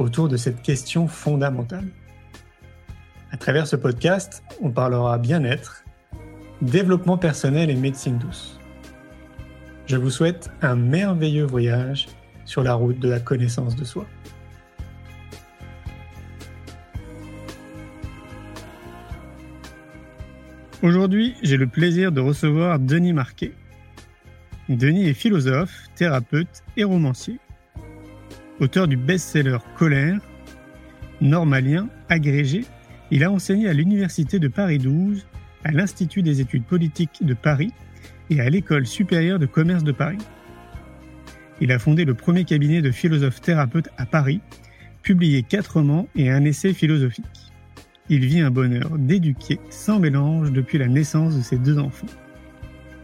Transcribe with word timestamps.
autour 0.00 0.28
de 0.28 0.36
cette 0.36 0.62
question 0.62 1.06
fondamentale. 1.06 1.86
À 3.30 3.36
travers 3.36 3.66
ce 3.66 3.76
podcast, 3.76 4.42
on 4.60 4.70
parlera 4.70 5.18
bien-être, 5.18 5.84
développement 6.62 7.18
personnel 7.18 7.70
et 7.70 7.76
médecine 7.76 8.18
douce. 8.18 8.58
Je 9.86 9.96
vous 9.96 10.10
souhaite 10.10 10.50
un 10.62 10.74
merveilleux 10.74 11.44
voyage 11.44 12.08
sur 12.44 12.62
la 12.62 12.74
route 12.74 12.98
de 12.98 13.08
la 13.08 13.20
connaissance 13.20 13.76
de 13.76 13.84
soi. 13.84 14.06
Aujourd'hui, 20.82 21.34
j'ai 21.42 21.58
le 21.58 21.66
plaisir 21.66 22.10
de 22.10 22.20
recevoir 22.20 22.78
Denis 22.78 23.12
Marquet. 23.12 23.52
Denis 24.70 25.08
est 25.08 25.14
philosophe, 25.14 25.88
thérapeute 25.94 26.62
et 26.76 26.84
romancier. 26.84 27.38
Auteur 28.60 28.86
du 28.86 28.98
best-seller 28.98 29.56
Colère, 29.78 30.20
normalien, 31.22 31.88
agrégé, 32.10 32.66
il 33.10 33.24
a 33.24 33.32
enseigné 33.32 33.68
à 33.68 33.72
l'Université 33.72 34.38
de 34.38 34.48
Paris 34.48 34.76
12, 34.76 35.26
à 35.64 35.72
l'Institut 35.72 36.22
des 36.22 36.42
études 36.42 36.64
politiques 36.64 37.24
de 37.24 37.32
Paris 37.32 37.72
et 38.28 38.38
à 38.40 38.50
l'École 38.50 38.86
supérieure 38.86 39.38
de 39.38 39.46
commerce 39.46 39.82
de 39.82 39.92
Paris. 39.92 40.18
Il 41.62 41.72
a 41.72 41.78
fondé 41.78 42.04
le 42.04 42.12
premier 42.12 42.44
cabinet 42.44 42.82
de 42.82 42.90
philosophes 42.90 43.40
thérapeutes 43.40 43.88
à 43.96 44.04
Paris, 44.04 44.42
publié 45.02 45.42
quatre 45.42 45.78
romans 45.78 46.06
et 46.14 46.30
un 46.30 46.44
essai 46.44 46.74
philosophique. 46.74 47.24
Il 48.10 48.26
vit 48.26 48.40
un 48.40 48.50
bonheur 48.50 48.98
d'éduquer 48.98 49.58
sans 49.70 50.00
mélange 50.00 50.52
depuis 50.52 50.76
la 50.76 50.88
naissance 50.88 51.34
de 51.34 51.42
ses 51.42 51.56
deux 51.56 51.78
enfants. 51.78 52.06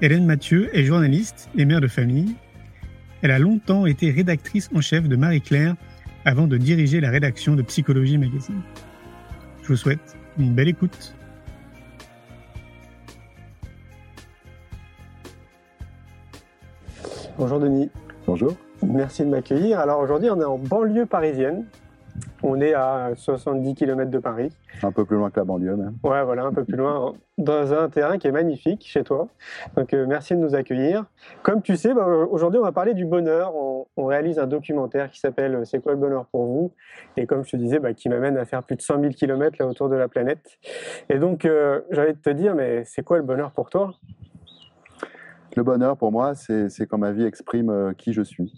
Hélène 0.02 0.26
Mathieu 0.26 0.68
est 0.76 0.84
journaliste 0.84 1.48
et 1.56 1.64
mère 1.64 1.80
de 1.80 1.88
famille. 1.88 2.34
Elle 3.26 3.32
a 3.32 3.40
longtemps 3.40 3.86
été 3.86 4.12
rédactrice 4.12 4.70
en 4.72 4.80
chef 4.80 5.08
de 5.08 5.16
Marie-Claire 5.16 5.74
avant 6.24 6.46
de 6.46 6.56
diriger 6.56 7.00
la 7.00 7.10
rédaction 7.10 7.56
de 7.56 7.62
Psychologie 7.62 8.18
Magazine. 8.18 8.60
Je 9.62 9.66
vous 9.66 9.76
souhaite 9.76 10.16
une 10.38 10.54
belle 10.54 10.68
écoute. 10.68 11.12
Bonjour 17.36 17.58
Denis. 17.58 17.90
Bonjour. 18.28 18.54
Merci 18.86 19.24
de 19.24 19.30
m'accueillir. 19.30 19.80
Alors 19.80 19.98
aujourd'hui, 19.98 20.30
on 20.30 20.40
est 20.40 20.44
en 20.44 20.58
banlieue 20.58 21.06
parisienne. 21.06 21.64
On 22.42 22.60
est 22.60 22.74
à 22.74 23.12
70 23.14 23.74
km 23.74 24.10
de 24.10 24.18
Paris. 24.18 24.52
Un 24.82 24.92
peu 24.92 25.04
plus 25.04 25.16
loin 25.16 25.30
que 25.30 25.40
la 25.40 25.44
banlieue 25.44 25.76
même. 25.76 25.96
Ouais, 26.04 26.22
voilà, 26.24 26.44
un 26.44 26.52
peu 26.52 26.64
plus 26.64 26.76
loin, 26.76 27.14
dans 27.38 27.72
un 27.72 27.88
terrain 27.88 28.18
qui 28.18 28.26
est 28.28 28.32
magnifique 28.32 28.84
chez 28.86 29.02
toi. 29.02 29.28
Donc 29.76 29.92
euh, 29.94 30.06
merci 30.06 30.34
de 30.34 30.40
nous 30.40 30.54
accueillir. 30.54 31.04
Comme 31.42 31.62
tu 31.62 31.76
sais, 31.76 31.94
bah, 31.94 32.06
aujourd'hui 32.06 32.60
on 32.60 32.62
va 32.62 32.72
parler 32.72 32.94
du 32.94 33.04
bonheur. 33.04 33.54
On, 33.56 33.86
on 33.96 34.04
réalise 34.06 34.38
un 34.38 34.46
documentaire 34.46 35.10
qui 35.10 35.20
s'appelle 35.20 35.62
C'est 35.64 35.80
quoi 35.82 35.92
le 35.92 35.98
bonheur 35.98 36.26
pour 36.26 36.46
vous? 36.46 36.72
Et 37.16 37.26
comme 37.26 37.44
je 37.44 37.50
te 37.50 37.56
disais, 37.56 37.78
bah, 37.78 37.94
qui 37.94 38.08
m'amène 38.08 38.36
à 38.36 38.44
faire 38.44 38.62
plus 38.62 38.76
de 38.76 38.82
100 38.82 39.00
000 39.00 39.12
km 39.14 39.56
là 39.58 39.66
autour 39.66 39.88
de 39.88 39.96
la 39.96 40.08
planète. 40.08 40.58
Et 41.08 41.18
donc 41.18 41.44
euh, 41.44 41.80
j'allais 41.90 42.14
te 42.14 42.30
dire, 42.30 42.54
mais 42.54 42.84
c'est 42.84 43.02
quoi 43.02 43.16
le 43.16 43.24
bonheur 43.24 43.50
pour 43.52 43.70
toi? 43.70 43.94
Le 45.56 45.62
bonheur 45.62 45.96
pour 45.96 46.12
moi, 46.12 46.34
c'est 46.34 46.68
c'est 46.68 46.86
quand 46.86 46.98
ma 46.98 47.12
vie 47.12 47.24
exprime 47.24 47.70
euh, 47.70 47.92
qui 47.94 48.12
je 48.12 48.22
suis. 48.22 48.52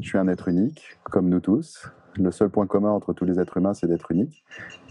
Je 0.00 0.08
suis 0.08 0.18
un 0.18 0.28
être 0.28 0.48
unique, 0.48 0.98
comme 1.04 1.28
nous 1.28 1.40
tous. 1.40 1.88
Le 2.18 2.30
seul 2.30 2.48
point 2.48 2.66
commun 2.66 2.90
entre 2.90 3.12
tous 3.12 3.24
les 3.24 3.38
êtres 3.40 3.56
humains, 3.58 3.74
c'est 3.74 3.86
d'être 3.86 4.10
unique. 4.10 4.44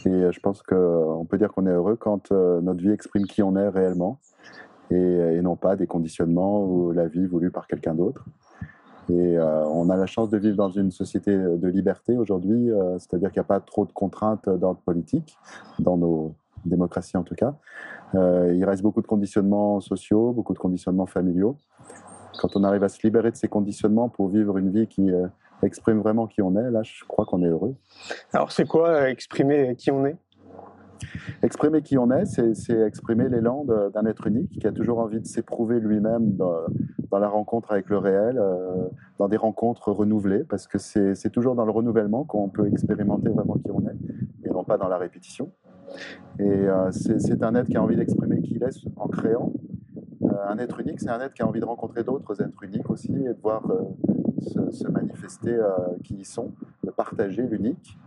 Et 0.05 0.09
euh, 0.09 0.31
je 0.31 0.39
pense 0.39 0.61
qu'on 0.61 1.25
peut 1.29 1.37
dire 1.37 1.51
qu'on 1.51 1.65
est 1.65 1.71
heureux 1.71 1.95
quand 1.95 2.31
euh, 2.31 2.61
notre 2.61 2.81
vie 2.81 2.91
exprime 2.91 3.25
qui 3.25 3.41
on 3.41 3.55
est 3.55 3.69
réellement 3.69 4.19
et, 4.91 5.41
non 5.41 5.55
pas 5.55 5.75
des 5.75 5.87
conditionnements 5.87 6.63
ou 6.63 6.91
la 6.91 7.07
vie 7.07 7.25
voulue 7.25 7.51
par 7.51 7.67
quelqu'un 7.67 7.95
d'autre. 7.95 8.25
Et 9.09 9.37
euh, 9.37 9.65
on 9.67 9.89
a 9.89 9.97
la 9.97 10.07
chance 10.07 10.29
de 10.29 10.37
vivre 10.37 10.57
dans 10.57 10.69
une 10.69 10.91
société 10.91 11.35
de 11.35 11.67
liberté 11.67 12.17
aujourd'hui, 12.17 12.71
euh, 12.71 12.97
c'est-à-dire 12.97 13.31
qu'il 13.31 13.39
n'y 13.39 13.45
a 13.45 13.47
pas 13.47 13.59
trop 13.59 13.85
de 13.85 13.91
contraintes 13.91 14.49
d'ordre 14.49 14.79
politique, 14.81 15.37
dans 15.79 15.97
nos 15.97 16.35
démocraties 16.65 17.17
en 17.17 17.23
tout 17.23 17.35
cas. 17.35 17.55
Euh, 18.15 18.53
il 18.55 18.65
reste 18.65 18.81
beaucoup 18.81 19.01
de 19.01 19.07
conditionnements 19.07 19.79
sociaux, 19.79 20.31
beaucoup 20.31 20.53
de 20.53 20.59
conditionnements 20.59 21.05
familiaux. 21.05 21.57
Quand 22.39 22.55
on 22.55 22.63
arrive 22.63 22.83
à 22.83 22.89
se 22.89 22.99
libérer 23.03 23.31
de 23.31 23.35
ces 23.35 23.47
conditionnements 23.47 24.09
pour 24.09 24.29
vivre 24.29 24.57
une 24.57 24.71
vie 24.71 24.87
qui 24.87 25.11
euh, 25.11 25.27
exprime 25.63 25.99
vraiment 25.99 26.27
qui 26.27 26.41
on 26.41 26.55
est, 26.55 26.71
là, 26.71 26.83
je 26.83 27.03
crois 27.05 27.25
qu'on 27.25 27.43
est 27.43 27.49
heureux. 27.49 27.75
Alors 28.33 28.51
c'est 28.51 28.65
quoi 28.65 28.89
euh, 28.89 29.07
exprimer 29.07 29.75
qui 29.75 29.91
on 29.91 30.05
est? 30.05 30.17
Exprimer 31.43 31.81
qui 31.81 31.97
on 31.97 32.09
est, 32.11 32.25
c'est 32.25 32.79
exprimer 32.79 33.29
l'élan 33.29 33.65
d'un 33.65 34.05
être 34.05 34.27
unique 34.27 34.59
qui 34.59 34.65
a 34.67 34.71
toujours 34.71 34.99
envie 34.99 35.19
de 35.19 35.25
s'éprouver 35.25 35.79
lui-même 35.79 36.35
dans, 36.35 36.55
dans 37.11 37.19
la 37.19 37.27
rencontre 37.27 37.71
avec 37.71 37.89
le 37.89 37.97
réel, 37.97 38.37
euh, 38.37 38.87
dans 39.19 39.27
des 39.27 39.37
rencontres 39.37 39.91
renouvelées, 39.91 40.43
parce 40.43 40.67
que 40.67 40.77
c'est 40.77 41.29
toujours 41.31 41.55
dans 41.55 41.65
le 41.65 41.71
renouvellement 41.71 42.23
qu'on 42.23 42.49
peut 42.49 42.67
expérimenter 42.67 43.29
vraiment 43.29 43.55
qui 43.55 43.71
on 43.71 43.81
est, 43.81 43.97
et 44.45 44.49
non 44.49 44.63
pas 44.63 44.77
dans 44.77 44.87
la 44.87 44.97
répétition. 44.97 45.51
Et 46.39 46.43
euh, 46.43 46.91
c'est 46.91 47.43
un 47.43 47.55
être 47.55 47.67
qui 47.67 47.77
a 47.77 47.83
envie 47.83 47.95
d'exprimer 47.95 48.41
qui 48.41 48.55
il 48.55 48.63
est 48.63 48.87
en 48.95 49.07
créant. 49.07 49.53
Euh, 50.23 50.27
un 50.47 50.57
être 50.57 50.79
unique, 50.79 50.99
c'est 50.99 51.09
un 51.09 51.19
être 51.19 51.33
qui 51.33 51.41
a 51.41 51.47
envie 51.47 51.59
de 51.59 51.65
rencontrer 51.65 52.03
d'autres 52.03 52.41
êtres 52.41 52.63
uniques 52.63 52.89
aussi 52.89 53.13
et 53.13 53.33
de 53.33 53.41
voir 53.41 53.63
se, 54.41 54.71
se 54.71 54.87
manifester 54.87 55.53
euh, 55.55 55.69
qui 56.03 56.15
ils 56.15 56.25
sont, 56.25 56.51
de 56.83 56.91
partager 56.91 57.43
l'unique. 57.43 57.97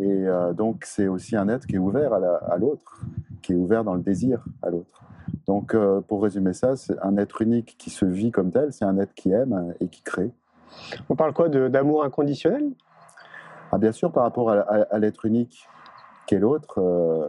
Et 0.00 0.26
euh, 0.26 0.52
donc, 0.52 0.84
c'est 0.84 1.08
aussi 1.08 1.36
un 1.36 1.48
être 1.48 1.66
qui 1.66 1.76
est 1.76 1.78
ouvert 1.78 2.12
à 2.12 2.18
la- 2.18 2.36
à 2.36 2.56
l'autre, 2.56 3.00
qui 3.42 3.52
est 3.52 3.56
ouvert 3.56 3.84
dans 3.84 3.94
le 3.94 4.02
désir 4.02 4.44
à 4.62 4.70
l'autre. 4.70 5.00
Donc, 5.46 5.74
euh, 5.74 6.00
pour 6.00 6.22
résumer 6.22 6.52
ça, 6.52 6.76
c'est 6.76 6.98
un 7.02 7.16
être 7.16 7.42
unique 7.42 7.76
qui 7.78 7.90
se 7.90 8.04
vit 8.04 8.30
comme 8.30 8.50
tel, 8.50 8.72
c'est 8.72 8.84
un 8.84 8.98
être 8.98 9.14
qui 9.14 9.30
aime 9.32 9.74
et 9.80 9.88
qui 9.88 10.02
crée. 10.02 10.30
On 11.08 11.16
parle 11.16 11.32
quoi 11.32 11.48
d'amour 11.48 12.04
inconditionnel? 12.04 12.70
Ah, 13.70 13.78
bien 13.78 13.92
sûr, 13.92 14.12
par 14.12 14.24
rapport 14.24 14.50
à, 14.50 14.60
à- 14.60 14.82
à 14.94 14.98
l'être 14.98 15.24
unique 15.24 15.68
qu'est 16.26 16.38
l'autre, 16.38 16.78
euh, 16.78 17.28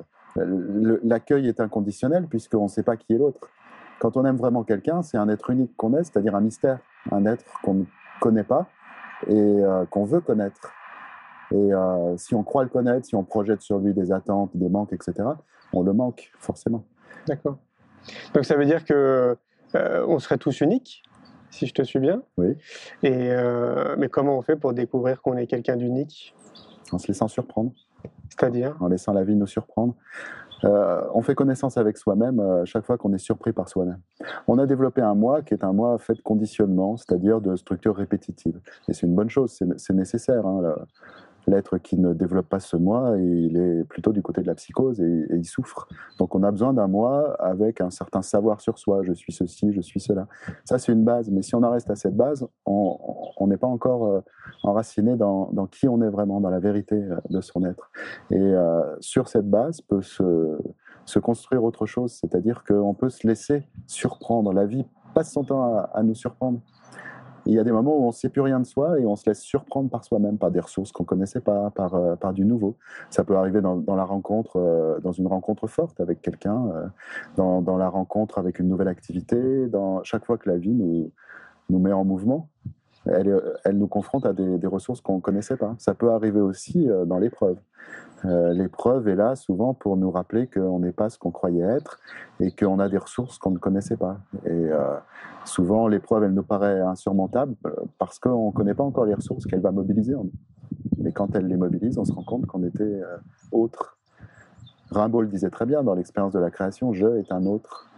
l'accueil 1.04 1.48
est 1.48 1.60
inconditionnel 1.60 2.28
puisqu'on 2.28 2.64
ne 2.64 2.68
sait 2.70 2.84
pas 2.84 2.98
qui 2.98 3.14
est 3.14 3.18
l'autre. 3.18 3.50
Quand 4.00 4.18
on 4.18 4.26
aime 4.26 4.38
vraiment 4.38 4.64
quelqu'un, 4.64 5.02
c'est 5.02 5.18
un 5.18 5.30
être 5.30 5.50
unique 5.52 5.76
qu'on 5.78 5.94
est, 5.94 6.04
c'est-à-dire 6.04 6.36
un 6.36 6.42
mystère, 6.42 6.80
un 7.12 7.26
être 7.26 7.46
qu'on 7.64 7.74
ne 7.76 7.84
connaît 8.24 8.46
pas 8.46 8.70
et 9.28 9.34
euh, 9.34 9.86
qu'on 9.86 10.06
veut 10.06 10.22
connaître. 10.22 10.72
Et 11.52 11.74
euh, 11.74 12.16
si 12.16 12.34
on 12.34 12.44
croit 12.44 12.64
le 12.64 12.70
connaître, 12.70 13.06
si 13.06 13.16
on 13.16 13.24
projette 13.26 13.62
sur 13.62 13.80
lui 13.80 13.94
des 13.94 14.14
attentes, 14.14 14.52
des 14.56 14.70
manques, 14.70 14.94
etc., 14.94 15.14
on 15.74 15.84
le 15.84 15.92
manque 15.92 16.32
forcément. 16.40 16.86
D'accord. 17.28 17.58
Donc 18.34 18.46
ça 18.46 18.56
veut 18.56 18.66
dire 18.66 18.86
que 18.86 19.36
euh, 19.76 20.06
on 20.08 20.20
serait 20.20 20.38
tous 20.38 20.62
uniques, 20.62 21.04
si 21.50 21.68
je 21.68 21.74
te 21.74 21.82
suis 21.82 22.00
bien. 22.00 22.24
Oui. 22.38 22.56
Et 23.04 23.36
mais 23.98 24.08
comment 24.08 24.38
on 24.38 24.42
fait 24.42 24.56
pour 24.56 24.74
découvrir 24.74 25.22
qu'on 25.22 25.36
est 25.36 25.48
quelqu'un 25.48 25.76
d'unique? 25.76 26.34
En 26.92 27.00
se 27.00 27.08
laissant 27.08 27.28
surprendre, 27.28 27.74
C'est-à-dire? 28.30 28.78
En 28.80 28.88
laissant 28.88 29.14
la 29.14 29.24
vie 29.24 29.36
nous 29.36 29.48
surprendre. 29.48 29.96
Euh, 30.66 31.02
on 31.14 31.22
fait 31.22 31.36
connaissance 31.36 31.78
avec 31.78 31.98
soi-même 31.98 32.40
euh, 32.40 32.66
chaque 32.66 32.86
fois 32.86 32.98
qu'on 32.98 33.14
est 33.14 33.18
surpris 33.18 33.52
par 33.52 33.68
soi-même. 33.70 34.00
On 34.48 34.58
a 34.58 34.66
développé 34.66 35.02
un 35.02 35.16
moi 35.16 35.42
qui 35.42 35.54
est 35.54 35.64
un 35.64 35.74
moi 35.74 35.98
fait 35.98 36.14
de 36.14 36.22
conditionnement, 36.22 36.98
c'est-à-dire 36.98 37.42
de 37.42 37.56
structures 37.56 37.96
répétitives. 37.96 38.60
Et 38.88 38.94
c'est 38.94 39.06
une 39.08 39.16
bonne 39.16 39.30
chose, 39.30 39.60
c'est 39.78 39.94
nécessaire. 39.94 40.46
hein, 40.46 40.76
L'être 41.48 41.78
qui 41.78 41.98
ne 41.98 42.14
développe 42.14 42.48
pas 42.48 42.60
ce 42.60 42.78
moi, 42.78 43.16
il 43.18 43.58
est 43.58 43.84
plutôt 43.84 44.12
du 44.14 44.22
côté 44.22 44.42
de 44.42 44.48
la 44.48 44.56
psychose 44.56 45.02
et, 45.02 45.28
il 45.32 45.46
souffre. 45.46 45.88
Donc 46.18 46.36
on 46.36 46.44
a 46.44 46.52
besoin 46.52 46.74
d'un 46.74 46.88
moi 46.88 47.36
avec 47.40 47.82
un 47.82 47.90
certain 47.90 48.22
savoir 48.22 48.62
sur 48.62 48.78
soi. 48.78 49.02
Je 49.04 49.14
suis 49.14 49.34
ceci, 49.34 49.74
je 49.74 49.82
suis 49.82 50.00
cela. 50.00 50.28
Ça, 50.64 50.78
c'est 50.80 50.92
une 50.92 51.04
base. 51.04 51.30
Mais 51.30 51.42
si 51.42 51.56
on 51.56 51.64
en 51.64 51.72
reste 51.72 51.90
à 51.90 51.96
cette 51.96 52.16
base, 52.16 52.48
on 52.66 53.48
n'est 53.48 53.58
pas 53.58 53.68
encore 53.68 54.06
euh, 54.06 54.22
enraciné 54.64 55.16
dans, 55.16 55.52
qui 55.72 55.88
on 55.88 56.02
est 56.02 56.10
vraiment, 56.10 56.40
dans 56.40 56.50
la 56.50 56.60
vérité 56.60 56.96
euh, 56.96 57.18
de 57.30 57.42
son 57.42 57.66
être. 57.66 57.92
Et 58.32 58.38
euh, 58.40 58.96
sur 59.00 59.28
cette 59.28 59.50
base 59.50 59.82
peut 59.82 60.02
se, 60.02 61.20
construire 61.22 61.64
autre 61.64 61.86
chose, 61.86 62.14
c'est-à-dire 62.14 62.64
qu'on 62.64 62.94
peut 62.94 63.10
se 63.10 63.28
laisser 63.28 63.68
surprendre. 63.88 64.54
La 64.54 64.66
vie 64.66 64.86
passe 65.14 65.32
son 65.32 65.44
temps 65.44 65.86
à 65.94 66.04
nous 66.04 66.16
surprendre. 66.16 66.60
Il 67.46 67.54
y 67.54 67.60
a 67.60 67.64
des 67.64 67.72
moments 67.72 67.98
où 67.98 68.04
on 68.04 68.08
ne 68.08 68.12
sait 68.12 68.30
plus 68.30 68.42
rien 68.42 68.60
de 68.60 68.66
soi 68.66 69.00
et 69.00 69.06
on 69.06 69.16
se 69.16 69.30
laisse 69.30 69.42
surprendre 69.42 69.90
par 69.90 70.04
soi-même, 70.04 70.38
par 70.38 70.52
des 70.52 70.60
ressources 70.60 70.92
qu'on 70.92 71.04
ne 71.04 71.08
connaissait 71.08 71.42
pas, 71.42 71.72
par, 71.72 71.96
euh, 71.96 72.16
par 72.16 72.34
du 72.34 72.46
nouveau. 72.46 72.78
Ça 73.10 73.24
peut 73.24 73.36
arriver 73.36 73.62
dans, 73.62 73.96
la 73.96 74.06
rencontre, 74.06 74.58
euh, 74.58 75.00
dans 75.00 75.12
une 75.12 75.28
rencontre 75.28 75.68
forte 75.68 76.00
avec 76.00 76.22
quelqu'un, 76.22 76.68
euh, 76.68 76.88
dans, 77.36 77.78
la 77.78 77.90
rencontre 77.90 78.38
avec 78.38 78.60
une 78.60 78.70
nouvelle 78.70 78.88
activité, 78.88 79.68
dans 79.68 80.04
chaque 80.04 80.26
fois 80.26 80.38
que 80.38 80.50
la 80.50 80.58
vie 80.58 80.74
nous 81.70 81.80
met 81.80 81.92
en 81.92 82.06
mouvement. 82.06 82.50
Elle, 83.06 83.78
nous 83.78 83.88
confronte 83.88 84.26
à 84.26 84.34
des, 84.34 84.68
ressources 84.68 85.02
qu'on 85.02 85.18
ne 85.18 85.22
connaissait 85.22 85.58
pas. 85.58 85.76
Ça 85.78 85.94
peut 85.94 86.12
arriver 86.12 86.40
aussi 86.40 86.90
euh, 86.90 87.06
dans 87.06 87.18
l'épreuve. 87.18 87.58
Euh, 88.26 88.54
l'épreuve 88.54 89.10
est 89.10 89.16
là 89.16 89.36
souvent 89.36 89.74
pour 89.74 89.98
nous 89.98 90.10
rappeler 90.10 90.48
qu'on 90.48 90.80
n'est 90.80 90.94
pas 90.94 91.10
ce 91.10 91.18
qu'on 91.18 91.32
croyait 91.32 91.66
être 91.66 92.00
et 92.40 92.52
qu'on 92.52 92.80
a 92.80 92.88
des 92.88 92.98
ressources 92.98 93.38
qu'on 93.38 93.52
ne 93.52 93.58
connaissait 93.58 93.98
pas. 93.98 94.20
Et 94.46 94.52
euh, 94.52 94.96
souvent, 95.44 95.88
l'épreuve, 95.88 96.24
elle 96.24 96.34
nous 96.34 96.44
paraît 96.44 96.80
insurmontable 96.80 97.56
parce 97.98 98.20
qu'on 98.20 98.48
ne 98.48 98.54
connaît 98.54 98.74
pas 98.74 98.84
encore 98.84 99.06
les 99.06 99.14
ressources 99.14 99.46
qu'elle 99.46 99.62
va 99.62 99.72
mobiliser 99.72 100.16
en 100.16 100.24
nous. 100.24 100.34
Mais 100.98 101.12
quand 101.12 101.36
elle 101.36 101.48
les 101.48 101.58
mobilise, 101.58 101.98
on 101.98 102.06
se 102.06 102.14
rend 102.14 102.24
compte 102.24 102.46
qu'on 102.46 102.64
était 102.64 103.02
autre. 103.52 103.98
Rimbaud 104.92 105.22
le 105.22 105.28
disait 105.28 105.50
très 105.50 105.66
bien 105.66 105.84
dans 105.84 105.96
l'expérience 105.96 106.32
de 106.32 106.40
la 106.40 106.50
création, 106.50 106.94
je 106.94 107.08
est 107.18 107.32
un 107.32 107.46
autre. 107.46 107.90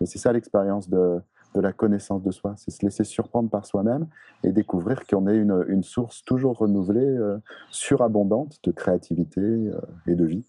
Et 0.00 0.06
c'est 0.06 0.18
ça 0.18 0.32
l'expérience 0.32 0.88
de, 0.88 1.20
de 1.54 1.60
la 1.60 1.72
connaissance 1.72 2.22
de 2.22 2.30
soi, 2.30 2.54
c'est 2.56 2.70
se 2.70 2.84
laisser 2.84 3.04
surprendre 3.04 3.50
par 3.50 3.66
soi-même 3.66 4.06
et 4.44 4.52
découvrir 4.52 5.06
qu'on 5.06 5.26
est 5.26 5.36
une, 5.36 5.64
une, 5.68 5.82
source 5.82 6.22
toujours 6.24 6.58
renouvelée, 6.58 7.00
euh, 7.00 7.38
surabondante 7.70 8.58
de 8.62 8.70
créativité 8.70 9.40
euh, 9.40 9.80
et 10.06 10.14
de 10.14 10.24
vie. 10.24 10.44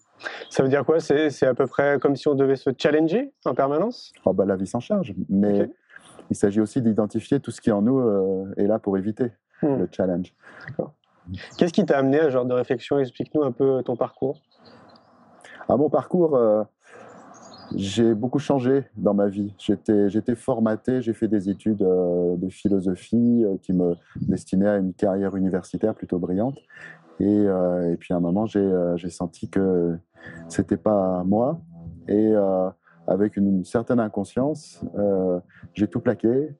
Ça 0.48 0.62
veut 0.62 0.68
dire 0.68 0.84
quoi? 0.84 1.00
C'est 1.00 1.46
à 1.46 1.54
peu 1.54 1.66
près 1.66 1.98
comme 2.00 2.14
si 2.14 2.28
on 2.28 2.34
devait 2.34 2.56
se 2.56 2.70
challenger 2.76 3.32
en 3.44 3.54
permanence? 3.54 4.12
Oh 4.24 4.32
bah, 4.32 4.44
La 4.44 4.56
vie 4.56 4.66
s'en 4.66 4.80
charge, 4.80 5.14
mais 5.28 5.62
okay. 5.62 5.72
il 6.30 6.36
s'agit 6.36 6.60
aussi 6.60 6.80
d'identifier 6.80 7.40
tout 7.40 7.50
ce 7.50 7.60
qui 7.60 7.72
en 7.72 7.82
nous 7.82 7.98
euh, 7.98 8.54
est 8.56 8.66
là 8.66 8.78
pour 8.78 8.96
éviter 8.96 9.32
hmm. 9.62 9.78
le 9.78 9.88
challenge. 9.90 10.32
Qu'est-ce 11.56 11.72
qui 11.72 11.84
t'a 11.84 11.98
amené 11.98 12.20
à 12.20 12.24
ce 12.24 12.30
genre 12.30 12.44
de 12.44 12.54
réflexion? 12.54 12.98
Explique-nous 12.98 13.42
un 13.42 13.52
peu 13.52 13.82
ton 13.82 13.96
parcours. 13.96 14.40
À 15.68 15.76
mon 15.76 15.88
parcours, 15.88 16.36
j'ai 17.76 18.14
beaucoup 18.14 18.38
changé 18.38 18.84
dans 18.96 19.14
ma 19.14 19.28
vie. 19.28 19.54
J'étais 19.58 20.34
formaté, 20.34 21.02
j'ai 21.02 21.12
fait 21.12 21.28
des 21.28 21.48
études 21.48 21.82
euh, 21.82 22.36
de 22.36 22.48
philosophie 22.48 23.44
euh, 23.44 23.56
qui 23.62 23.72
me 23.72 23.94
destinaient 24.16 24.68
à 24.68 24.76
une 24.76 24.92
carrière 24.94 25.36
universitaire 25.36 25.94
plutôt 25.94 26.18
brillante. 26.18 26.58
Et, 27.20 27.26
euh, 27.26 27.92
et 27.92 27.96
puis 27.96 28.14
à 28.14 28.16
un 28.16 28.20
moment, 28.20 28.46
j'ai 28.46 29.10
senti 29.10 29.48
que 29.48 29.96
c'était 30.48 30.76
pas 30.76 31.22
moi. 31.24 31.60
Et 32.08 32.32
avec 33.06 33.36
une 33.36 33.64
certaine 33.64 34.00
inconscience, 34.00 34.84
j'ai 35.74 35.86
tout 35.86 36.00
plaqué. 36.00 36.56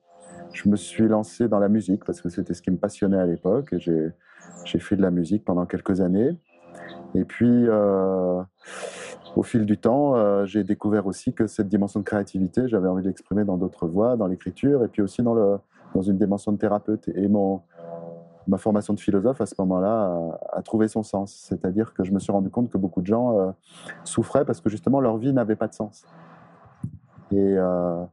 Je 0.53 0.69
me 0.69 0.75
suis 0.75 1.07
lancé 1.07 1.49
dans 1.49 1.59
la 1.59 1.67
musique 1.67 2.05
parce 2.05 2.21
que 2.21 2.29
c'était 2.29 2.53
ce 2.53 2.61
qui 2.61 2.71
me 2.71 2.77
passionnait 2.77 3.17
à 3.17 3.25
l'époque. 3.25 3.75
J'ai 3.77 4.79
fait 4.79 4.95
de 4.95 5.01
la 5.01 5.11
musique 5.11 5.43
pendant 5.43 5.65
quelques 5.65 5.99
années. 5.99 6.37
Et 7.13 7.25
puis, 7.25 7.67
au 9.35 9.43
fil 9.43 9.65
du 9.65 9.77
temps, 9.77 10.15
euh, 10.15 10.45
j'ai 10.45 10.63
découvert 10.63 11.07
aussi 11.07 11.33
que 11.33 11.47
cette 11.47 11.67
dimension 11.67 11.99
de 11.99 12.05
créativité, 12.05 12.67
j'avais 12.67 12.87
envie 12.87 13.01
de 13.01 13.07
l'exprimer 13.07 13.43
dans 13.43 13.57
d'autres 13.57 13.87
voies, 13.87 14.15
dans 14.15 14.27
l'écriture, 14.27 14.83
et 14.83 14.87
puis 14.87 15.01
aussi 15.01 15.23
dans, 15.23 15.59
une 16.01 16.17
dimension 16.17 16.51
de 16.51 16.57
thérapeute. 16.57 17.07
Et 17.09 17.27
ma 18.47 18.57
formation 18.57 18.93
de 18.93 18.99
philosophe, 18.99 19.41
à 19.41 19.45
ce 19.45 19.55
moment-là, 19.59 20.37
a, 20.51 20.61
trouvé 20.61 20.87
son 20.87 21.01
sens. 21.01 21.33
C'est-à-dire 21.33 21.93
que 21.93 22.03
je 22.03 22.11
me 22.11 22.19
suis 22.19 22.31
rendu 22.31 22.49
compte 22.49 22.69
que 22.69 22.77
beaucoup 22.77 23.01
de 23.01 23.07
gens 23.07 23.39
euh, 23.39 23.51
souffraient 24.03 24.45
parce 24.45 24.61
que 24.61 24.69
justement 24.69 24.99
leur 24.99 25.17
vie 25.17 25.33
n'avait 25.33 25.55
pas 25.55 25.67
de 25.67 25.73
sens. 25.73 26.05
Et 27.31 27.55
euh, 27.57 28.03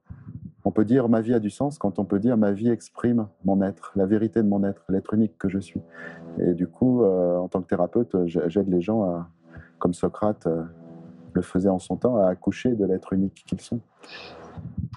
on 0.64 0.70
peut 0.70 0.86
dire 0.86 1.08
ma 1.08 1.20
vie 1.20 1.34
a 1.34 1.40
du 1.40 1.50
sens 1.50 1.76
quand 1.78 1.98
on 1.98 2.04
peut 2.04 2.18
dire 2.18 2.38
ma 2.38 2.52
vie 2.52 2.70
exprime 2.70 3.26
mon 3.44 3.60
être, 3.60 3.92
la 3.94 4.06
vérité 4.06 4.42
de 4.42 4.48
mon 4.48 4.64
être, 4.64 4.84
l'être 4.88 5.12
unique 5.12 5.36
que 5.36 5.50
je 5.50 5.58
suis. 5.58 5.82
Et 6.38 6.54
du 6.54 6.66
coup, 6.66 7.04
en 7.04 7.48
tant 7.48 7.60
que 7.60 7.66
thérapeute, 7.66 8.16
j'aide 8.26 8.68
les 8.68 8.80
gens 8.80 9.02
à, 9.02 9.28
comme 9.78 9.92
Socrate 9.92 10.46
le 11.34 11.42
faisait 11.42 11.68
en 11.68 11.78
son 11.78 11.96
temps, 11.96 12.16
à 12.16 12.28
accoucher 12.28 12.70
de 12.72 12.84
l'être 12.84 13.12
unique 13.12 13.44
qu'ils 13.46 13.60
sont. 13.60 13.80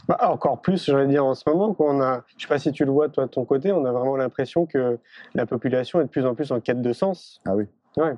Bah, 0.07 0.18
encore 0.30 0.62
plus, 0.62 0.85
j'allais 0.85 1.07
dire 1.07 1.25
en 1.25 1.33
ce 1.33 1.50
moment, 1.50 1.74
qu'on 1.74 2.01
a, 2.01 2.24
je 2.38 2.44
sais 2.44 2.50
pas 2.50 2.59
si 2.59 2.71
tu 2.71 2.83
le 2.83 2.91
vois 2.91 3.09
toi 3.09 3.25
de 3.25 3.30
ton 3.30 3.45
côté, 3.45 3.71
on 3.71 3.85
a 3.85 3.91
vraiment 3.91 4.18
l'impression 4.18 4.65
que 4.65 5.00
la 5.33 5.45
population 5.45 6.01
est 6.01 6.06
de 6.06 6.09
plus 6.09 6.25
en 6.25 6.35
plus 6.35 6.51
en 6.51 6.59
quête 6.59 6.81
de 6.81 6.94
sens. 6.94 7.41
Ah 7.45 7.56
oui. 7.56 7.65
Ouais. 7.97 8.15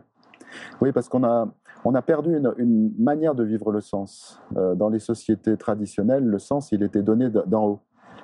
Oui, 0.82 0.92
parce 0.92 1.10
qu'on 1.10 1.24
a, 1.24 1.48
on 1.84 1.94
a 1.94 2.02
perdu 2.02 2.36
une, 2.36 2.54
une, 2.58 2.92
manière 2.98 3.36
de 3.36 3.44
vivre 3.44 3.72
le 3.72 3.82
sens. 3.82 4.42
Euh, 4.58 4.74
dans 4.74 4.90
les 4.90 5.00
sociétés 5.00 5.58
traditionnelles, 5.58 6.26
le 6.26 6.40
sens, 6.40 6.72
il 6.72 6.82
était 6.82 7.04
donné 7.04 7.30
d'en 7.30 7.66
haut. 7.66 7.80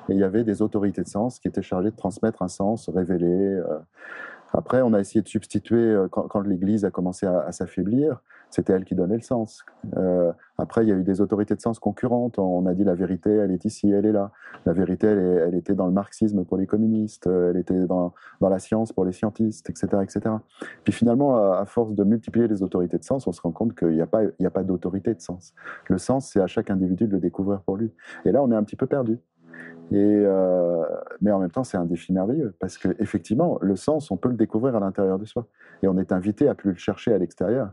Et 0.09 0.13
il 0.13 0.19
y 0.19 0.23
avait 0.23 0.43
des 0.43 0.61
autorités 0.61 1.03
de 1.03 1.07
sens 1.07 1.39
qui 1.39 1.47
étaient 1.47 1.61
chargées 1.61 1.91
de 1.91 1.95
transmettre 1.95 2.41
un 2.41 2.47
sens 2.47 2.89
révélé. 2.89 3.27
Euh. 3.27 3.79
Après, 4.53 4.81
on 4.81 4.93
a 4.93 4.99
essayé 4.99 5.21
de 5.21 5.27
substituer, 5.27 5.77
euh, 5.77 6.07
quand, 6.09 6.23
quand 6.23 6.41
l'Église 6.41 6.85
a 6.85 6.91
commencé 6.91 7.27
à, 7.27 7.41
à 7.41 7.51
s'affaiblir, 7.51 8.21
c'était 8.51 8.73
elle 8.73 8.85
qui 8.85 8.95
donnait 8.95 9.15
le 9.15 9.21
sens. 9.21 9.65
Euh, 9.97 10.31
après, 10.57 10.85
il 10.85 10.89
y 10.89 10.91
a 10.91 10.95
eu 10.95 11.03
des 11.03 11.21
autorités 11.21 11.55
de 11.55 11.61
sens 11.61 11.79
concurrentes. 11.79 12.37
On 12.37 12.65
a 12.67 12.73
dit 12.73 12.83
la 12.83 12.93
vérité, 12.93 13.31
elle 13.31 13.51
est 13.51 13.65
ici, 13.65 13.89
elle 13.91 14.05
est 14.05 14.11
là. 14.11 14.31
La 14.65 14.73
vérité, 14.73 15.07
elle, 15.07 15.55
était 15.55 15.73
dans 15.73 15.87
le 15.87 15.93
marxisme 15.93 16.45
pour 16.45 16.57
les 16.57 16.67
communistes, 16.67 17.27
elle 17.27 17.57
était 17.57 17.85
dans, 17.87 18.13
la 18.41 18.59
science 18.59 18.91
pour 18.93 19.05
les 19.05 19.11
scientistes, 19.11 19.69
etc., 19.69 19.87
etc. 20.03 20.35
Puis 20.83 20.93
finalement, 20.93 21.37
à, 21.53 21.65
force 21.65 21.95
de 21.95 22.03
multiplier 22.03 22.47
les 22.47 22.61
autorités 22.61 22.97
de 22.97 23.03
sens, 23.03 23.25
on 23.25 23.31
se 23.31 23.41
rend 23.41 23.51
compte 23.51 23.73
qu'il 23.75 23.89
n'y 23.89 24.01
a 24.01 24.07
pas, 24.07 24.63
d'autorité 24.63 25.15
de 25.15 25.21
sens. 25.21 25.53
Le 25.87 25.97
sens, 25.97 26.29
c'est 26.31 26.41
à 26.41 26.47
chaque 26.47 26.69
individu 26.69 27.07
de 27.07 27.13
le 27.13 27.19
découvrir 27.19 27.61
pour 27.61 27.77
lui. 27.77 27.91
Et 28.25 28.31
là, 28.31 28.43
on 28.43 28.51
est 28.51 28.55
un 28.55 28.63
petit 28.63 28.75
peu 28.75 28.85
perdu. 28.85 29.17
Euh, 29.93 30.85
mais 31.21 31.31
en 31.31 31.39
même 31.39 31.51
temps, 31.51 31.63
c'est 31.63 31.77
un 31.77 31.85
défi 31.85 32.13
merveilleux 32.13 32.55
parce 32.59 32.77
que 32.77 32.89
effectivement, 32.99 33.57
le 33.61 33.75
sens, 33.75 34.11
on 34.11 34.17
peut 34.17 34.29
le 34.29 34.35
découvrir 34.35 34.75
à 34.75 34.79
l'intérieur 34.79 35.19
de 35.19 35.25
soi, 35.25 35.47
et 35.83 35.87
on 35.87 35.97
est 35.97 36.11
invité 36.11 36.47
à 36.47 36.55
plus 36.55 36.71
le 36.71 36.77
chercher 36.77 37.13
à 37.13 37.17
l'extérieur, 37.17 37.71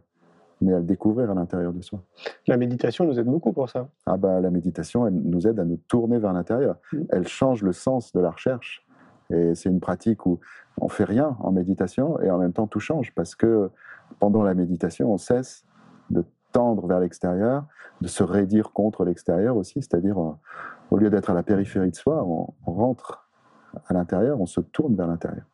mais 0.61 0.73
à 0.73 0.79
le 0.79 0.85
découvrir 0.85 1.31
à 1.31 1.35
l'intérieur 1.35 1.73
de 1.73 1.81
soi. 1.83 2.01
La 2.47 2.57
méditation 2.57 3.05
nous 3.05 3.19
aide 3.19 3.27
beaucoup 3.27 3.53
pour 3.53 3.69
ça. 3.69 3.89
Ah 4.07 4.17
bah 4.17 4.41
la 4.41 4.51
méditation, 4.51 5.07
elle 5.07 5.15
nous 5.15 5.47
aide 5.47 5.59
à 5.61 5.65
nous 5.65 5.79
tourner 5.89 6.19
vers 6.19 6.33
l'intérieur. 6.33 6.77
Mmh. 6.93 6.99
Elle 7.11 7.29
change 7.29 7.63
le 7.63 7.73
sens 7.73 8.13
de 8.13 8.21
la 8.21 8.31
recherche, 8.31 8.85
et 9.31 9.55
c'est 9.55 9.69
une 9.69 9.81
pratique 9.81 10.27
où 10.27 10.41
on 10.81 10.89
fait 10.89 11.05
rien 11.05 11.37
en 11.41 11.53
méditation 11.53 12.19
et 12.21 12.31
en 12.31 12.39
même 12.39 12.53
temps 12.53 12.67
tout 12.67 12.81
change 12.81 13.15
parce 13.15 13.35
que 13.35 13.71
pendant 14.19 14.43
la 14.43 14.55
méditation, 14.55 15.13
on 15.13 15.19
cesse 15.19 15.65
de 16.11 16.25
tendre 16.53 16.87
vers 16.87 17.01
l'extérieur, 17.01 17.67
de 18.01 18.09
se 18.09 18.23
raidir 18.23 18.73
contre 18.73 19.05
l'extérieur 19.05 19.57
aussi, 19.57 19.83
c'est-à-dire 19.83 20.17
au 20.91 20.97
lieu 20.97 21.11
d'être 21.11 21.31
à 21.31 21.35
la 21.35 21.43
périphérie 21.43 21.91
de 21.91 21.97
soi, 21.97 22.25
on, 22.25 22.55
on 22.67 22.73
rentre 22.73 23.29
à 23.87 23.93
l'intérieur, 23.93 24.41
on 24.41 24.47
se 24.47 24.61
tourne 24.61 24.95
vers 24.95 25.07
l'intérieur. 25.07 25.45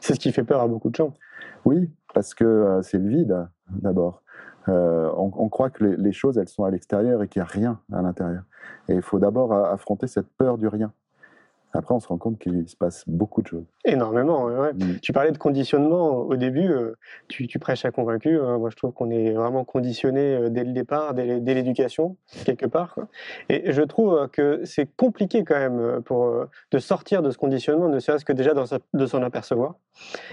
C'est 0.00 0.14
ce 0.14 0.20
qui 0.20 0.30
fait 0.30 0.44
peur 0.44 0.60
à 0.60 0.68
beaucoup 0.68 0.90
de 0.90 0.94
gens. 0.94 1.12
Oui, 1.64 1.90
parce 2.14 2.34
que 2.34 2.44
euh, 2.44 2.82
c'est 2.82 2.98
le 2.98 3.08
vide 3.08 3.48
d'abord. 3.68 4.22
Euh, 4.68 5.10
on, 5.16 5.48
croit 5.48 5.70
que 5.70 5.84
les, 5.84 5.96
les, 5.96 6.12
choses, 6.12 6.38
elles 6.38 6.48
sont 6.48 6.64
à 6.64 6.70
l'extérieur 6.70 7.22
et 7.22 7.28
qu'il 7.28 7.42
n'y 7.42 7.46
a 7.46 7.50
rien 7.50 7.80
à 7.92 8.02
l'intérieur. 8.02 8.44
Et 8.88 8.94
il 8.94 9.02
faut 9.02 9.18
d'abord 9.18 9.52
affronter 9.52 10.06
cette 10.06 10.28
peur 10.38 10.56
du 10.56 10.68
rien. 10.68 10.92
Après, 11.74 11.92
on 11.92 11.98
se 11.98 12.06
rend 12.06 12.18
compte 12.18 12.38
qu'il 12.38 12.68
se 12.68 12.76
passe 12.76 13.02
beaucoup 13.08 13.42
de 13.42 13.48
choses. 13.48 13.64
Énormément, 13.84 14.44
ouais. 14.44 14.72
Mmh. 14.72 15.00
Tu 15.02 15.12
parlais 15.12 15.32
de 15.32 15.38
conditionnement 15.38 16.18
au 16.18 16.36
début, 16.36 16.70
euh, 16.70 16.96
tu, 17.28 17.48
tu, 17.48 17.58
prêches 17.58 17.84
à 17.84 17.90
convaincu. 17.90 18.38
Hein. 18.38 18.58
Moi, 18.58 18.70
je 18.70 18.76
trouve 18.76 18.92
qu'on 18.92 19.10
est 19.10 19.32
vraiment 19.32 19.64
conditionné 19.64 20.36
euh, 20.36 20.48
dès 20.50 20.62
le 20.62 20.72
départ, 20.72 21.14
dès, 21.14 21.40
l'éducation, 21.40 22.16
quelque 22.44 22.66
part. 22.66 22.94
Quoi. 22.94 23.08
Et 23.48 23.72
je 23.72 23.82
trouve 23.82 24.14
euh, 24.14 24.28
que 24.28 24.64
c'est 24.64 24.88
compliqué 24.96 25.42
quand 25.42 25.58
même 25.58 26.00
pour, 26.02 26.46
de 26.70 26.78
sortir 26.78 27.22
de 27.22 27.30
ce 27.30 27.38
conditionnement, 27.38 27.88
ne 27.88 27.98
serait-ce 27.98 28.24
que 28.24 28.32
déjà 28.32 28.54
dans 28.54 28.66
sa, 28.66 28.78
de 28.92 29.06
s'en 29.06 29.22
apercevoir. 29.22 29.74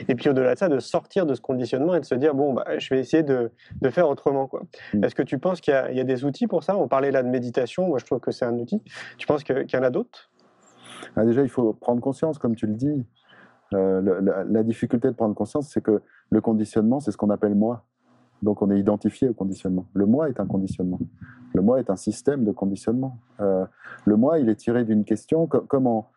Et 0.07 0.15
puis 0.15 0.29
au-delà 0.29 0.53
de 0.53 0.59
ça, 0.59 0.69
de 0.69 0.79
sortir 0.79 1.25
de 1.25 1.33
ce 1.33 1.41
conditionnement 1.41 1.95
et 1.95 1.99
de 1.99 2.05
se 2.05 2.15
dire, 2.15 2.35
bon, 2.35 2.53
bah, 2.53 2.65
je 2.77 2.93
vais 2.93 2.99
essayer 2.99 3.23
de, 3.23 3.51
de 3.81 3.89
faire 3.89 4.07
autrement. 4.07 4.47
Quoi. 4.47 4.61
Mmh. 4.93 5.03
Est-ce 5.03 5.15
que 5.15 5.23
tu 5.23 5.39
penses 5.39 5.59
qu'il 5.59 5.73
y, 5.73 5.95
y, 5.97 5.99
a 5.99 6.03
des 6.03 6.23
outils 6.23 6.47
pour 6.47 6.63
ça? 6.63 6.77
On 6.77 6.87
parlait 6.87 7.11
là 7.11 7.23
de 7.23 7.29
méditation, 7.29 7.87
moi 7.87 7.97
je 7.99 8.05
trouve 8.05 8.19
que 8.19 8.31
c'est 8.31 8.45
un 8.45 8.57
outil. 8.57 8.81
Tu 9.17 9.25
penses 9.27 9.43
qu'il 9.43 9.65
y 9.71 9.77
en 9.77 9.83
a 9.83 9.89
d'autres? 9.89 10.30
Ah, 11.15 11.25
déjà, 11.25 11.41
il 11.43 11.49
faut 11.49 11.73
prendre 11.73 12.01
conscience, 12.01 12.37
comme 12.37 12.55
tu 12.55 12.67
le 12.67 12.73
dis. 12.73 13.05
Euh, 13.73 14.43
la, 14.49 14.63
difficulté 14.63 15.07
de 15.07 15.13
prendre 15.13 15.33
conscience, 15.33 15.69
c'est 15.69 15.81
que 15.81 16.01
le 16.29 16.41
conditionnement, 16.41 16.99
c'est 16.99 17.11
ce 17.11 17.17
qu'on 17.17 17.29
appelle 17.29 17.55
moi. 17.55 17.85
Donc, 18.41 18.61
on 18.61 18.71
est 18.71 18.79
identifié 18.79 19.29
au 19.29 19.33
conditionnement. 19.33 19.85
Le 19.93 20.05
moi 20.05 20.29
est 20.29 20.39
un 20.39 20.47
conditionnement. 20.47 20.99
Le 21.53 21.61
moi 21.61 21.79
est 21.79 21.89
un 21.89 21.95
système 21.95 22.43
de 22.43 22.51
conditionnement. 22.51 23.17
Euh, 23.39 23.65
le 24.05 24.15
moi, 24.15 24.39
il 24.39 24.49
est 24.49 24.55
tiré 24.55 24.83
d'une 24.83 25.03
question 25.05 25.47
comment 25.47 26.09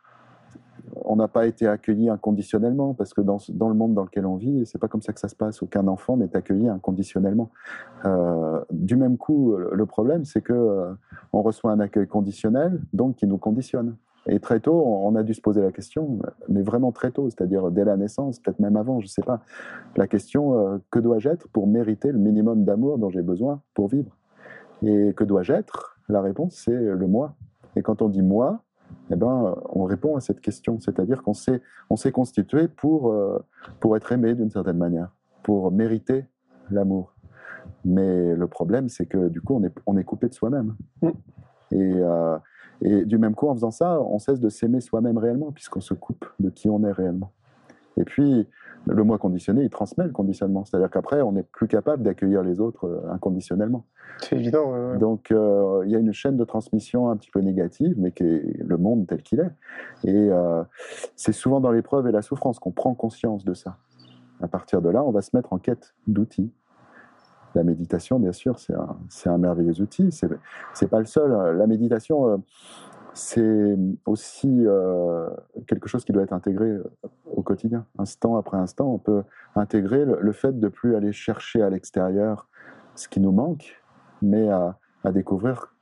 on 1.05 1.17
n'a 1.17 1.29
pas 1.29 1.47
été 1.47 1.67
accueilli 1.67 2.09
inconditionnellement 2.09 2.95
parce 2.95 3.15
que 3.15 3.21
dans, 3.21 3.39
le 3.49 3.75
monde 3.75 3.95
dans 3.95 4.05
lequel 4.05 4.27
on 4.27 4.37
vit, 4.37 4.67
c'est 4.67 4.79
pas 4.79 4.89
comme 4.89 5.03
ça 5.03 5.13
que 5.13 5.21
ça 5.21 5.29
se 5.29 5.35
passe. 5.35 5.63
Aucun 5.63 5.87
enfant 5.87 6.17
n'est 6.17 6.35
accueilli 6.37 6.69
inconditionnellement. 6.69 7.51
Euh, 8.05 8.61
du 8.71 8.97
même 8.97 9.17
coup, 9.17 9.57
le 9.57 9.87
problème, 9.87 10.25
c'est 10.25 10.43
que 10.43 10.95
on 11.33 11.43
reçoit 11.43 11.73
un 11.73 11.81
accueil 11.81 12.07
conditionnel, 12.07 12.81
donc 12.93 13.17
qui 13.17 13.27
nous 13.27 13.39
conditionne. 13.39 13.97
Et 14.27 14.41
très 14.41 14.61
tôt, 14.61 14.83
on 14.87 15.15
a 15.17 15.23
dû 15.23 15.35
se 15.35 15.41
poser 15.41 15.61
la 15.61 15.71
question, 15.71 16.19
mais 16.49 16.63
vraiment 16.63 16.93
très 16.93 17.11
tôt, 17.11 17.29
c'est-à-dire 17.29 17.71
dès 17.71 17.85
la 17.85 17.97
naissance, 17.97 18.39
peut-être 18.39 18.59
même 18.59 18.77
avant, 18.77 19.01
je 19.01 19.05
ne 19.05 19.11
sais 19.11 19.23
pas, 19.23 19.41
la 19.97 20.07
question 20.07 20.59
euh, 20.59 20.79
que 20.91 20.99
dois-je 20.99 21.29
être 21.29 21.49
pour 21.49 21.67
mériter 21.67 22.11
le 22.11 22.19
minimum 22.19 22.65
d'amour 22.65 22.99
dont 22.99 23.11
j'ai 23.11 23.23
besoin 23.23 23.61
pour 23.75 23.89
vivre? 23.89 24.17
Et 24.83 25.13
que 25.15 25.25
dois-je 25.25 25.53
être? 25.53 25.99
La 26.09 26.23
réponse, 26.23 26.55
c'est 26.65 26.73
le 26.73 27.07
moi. 27.07 27.35
Et 27.77 27.83
quand 27.83 28.03
on 28.03 28.09
dit 28.09 28.23
moi, 28.23 28.63
eh 29.11 29.17
ben, 29.17 29.55
on 29.71 29.85
répond 29.85 30.17
à 30.17 30.21
cette 30.21 30.41
question, 30.41 30.81
c'est-à-dire 30.81 31.23
qu'on 31.23 31.35
s'est, 31.35 31.61
on 31.91 31.97
s'est 31.97 32.13
constitué 32.13 32.69
pour, 32.69 33.13
euh, 33.13 33.39
pour 33.81 33.97
être 33.97 34.13
aimé 34.13 34.35
d'une 34.35 34.51
certaine 34.51 34.79
manière, 34.79 35.11
pour 35.43 35.71
mériter 35.71 36.25
l'amour. 36.71 37.15
Mais 37.85 38.35
le 38.35 38.47
problème, 38.47 38.89
c'est 38.89 39.07
que 39.07 39.29
du 39.29 39.41
coup, 39.41 39.55
on 39.55 39.65
est, 39.65 39.75
on 39.87 39.97
est 39.97 40.05
coupé 40.05 40.29
de 40.29 40.35
soi-même. 40.35 40.75
Mm. 41.03 41.09
Et, 41.73 41.93
euh, 41.97 42.39
et 42.85 43.05
du 43.07 43.19
même 43.19 43.35
coup, 43.35 43.49
en 43.49 43.55
faisant 43.55 43.71
ça, 43.71 44.01
on 44.03 44.19
cesse 44.19 44.41
de 44.41 44.51
s'aimer 44.51 44.81
soi-même 44.81 45.17
réellement, 45.17 45.53
puisqu'on 45.53 45.81
se 45.81 45.95
coupe 45.95 46.27
de 46.39 46.51
qui 46.51 46.69
on 46.69 46.85
est 46.85 46.93
réellement. 46.93 47.33
Et 47.97 48.05
puis, 48.05 48.47
le 48.87 49.05
moi 49.05 49.19
conditionné, 49.19 49.65
il 49.65 49.71
transmet 49.71 50.05
le 50.05 50.13
conditionnement. 50.13 50.65
C'est-à-dire 50.65 50.91
qu'après, 50.91 51.23
on 51.23 51.33
n'est 51.33 51.45
plus 51.45 51.67
capable 51.67 52.03
d'accueillir 52.03 52.43
les 52.43 52.61
autres 52.61 52.87
euh, 52.87 53.11
inconditionnellement. 53.11 53.87
C'est 54.19 54.37
évident. 54.37 54.71
ouais, 54.71 54.93
ouais. 54.93 54.99
Donc, 54.99 55.31
euh, 55.31 55.83
il 55.87 55.93
y 55.93 55.97
a 55.97 55.99
une 55.99 56.13
chaîne 56.13 56.37
de 56.37 56.45
transmission 56.45 57.09
un 57.09 57.17
petit 57.17 57.31
peu 57.31 57.41
négative, 57.41 57.95
mais 57.97 58.13
qui 58.13 58.25
est 58.25 58.63
le 58.63 58.77
monde 58.77 59.07
tel 59.07 59.23
qu'il 59.23 59.41
est. 59.41 59.51
Et 60.05 60.29
euh, 60.31 60.63
c'est 61.17 61.33
souvent 61.33 61.61
dans 61.61 61.71
l'épreuve 61.71 62.07
et 62.07 62.13
la 62.13 62.23
souffrance 62.23 62.59
qu'on 62.59 62.73
prend 62.73 62.95
conscience 62.95 63.45
de 63.45 63.55
ça. 63.55 63.79
À 64.43 64.49
partir 64.49 64.83
de 64.83 64.91
là, 64.91 65.03
on 65.03 65.11
va 65.11 65.23
se 65.23 65.35
mettre 65.35 65.53
en 65.53 65.59
quête 65.59 65.95
d'outils. 66.07 66.53
La 67.55 67.63
méditation, 67.63 68.19
bien 68.19 68.33
sûr, 68.33 68.59
c'est 68.59 68.75
un, 68.75 68.97
un 69.33 69.39
merveilleux 69.39 69.81
outil. 69.81 70.11
C'est, 70.11 70.29
c'est 70.73 70.89
pas 70.89 70.99
le 70.99 71.05
seul. 71.07 71.57
La 71.57 71.67
méditation, 71.67 72.29
euh, 72.29 72.37
c'est 73.13 73.77
aussi 74.07 74.65
euh, 74.67 75.29
quelque 75.69 75.89
chose 75.89 76.05
qui 76.05 76.13
doit 76.13 76.25
être 76.25 76.33
intégré 76.33 76.67
euh, 76.69 76.85
au 77.33 77.43
quotidien. 77.43 77.87
Instant 77.99 78.37
après 78.37 78.57
instant, 78.57 78.93
on 78.93 78.99
peut 78.99 79.23
intégrer 79.55 80.05
le, 80.05 80.19
le 80.21 80.33
fait 80.33 80.59
de 80.59 80.69
plus 80.69 80.97
aller 80.97 81.13
chercher 81.13 81.63
à 81.63 81.71
l'extérieur 81.71 82.49
ce 82.97 83.09
qui 83.09 83.21
nous 83.21 83.33
manque, 83.33 83.81
mais 84.21 84.49
à, 84.49 84.77
à 85.05 85.13
découvrir 85.13 85.75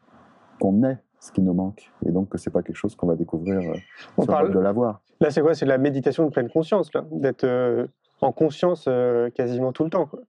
qu'on 0.61 0.83
est 0.85 0.99
ce 1.21 1.33
qui 1.33 1.41
nous 1.41 1.55
manque. 1.55 1.91
Et 2.05 2.11
donc 2.11 2.29
que 2.29 2.37
c'est 2.39 2.51
pas 2.51 2.63
quelque 2.63 2.77
chose 2.77 2.95
qu'on 2.97 3.07
va 3.07 3.17
découvrir 3.17 3.59
euh, 3.61 3.77
On 4.19 4.27
parle- 4.27 4.53
de 4.53 4.59
l'avoir. 4.59 5.01
Là, 5.21 5.31
c'est 5.31 5.41
quoi? 5.41 5.55
C'est 5.55 5.65
de 5.67 5.71
la 5.71 5.79
méditation 5.79 6.25
de 6.27 6.31
pleine 6.31 6.51
conscience, 6.51 6.91
d'être 7.13 7.45
euh, 7.45 7.87
en 8.21 8.33
conscience 8.33 8.87
euh, 8.89 9.31
quasiment 9.31 9.73
tout 9.73 9.85
le 9.85 9.91
temps. 9.91 10.07
Quoi. 10.07 10.21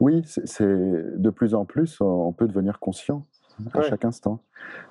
Oui, 0.00 0.22
c'est 0.24 0.66
de 0.66 1.30
plus 1.30 1.54
en 1.54 1.64
plus, 1.64 2.00
on 2.00 2.32
peut 2.32 2.46
devenir 2.48 2.78
conscient 2.80 3.24
à 3.72 3.78
Ouais. 3.78 3.84
chaque 3.88 4.04
instant. 4.04 4.40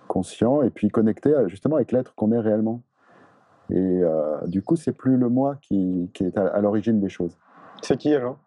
Conscient 0.07 0.62
et 0.62 0.69
puis 0.69 0.89
connecté 0.89 1.33
justement 1.48 1.75
avec 1.75 1.91
l'être 1.91 2.15
qu'on 2.15 2.31
est 2.31 2.39
réellement. 2.39 2.81
Et 3.69 3.75
euh, 3.77 4.38
du 4.48 4.62
coup, 4.62 4.75
c'est 4.75 4.91
plus 4.93 5.17
le 5.17 5.29
moi 5.29 5.57
qui, 5.62 6.10
qui 6.13 6.25
est 6.25 6.38
à, 6.38 6.48
à 6.48 6.62
l'origine 6.62 7.00
des 7.00 7.10
choses. 7.10 7.38
C'est 7.81 7.98
qui 7.98 8.13
alors? 8.13 8.38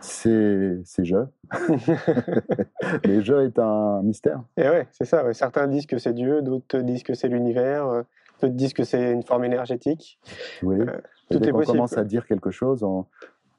C'est 0.00 0.80
c'est 0.84 1.04
je. 1.04 1.16
Mais 3.06 3.20
je 3.22 3.34
est 3.44 3.58
un 3.58 4.02
mystère. 4.02 4.42
Et 4.56 4.62
ouais, 4.68 4.88
c'est 4.92 5.04
ça. 5.04 5.24
ouais. 5.24 5.34
Certains 5.34 5.66
disent 5.68 5.86
que 5.86 5.98
c'est 5.98 6.12
Dieu, 6.14 6.42
d'autres 6.42 6.78
disent 6.78 7.02
que 7.02 7.14
c'est 7.14 7.28
l'univers, 7.28 7.86
euh, 7.86 8.02
d'autres 8.40 8.54
disent 8.54 8.72
que 8.72 8.84
c'est 8.84 9.12
une 9.12 9.22
forme 9.22 9.44
énergétique. 9.44 10.18
Oui. 10.62 10.80
Euh, 10.80 10.86
tout 11.30 11.38
dès 11.38 11.48
est 11.48 11.52
possible, 11.52 11.76
commence 11.76 11.96
à 11.98 12.04
dire 12.04 12.26
quelque 12.26 12.50
chose, 12.50 12.82
on, 12.82 13.04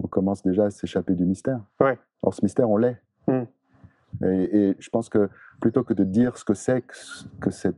on 0.04 0.08
commence 0.08 0.42
déjà 0.44 0.66
à 0.66 0.70
s'échapper 0.72 1.14
du 1.16 1.26
mystère. 1.26 1.60
Ouais. 1.80 1.98
Or, 2.22 2.34
ce 2.34 2.44
mystère, 2.44 2.70
on 2.70 2.78
l'est. 2.78 2.98
Hmm. 3.28 3.44
Et, 4.24 4.58
et 4.70 4.76
je 4.80 4.90
pense 4.90 5.10
que 5.10 5.30
plutôt 5.60 5.84
que 5.84 5.94
de 5.94 6.04
dire 6.04 6.38
ce 6.38 6.44
que 6.44 6.54
c'est 6.54 6.82
que, 6.82 6.94
que 7.40 7.50
c'est 7.52 7.74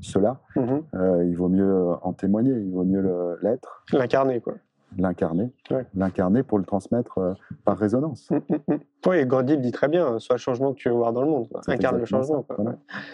cela, 0.00 0.40
Mhm. 0.56 0.82
euh, 0.94 1.24
il 1.24 1.36
vaut 1.36 1.48
mieux 1.48 1.88
en 2.02 2.12
témoigner, 2.12 2.52
il 2.52 2.70
vaut 2.72 2.84
mieux 2.84 3.38
l'être, 3.42 3.84
L'incarner, 3.92 4.40
quoi. 4.40 4.54
L'incarner, 4.98 5.50
Ouais. 5.70 5.84
l'incarner 5.94 6.42
pour 6.42 6.58
le 6.58 6.64
transmettre 6.64 7.18
euh, 7.18 7.34
par 7.64 7.76
résonance. 7.78 8.30
Mm, 8.30 8.36
mm, 8.36 8.56
mm. 8.74 8.78
Oui, 9.08 9.16
et 9.18 9.26
Gandhi 9.26 9.54
le 9.56 9.62
dit 9.62 9.70
très 9.72 9.88
bien, 9.88 10.18
sois 10.18 10.34
le 10.36 10.40
changement 10.40 10.72
que 10.72 10.78
tu 10.78 10.88
veux 10.88 10.94
voir 10.94 11.12
dans 11.12 11.22
le 11.22 11.28
monde. 11.28 11.48
quoi. 11.48 11.60
Incarne 11.68 11.98
le 11.98 12.04
changement. 12.06 12.44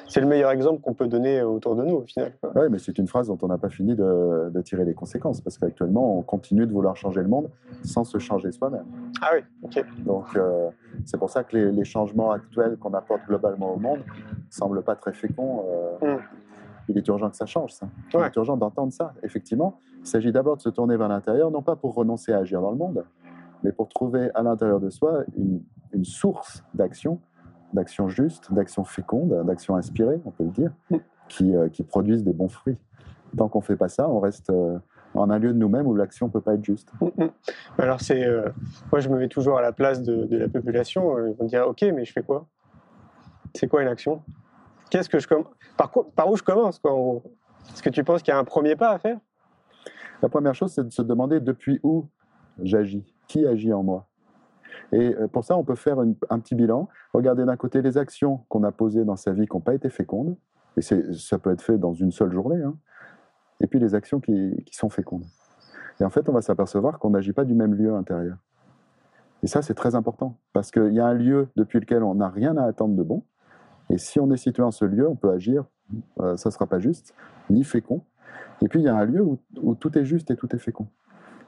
C'est 0.09 0.21
le 0.21 0.27
meilleur 0.27 0.51
exemple 0.51 0.81
qu'on 0.81 0.95
peut 0.95 1.07
donner 1.09 1.41
euh, 1.41 1.47
autour 1.47 1.77
de 1.77 1.85
nous, 1.85 1.97
au 1.97 2.03
final. 2.03 2.33
Oui, 2.55 2.63
mais 2.71 2.79
c'est 2.79 2.97
une 2.99 3.07
phrase 3.09 3.29
dont 3.29 3.39
on 3.43 3.49
n'a 3.49 3.59
pas 3.59 3.69
fini 3.69 3.95
de, 3.95 4.51
de 4.53 4.61
tirer 4.63 4.85
les 4.85 4.95
conséquences, 4.95 5.41
parce 5.41 5.59
qu'actuellement, 5.59 6.19
on 6.19 6.23
continue 6.23 6.67
de 6.67 6.73
vouloir 6.73 6.97
changer 6.97 7.21
le 7.23 7.29
monde 7.29 7.49
sans 7.85 8.05
se 8.05 8.19
changer 8.19 8.53
soi-même. 8.53 8.85
Ah 9.21 9.31
oui, 9.35 9.41
ok. 9.63 9.85
Donc, 10.05 10.25
euh, 10.37 10.69
c'est 11.05 11.19
pour 11.19 11.31
ça 11.31 11.45
que 11.45 11.57
les, 11.57 11.73
les 11.73 11.85
changements 11.85 12.31
actuels 12.31 12.77
qu'on 12.79 12.95
apporte 12.95 13.23
globalement 13.27 13.75
au 13.75 13.79
monde 13.79 14.01
semblent 14.51 14.83
pas 14.83 14.97
très 14.97 15.13
féconds. 15.13 15.65
euh, 16.03 16.17
Mm. 16.17 16.21
Il 16.89 16.99
est 16.99 17.07
urgent 17.09 17.31
que 17.31 17.37
ça 17.37 17.47
change, 17.47 17.73
ça. 17.73 17.87
Il 18.15 18.21
est 18.21 18.37
urgent 18.37 18.57
d'entendre 18.57 18.93
ça. 18.93 19.15
Effectivement, 19.23 19.79
il 20.01 20.07
s'agit 20.07 20.33
d'abord 20.33 20.57
de 20.57 20.63
se 20.63 20.69
tourner 20.69 20.97
vers 20.97 21.09
l'intérieur, 21.09 21.51
non 21.51 21.63
pas 21.63 21.77
pour 21.77 21.95
renoncer 21.95 22.33
à 22.33 22.39
agir 22.39 22.61
dans 22.61 22.71
le 22.71 22.77
monde, 22.77 23.05
mais 23.63 23.73
pour 23.73 23.89
trouver 23.89 24.31
à 24.35 24.43
l'intérieur 24.43 24.81
de 24.81 24.91
soi 24.91 25.25
une, 25.37 25.63
une 25.93 26.05
source 26.05 26.65
d'action, 26.75 27.21
d'action 27.73 28.09
juste, 28.09 28.53
d'action 28.53 28.85
féconde, 28.85 29.45
d'action 29.47 29.77
inspirée, 29.77 30.21
on 30.25 30.31
peut 30.31 30.45
le 30.45 30.51
dire, 30.51 30.73
Mm. 30.91 30.97
qui, 31.29 31.57
euh, 31.57 31.69
qui 31.69 31.83
produisent 31.85 32.25
des 32.25 32.33
bons 32.33 32.49
fruits. 32.49 32.77
Tant 33.37 33.49
qu'on 33.49 33.61
fait 33.63 33.77
pas 33.77 33.89
ça, 33.89 34.09
on 34.11 34.21
reste 34.21 34.51
euh, 34.51 34.79
en 35.15 35.31
un 35.31 35.39
lieu 35.39 35.53
de 35.55 35.59
nous-mêmes 35.59 35.87
où 35.87 35.95
l'action 35.95 36.29
peut 36.29 36.41
pas 36.43 36.55
être 36.55 36.65
juste. 36.65 36.91
Mm, 37.01 37.25
mm. 37.25 37.31
Alors, 37.79 38.01
c'est. 38.01 38.25
euh, 38.27 38.49
moi, 38.91 39.01
je 39.01 39.09
me 39.09 39.19
mets 39.19 39.29
toujours 39.29 39.57
à 39.57 39.63
la 39.63 39.73
place 39.73 40.03
de, 40.03 40.25
de 40.25 40.37
la 40.37 40.49
population. 40.49 41.17
euh, 41.17 41.31
Ils 41.31 41.37
vont 41.37 41.45
me 41.45 41.49
dire 41.49 41.67
Ok, 41.69 41.83
mais 41.95 42.05
je 42.05 42.13
fais 42.13 42.23
quoi? 42.23 42.47
C'est 43.55 43.69
quoi 43.69 43.83
une 43.83 43.89
action? 43.89 44.21
Qu'est-ce 44.93 45.09
que 45.09 45.19
je 45.19 45.27
par, 45.79 46.31
où 46.31 46.37
je 46.37 46.43
commence, 46.43 46.79
quoi, 46.79 46.93
en 46.93 46.99
gros? 46.99 47.23
Est-ce 47.73 47.83
que 47.83 47.89
tu 47.89 48.05
penses 48.05 48.23
qu'il 48.23 48.31
y 48.31 48.37
a 48.37 48.39
un 48.39 48.45
premier 48.45 48.77
pas 48.77 48.91
à 48.91 48.99
faire? 48.99 49.19
La 50.21 50.29
première 50.29 50.55
chose, 50.55 50.71
c'est 50.71 50.85
de 50.85 50.93
se 50.93 51.01
demander 51.01 51.41
depuis 51.41 51.81
où 51.83 52.09
j'agis, 52.63 53.03
qui 53.27 53.47
agit 53.47 53.73
en 53.73 53.83
moi? 53.83 54.07
Et 54.93 55.15
euh, 55.15 55.29
pour 55.29 55.45
ça, 55.45 55.57
on 55.57 55.65
peut 55.65 55.77
faire 55.77 55.99
un 55.99 56.39
petit 56.41 56.55
bilan, 56.55 56.91
regarder 57.15 57.47
d'un 57.47 57.57
côté 57.57 57.81
les 57.81 57.97
actions 57.97 58.45
qu'on 58.51 58.65
a 58.65 58.71
posées 58.71 59.07
dans 59.07 59.17
sa 59.17 59.33
vie 59.33 59.47
qui 59.47 59.57
n'ont 59.57 59.63
pas 59.63 59.73
été 59.73 59.89
fécondes, 59.89 60.37
et 60.77 60.83
ça 60.83 61.39
peut 61.39 61.53
être 61.53 61.63
fait 61.63 61.79
dans 61.79 61.95
une 61.95 62.13
seule 62.13 62.31
journée, 62.31 62.63
hein, 62.63 62.77
et 63.61 63.69
puis 63.69 63.79
les 63.79 63.95
actions 63.95 64.21
qui, 64.21 64.63
qui 64.67 64.77
sont 64.77 64.91
fécondes. 64.91 65.25
Et 66.01 66.05
en 66.05 66.11
fait, 66.11 66.29
on 66.29 66.33
va 66.33 66.43
s'apercevoir 66.43 66.99
qu'on 66.99 67.09
n'agit 67.09 67.33
pas 67.33 67.47
du 67.47 67.55
même 67.55 67.73
lieu 67.73 67.95
intérieur. 67.95 68.37
Et 69.43 69.47
ça, 69.47 69.63
c'est 69.63 69.73
très 69.73 69.95
important, 69.95 70.37
parce 70.53 70.71
qu'il 70.71 70.93
y 70.93 71.01
a 71.01 71.07
un 71.07 71.15
lieu 71.15 71.49
depuis 71.57 71.81
lequel 71.81 72.03
on 72.03 72.17
n'a 72.17 72.29
rien 72.29 72.59
à 72.59 72.65
attendre 72.65 72.95
de 72.95 73.03
bon, 73.03 73.25
et 73.91 73.99
si 73.99 74.21
on 74.21 74.31
est 74.31 74.37
situé 74.37 74.63
en 74.63 74.71
ce 74.71 74.85
lieu, 74.85 75.09
on 75.09 75.17
peut 75.17 75.31
agir, 75.31 75.65
euh, 76.21 76.37
ça 76.37 76.49
ne 76.49 76.53
sera 76.53 76.67
pas 76.67 76.79
juste, 76.79 77.15
ni 77.51 77.65
fécond, 77.65 78.03
et 78.63 78.69
puis, 78.69 78.79
il 78.79 78.85
y 78.85 78.89
a 78.89 78.95
un 78.95 79.05
lieu 79.05 79.23
où, 79.23 79.75
tout 79.75 79.99
est 79.99 80.05
juste 80.05 80.31
et 80.31 80.37
tout 80.37 80.55
est 80.55 80.59
fécond. 80.59 80.87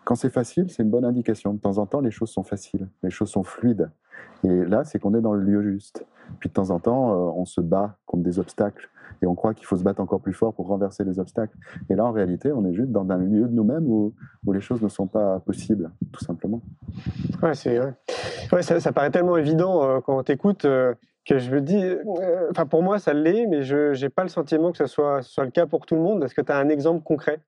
Quand 0.04 0.16
c'est 0.16 0.30
facile, 0.30 0.68
c'est 0.68 0.82
une 0.82 0.90
bonne 0.90 1.04
indication. 1.04 1.54
De 1.54 1.60
temps 1.60 1.78
en 1.78 1.86
temps, 1.86 2.00
les 2.00 2.10
choses 2.10 2.30
sont 2.30 2.42
faciles, 2.42 2.88
les 3.02 3.10
choses 3.10 3.30
sont 3.30 3.44
fluides. 3.44 3.90
Et 4.42 4.64
là, 4.64 4.84
c'est 4.84 4.98
qu'on 4.98 5.14
est 5.14 5.20
dans 5.20 5.32
le 5.32 5.42
lieu 5.42 5.62
juste. 5.62 6.04
Puis 6.40 6.48
de 6.48 6.54
temps 6.54 6.70
en 6.70 6.80
temps, 6.80 7.12
euh, 7.12 7.32
on 7.36 7.44
se 7.44 7.60
bat 7.60 7.96
contre 8.04 8.24
des 8.24 8.38
obstacles 8.38 8.90
et 9.22 9.26
on 9.26 9.34
croit 9.34 9.54
qu'il 9.54 9.66
faut 9.66 9.76
se 9.76 9.84
battre 9.84 10.00
encore 10.00 10.20
plus 10.20 10.32
fort 10.32 10.52
pour 10.52 10.66
renverser 10.66 11.04
les 11.04 11.18
obstacles. 11.18 11.56
Et 11.88 11.94
là, 11.94 12.04
en 12.04 12.12
réalité, 12.12 12.52
on 12.52 12.66
est 12.66 12.74
juste 12.74 12.90
dans 12.90 13.08
un 13.10 13.18
lieu 13.18 13.46
de 13.46 13.54
nous-mêmes 13.54 13.86
où, 13.86 14.12
les 14.52 14.60
choses 14.60 14.82
ne 14.82 14.88
sont 14.88 15.06
pas 15.06 15.40
possibles, 15.40 15.90
tout 16.12 16.24
simplement. 16.24 16.60
Ouais. 17.42 17.52
Ouais. 17.64 17.94
Ouais, 18.52 18.62
ça, 18.62 18.92
paraît 18.92 19.10
tellement 19.10 19.36
évident 19.36 19.84
euh, 19.84 20.00
quand 20.00 20.18
on 20.18 20.22
t'écoute 20.22 20.66
que 21.26 21.38
je 21.38 21.50
me 21.50 21.60
dis. 21.60 21.82
euh, 21.84 22.48
Enfin, 22.50 22.66
pour 22.66 22.82
moi, 22.82 22.98
ça 22.98 23.12
l'est, 23.14 23.46
mais 23.46 23.62
je 23.62 23.98
n'ai 24.00 24.08
pas 24.10 24.22
le 24.22 24.28
sentiment 24.28 24.72
que 24.72 24.78
ce 24.78 24.86
soit, 24.86 25.22
soit 25.22 25.44
le 25.44 25.50
cas 25.50 25.66
pour 25.66 25.86
tout 25.86 25.94
le 25.96 26.02
monde. 26.02 26.22
Est-ce 26.24 26.34
que 26.34 26.40
tu 26.42 26.52
as 26.52 26.56
un 26.58 26.68
exemple 26.68 27.02
concret? 27.02 27.40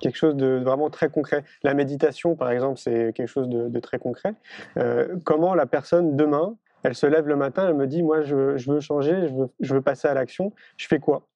Quelque 0.00 0.16
chose 0.16 0.36
de 0.36 0.60
vraiment 0.64 0.90
très 0.90 1.08
concret. 1.08 1.44
La 1.62 1.72
méditation, 1.74 2.36
par 2.36 2.50
exemple, 2.50 2.78
c'est 2.78 3.12
quelque 3.14 3.28
chose 3.28 3.48
de, 3.48 3.68
de 3.68 3.80
très 3.80 3.98
concret. 3.98 4.34
Euh, 4.76 5.16
comment 5.24 5.54
la 5.54 5.66
personne, 5.66 6.16
demain, 6.16 6.56
elle 6.82 6.94
se 6.94 7.06
lève 7.06 7.26
le 7.28 7.36
matin, 7.36 7.66
elle 7.68 7.74
me 7.74 7.86
dit 7.86 8.02
Moi, 8.02 8.22
je, 8.22 8.56
je 8.56 8.70
veux 8.72 8.80
changer, 8.80 9.28
je 9.28 9.34
veux, 9.34 9.48
je 9.60 9.74
veux 9.74 9.80
passer 9.82 10.08
à 10.08 10.14
l'action, 10.14 10.52
je 10.76 10.86
fais 10.86 10.98
quoi? 10.98 11.26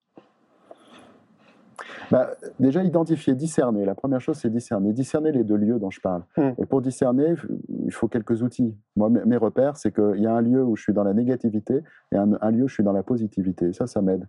Bah, 2.10 2.30
déjà, 2.58 2.82
identifier, 2.82 3.34
discerner. 3.34 3.84
La 3.84 3.94
première 3.94 4.20
chose, 4.20 4.36
c'est 4.36 4.50
discerner. 4.50 4.92
Discerner 4.92 5.32
les 5.32 5.44
deux 5.44 5.56
lieux 5.56 5.78
dont 5.78 5.90
je 5.90 6.00
parle. 6.00 6.22
Hmm. 6.36 6.50
Et 6.58 6.66
pour 6.66 6.82
discerner, 6.82 7.34
il 7.84 7.92
faut 7.92 8.08
quelques 8.08 8.42
outils. 8.42 8.76
Moi, 8.96 9.10
mes 9.10 9.36
repères, 9.36 9.76
c'est 9.76 9.92
qu'il 9.92 10.20
y 10.20 10.26
a 10.26 10.32
un 10.32 10.40
lieu 10.40 10.64
où 10.64 10.76
je 10.76 10.82
suis 10.82 10.92
dans 10.92 11.04
la 11.04 11.14
négativité 11.14 11.82
et 12.12 12.16
un, 12.16 12.32
un 12.40 12.50
lieu 12.50 12.64
où 12.64 12.68
je 12.68 12.74
suis 12.74 12.84
dans 12.84 12.92
la 12.92 13.02
positivité. 13.02 13.72
Ça, 13.72 13.86
ça 13.86 14.02
m'aide. 14.02 14.26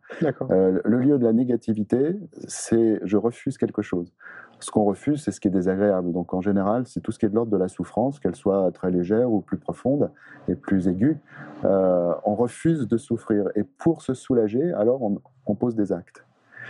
Euh, 0.51 0.79
le 0.83 0.99
lieu 0.99 1.17
de 1.17 1.25
la 1.25 1.33
négativité, 1.33 2.19
c'est 2.47 2.99
je 3.03 3.17
refuse 3.17 3.57
quelque 3.57 3.81
chose. 3.81 4.13
Ce 4.59 4.71
qu'on 4.71 4.83
refuse, 4.83 5.23
c'est 5.23 5.31
ce 5.31 5.39
qui 5.39 5.47
est 5.47 5.51
désagréable. 5.51 6.11
Donc, 6.11 6.33
en 6.33 6.41
général, 6.41 6.85
c'est 6.85 6.99
tout 6.99 7.11
ce 7.11 7.19
qui 7.19 7.25
est 7.25 7.29
de 7.29 7.35
l'ordre 7.35 7.51
de 7.51 7.57
la 7.57 7.69
souffrance, 7.69 8.19
qu'elle 8.19 8.35
soit 8.35 8.69
très 8.71 8.91
légère 8.91 9.31
ou 9.31 9.39
plus 9.39 9.57
profonde 9.57 10.11
et 10.49 10.55
plus 10.55 10.87
aiguë. 10.89 11.17
Euh, 11.63 12.13
on 12.25 12.35
refuse 12.35 12.87
de 12.87 12.97
souffrir. 12.97 13.45
Et 13.55 13.63
pour 13.63 14.01
se 14.01 14.13
soulager, 14.13 14.73
alors 14.73 15.01
on, 15.01 15.21
on 15.45 15.55
pose 15.55 15.75
des 15.75 15.93
actes. 15.93 16.25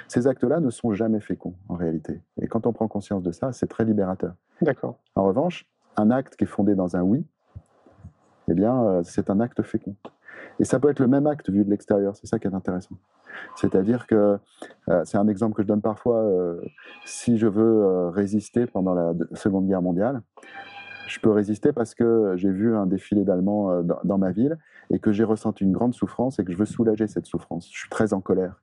Ces 0.07 0.27
actes-là 0.27 0.59
ne 0.59 0.69
sont 0.69 0.93
jamais 0.93 1.19
féconds, 1.19 1.55
en 1.67 1.75
réalité. 1.75 2.21
Et 2.41 2.47
quand 2.47 2.65
on 2.67 2.73
prend 2.73 2.87
conscience 2.87 3.23
de 3.23 3.31
ça, 3.31 3.51
c'est 3.51 3.67
très 3.67 3.85
libérateur. 3.85 4.33
D'accord. 4.61 4.97
En 5.15 5.23
revanche, 5.23 5.67
un 5.97 6.11
acte 6.11 6.35
qui 6.35 6.45
est 6.45 6.47
fondé 6.47 6.75
dans 6.75 6.95
un 6.95 7.01
oui, 7.01 7.25
eh 8.47 8.53
bien, 8.53 8.83
euh, 8.83 9.01
c'est 9.03 9.29
un 9.29 9.39
acte 9.39 9.61
fécond. 9.61 9.95
Et 10.59 10.65
ça 10.65 10.79
peut 10.79 10.89
être 10.89 10.99
le 10.99 11.07
même 11.07 11.27
acte 11.27 11.49
vu 11.49 11.63
de 11.63 11.69
l'extérieur, 11.69 12.15
c'est 12.15 12.27
ça 12.27 12.39
qui 12.39 12.47
est 12.47 12.53
intéressant. 12.53 12.95
C'est-à-dire 13.55 14.07
que, 14.07 14.39
euh, 14.89 15.05
c'est 15.05 15.17
un 15.17 15.27
exemple 15.27 15.55
que 15.55 15.61
je 15.61 15.67
donne 15.67 15.81
parfois, 15.81 16.17
euh, 16.17 16.61
si 17.05 17.37
je 17.37 17.47
veux 17.47 17.83
euh, 17.83 18.09
résister 18.09 18.65
pendant 18.65 18.93
la 18.93 19.13
de- 19.13 19.29
Seconde 19.33 19.67
Guerre 19.67 19.81
mondiale, 19.81 20.21
je 21.07 21.19
peux 21.19 21.29
résister 21.31 21.71
parce 21.71 21.95
que 21.95 22.33
j'ai 22.35 22.51
vu 22.51 22.75
un 22.75 22.85
défilé 22.85 23.23
d'Allemands 23.23 23.81
dans, 23.81 23.99
dans 24.03 24.17
ma 24.17 24.31
ville 24.31 24.57
et 24.91 24.99
que 24.99 25.11
j'ai 25.11 25.23
ressenti 25.23 25.63
une 25.63 25.71
grande 25.71 25.93
souffrance 25.93 26.39
et 26.39 26.43
que 26.43 26.51
je 26.51 26.57
veux 26.57 26.65
soulager 26.65 27.07
cette 27.07 27.25
souffrance. 27.25 27.67
Je 27.71 27.79
suis 27.79 27.89
très 27.89 28.13
en 28.13 28.21
colère. 28.21 28.61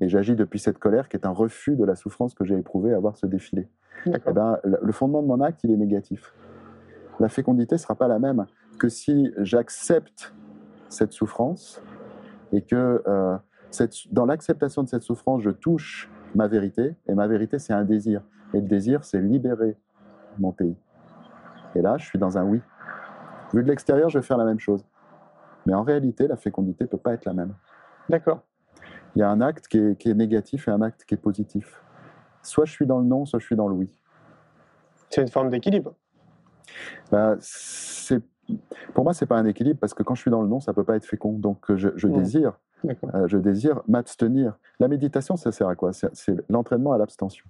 Et 0.00 0.08
j'agis 0.08 0.34
depuis 0.34 0.58
cette 0.58 0.78
colère 0.78 1.08
qui 1.08 1.16
est 1.16 1.26
un 1.26 1.30
refus 1.30 1.76
de 1.76 1.84
la 1.84 1.94
souffrance 1.94 2.34
que 2.34 2.44
j'ai 2.44 2.56
éprouvée 2.56 2.92
à 2.92 2.98
voir 2.98 3.16
ce 3.16 3.26
défilé 3.26 3.68
eh 4.06 4.32
ben, 4.32 4.58
le 4.64 4.78
le 4.82 4.92
fondement 4.92 5.22
de 5.22 5.28
mon 5.28 5.40
acte, 5.40 5.60
il 5.64 5.70
est 5.70 5.76
négatif. 5.76 6.34
La 7.20 7.28
fécondité 7.28 7.76
ne 7.76 7.78
sera 7.78 7.94
pas 7.94 8.08
la 8.08 8.18
même 8.18 8.46
que 8.78 8.88
si 8.88 9.32
j'accepte 9.38 10.34
cette 10.88 11.12
souffrance 11.12 11.82
et 12.52 12.62
que 12.62 13.02
euh, 13.06 13.36
cette, 13.70 14.12
dans 14.12 14.26
l'acceptation 14.26 14.82
de 14.82 14.88
cette 14.88 15.02
souffrance, 15.02 15.42
je 15.42 15.50
touche 15.50 16.10
ma 16.34 16.48
vérité. 16.48 16.96
Et 17.06 17.14
ma 17.14 17.26
vérité, 17.26 17.58
c'est 17.58 17.72
un 17.72 17.84
désir. 17.84 18.22
Et 18.54 18.60
le 18.60 18.66
désir, 18.66 19.04
c'est 19.04 19.20
libérer 19.20 19.76
mon 20.38 20.52
pays. 20.52 20.76
Et 21.74 21.82
là, 21.82 21.96
je 21.98 22.04
suis 22.04 22.18
dans 22.18 22.38
un 22.38 22.44
oui. 22.44 22.60
Vu 23.54 23.62
de 23.62 23.68
l'extérieur, 23.68 24.08
je 24.08 24.18
vais 24.18 24.24
faire 24.24 24.38
la 24.38 24.44
même 24.44 24.60
chose. 24.60 24.84
Mais 25.66 25.74
en 25.74 25.82
réalité, 25.82 26.26
la 26.26 26.36
fécondité 26.36 26.84
ne 26.84 26.88
peut 26.88 26.98
pas 26.98 27.14
être 27.14 27.24
la 27.24 27.34
même. 27.34 27.54
D'accord. 28.08 28.42
Il 29.14 29.18
y 29.18 29.22
a 29.22 29.30
un 29.30 29.40
acte 29.40 29.68
qui 29.68 29.78
est, 29.78 29.98
qui 29.98 30.10
est 30.10 30.14
négatif 30.14 30.68
et 30.68 30.70
un 30.70 30.80
acte 30.82 31.04
qui 31.04 31.14
est 31.14 31.18
positif. 31.18 31.80
Soit 32.42 32.64
je 32.64 32.72
suis 32.72 32.86
dans 32.86 32.98
le 32.98 33.04
non, 33.04 33.24
soit 33.26 33.38
je 33.38 33.44
suis 33.46 33.56
dans 33.56 33.68
le 33.68 33.74
oui. 33.74 33.90
C'est 35.10 35.20
une 35.22 35.28
forme 35.28 35.50
d'équilibre. 35.50 35.94
Bah, 37.10 37.36
c'est- 37.40 38.22
pour 38.94 39.04
moi, 39.04 39.12
c'est 39.14 39.26
pas 39.26 39.36
un 39.36 39.44
équilibre 39.44 39.78
parce 39.78 39.94
que 39.94 40.02
quand 40.02 40.14
je 40.14 40.22
suis 40.22 40.30
dans 40.30 40.42
le 40.42 40.48
non, 40.48 40.60
ça 40.60 40.72
peut 40.72 40.84
pas 40.84 40.96
être 40.96 41.04
fécond. 41.04 41.32
Donc, 41.32 41.70
euh, 41.70 41.76
je, 41.76 41.90
je 41.96 42.08
Mm. 42.08 42.12
désire, 42.14 42.58
euh, 43.14 43.28
je 43.28 43.36
désire 43.38 43.82
m'abstenir. 43.86 44.58
La 44.80 44.88
méditation, 44.88 45.36
ça 45.36 45.52
sert 45.52 45.68
à 45.68 45.76
quoi? 45.76 45.92
C'est 45.92 46.14
c'est 46.14 46.36
l'entraînement 46.50 46.92
à 46.92 46.98
l'abstention. 46.98 47.44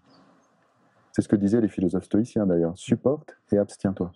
C'est 1.12 1.22
ce 1.22 1.28
que 1.28 1.36
disaient 1.36 1.60
les 1.60 1.68
philosophes 1.68 2.04
stoïciens 2.04 2.46
d'ailleurs. 2.46 2.72
Supporte 2.76 3.36
et 3.52 3.58
abstiens-toi. 3.58 4.12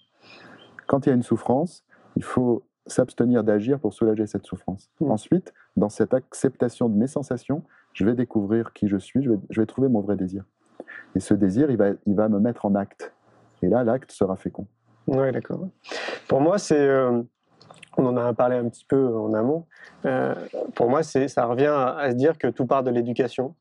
Quand 0.86 1.06
il 1.06 1.10
y 1.10 1.12
a 1.12 1.14
une 1.14 1.22
souffrance, 1.22 1.84
il 2.16 2.22
faut 2.24 2.62
s'abstenir 2.86 3.44
d'agir 3.44 3.78
pour 3.78 3.92
soulager 3.92 4.26
cette 4.26 4.46
souffrance. 4.46 4.90
Mm. 5.00 5.10
Ensuite, 5.10 5.54
dans 5.76 5.88
cette 5.88 6.14
acceptation 6.14 6.88
de 6.88 6.96
mes 6.96 7.06
sensations, 7.06 7.62
je 7.92 8.04
vais 8.04 8.14
découvrir 8.14 8.72
qui 8.72 8.88
je 8.88 8.96
suis, 8.96 9.22
je 9.22 9.30
vais, 9.30 9.38
je 9.50 9.60
vais 9.60 9.66
trouver 9.66 9.88
mon 9.88 10.00
vrai 10.00 10.16
désir. 10.16 10.44
Et 11.14 11.20
ce 11.20 11.34
désir, 11.34 11.70
il 11.70 11.76
va, 11.76 11.90
il 12.06 12.14
va 12.14 12.28
me 12.28 12.38
mettre 12.38 12.66
en 12.66 12.74
acte. 12.74 13.12
Et 13.62 13.68
là, 13.68 13.84
l'acte 13.84 14.12
sera 14.12 14.36
fécond. 14.36 14.66
Oui, 15.06 15.32
d'accord. 15.32 15.68
Pour 16.28 16.40
moi, 16.40 16.58
c'est. 16.58 16.78
euh, 16.78 17.22
on 17.96 18.06
en 18.06 18.16
a 18.16 18.32
parlé 18.34 18.56
un 18.56 18.68
petit 18.68 18.84
peu 18.84 19.06
en 19.16 19.32
amont. 19.34 19.64
Euh, 20.04 20.34
pour 20.74 20.90
moi, 20.90 21.02
ça 21.02 21.46
revient 21.46 21.66
à, 21.66 21.96
à 21.96 22.10
se 22.10 22.16
dire 22.16 22.36
que 22.38 22.48
tout 22.48 22.66
part 22.66 22.82
de 22.82 22.90
l'éducation. 22.90 23.54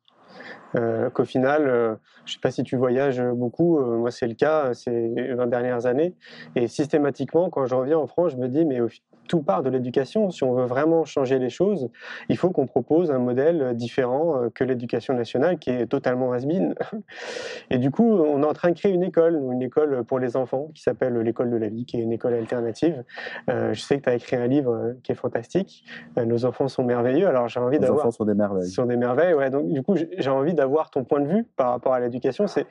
Euh, 0.76 1.10
qu'au 1.10 1.24
final, 1.24 1.68
euh, 1.68 1.96
je 2.26 2.32
ne 2.32 2.34
sais 2.36 2.40
pas 2.42 2.52
si 2.52 2.64
tu 2.64 2.76
voyages 2.76 3.22
beaucoup, 3.22 3.80
moi 3.80 4.12
c'est 4.12 4.28
le 4.28 4.34
cas 4.34 4.74
ces 4.74 5.34
20 5.34 5.48
dernières 5.48 5.86
années, 5.86 6.14
et 6.56 6.68
systématiquement, 6.68 7.50
quand 7.50 7.66
je 7.66 7.74
reviens 7.74 7.98
en 7.98 8.08
France, 8.08 8.34
je 8.34 8.38
me 8.38 8.50
dis, 8.50 8.66
mais 8.66 8.82
tout 9.28 9.42
part 9.42 9.64
de 9.64 9.70
l'éducation. 9.70 10.30
Si 10.30 10.44
on 10.44 10.54
veut 10.54 10.66
vraiment 10.66 11.06
changer 11.06 11.40
les 11.40 11.50
choses, 11.50 11.90
il 12.30 12.38
faut 12.38 12.50
qu'on 12.50 12.68
propose 12.68 13.12
un 13.12 13.20
modèle 13.20 13.76
différent 13.76 14.42
euh, 14.42 14.50
que 14.50 14.64
l'éducation 14.64 15.14
nationale, 15.14 15.58
qui 15.58 15.70
est 15.70 15.88
totalement 15.88 16.32
has-been. 16.32 16.76
Et 17.70 17.78
du 17.78 17.92
coup, 17.92 18.14
on 18.14 18.42
est 18.44 18.46
en 18.46 18.54
train 18.54 18.70
de 18.70 18.78
créer 18.78 18.92
une 18.92 19.04
école, 19.04 19.42
une 19.52 19.62
école 19.62 20.04
pour 20.04 20.20
les 20.20 20.38
enfants, 20.38 20.70
qui 20.74 20.82
s'appelle 20.82 21.18
l'école 21.18 21.50
de 21.50 21.58
la 21.58 21.68
vie, 21.68 21.86
qui 21.86 21.98
est 21.98 22.02
une 22.02 22.12
école 22.12 22.34
alternative. 22.34 23.04
Euh, 23.50 23.74
je 23.74 23.82
sais 23.82 23.98
que 23.98 24.04
tu 24.04 24.10
as 24.10 24.16
écrit 24.16 24.36
un 24.36 24.48
livre 24.48 24.72
euh, 24.74 24.94
qui 25.04 25.12
est 25.12 25.16
fantastique. 25.16 25.84
Euh, 26.18 26.26
Nos 26.26 26.46
enfants 26.46 26.68
sont 26.68 26.84
merveilleux. 26.84 27.28
Alors 27.28 27.48
j'ai 27.48 27.60
envie 27.60 27.80
d'avoir 27.80 28.06
enfants 28.06 28.12
sont 28.12 28.26
des 28.26 28.34
merveilles. 28.34 28.70
sur 28.70 28.86
des 28.86 28.98
merveilles. 28.98 29.34
Ouais, 29.34 29.50
donc 29.50 29.72
du 29.72 29.82
coup, 29.84 29.96
j'ai 29.96 30.30
envie 30.30 30.54
d'avoir 30.54 30.90
ton 30.90 31.04
point 31.04 31.20
de 31.20 31.28
vue 31.28 31.44
par 31.56 31.72
rapport 31.72 31.94
à 31.94 32.00
l'éducation. 32.00 32.48
C'est 32.48 32.68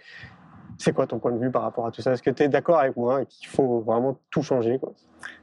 c'est 0.77 0.93
quoi 0.93 1.07
ton 1.07 1.21
point 1.21 1.31
de 1.31 1.39
vue 1.39 1.53
par 1.53 1.63
rapport 1.63 1.87
à 1.87 1.93
tout 1.93 2.03
ça? 2.03 2.13
Est-ce 2.13 2.23
que 2.23 2.31
tu 2.31 2.43
es 2.43 2.49
d'accord 2.49 2.79
avec 2.79 2.97
moi 2.97 3.25
qu'il 3.27 3.49
faut 3.49 3.81
vraiment 3.81 4.19
tout 4.31 4.43
changer 4.43 4.79
quoi? 4.79 4.93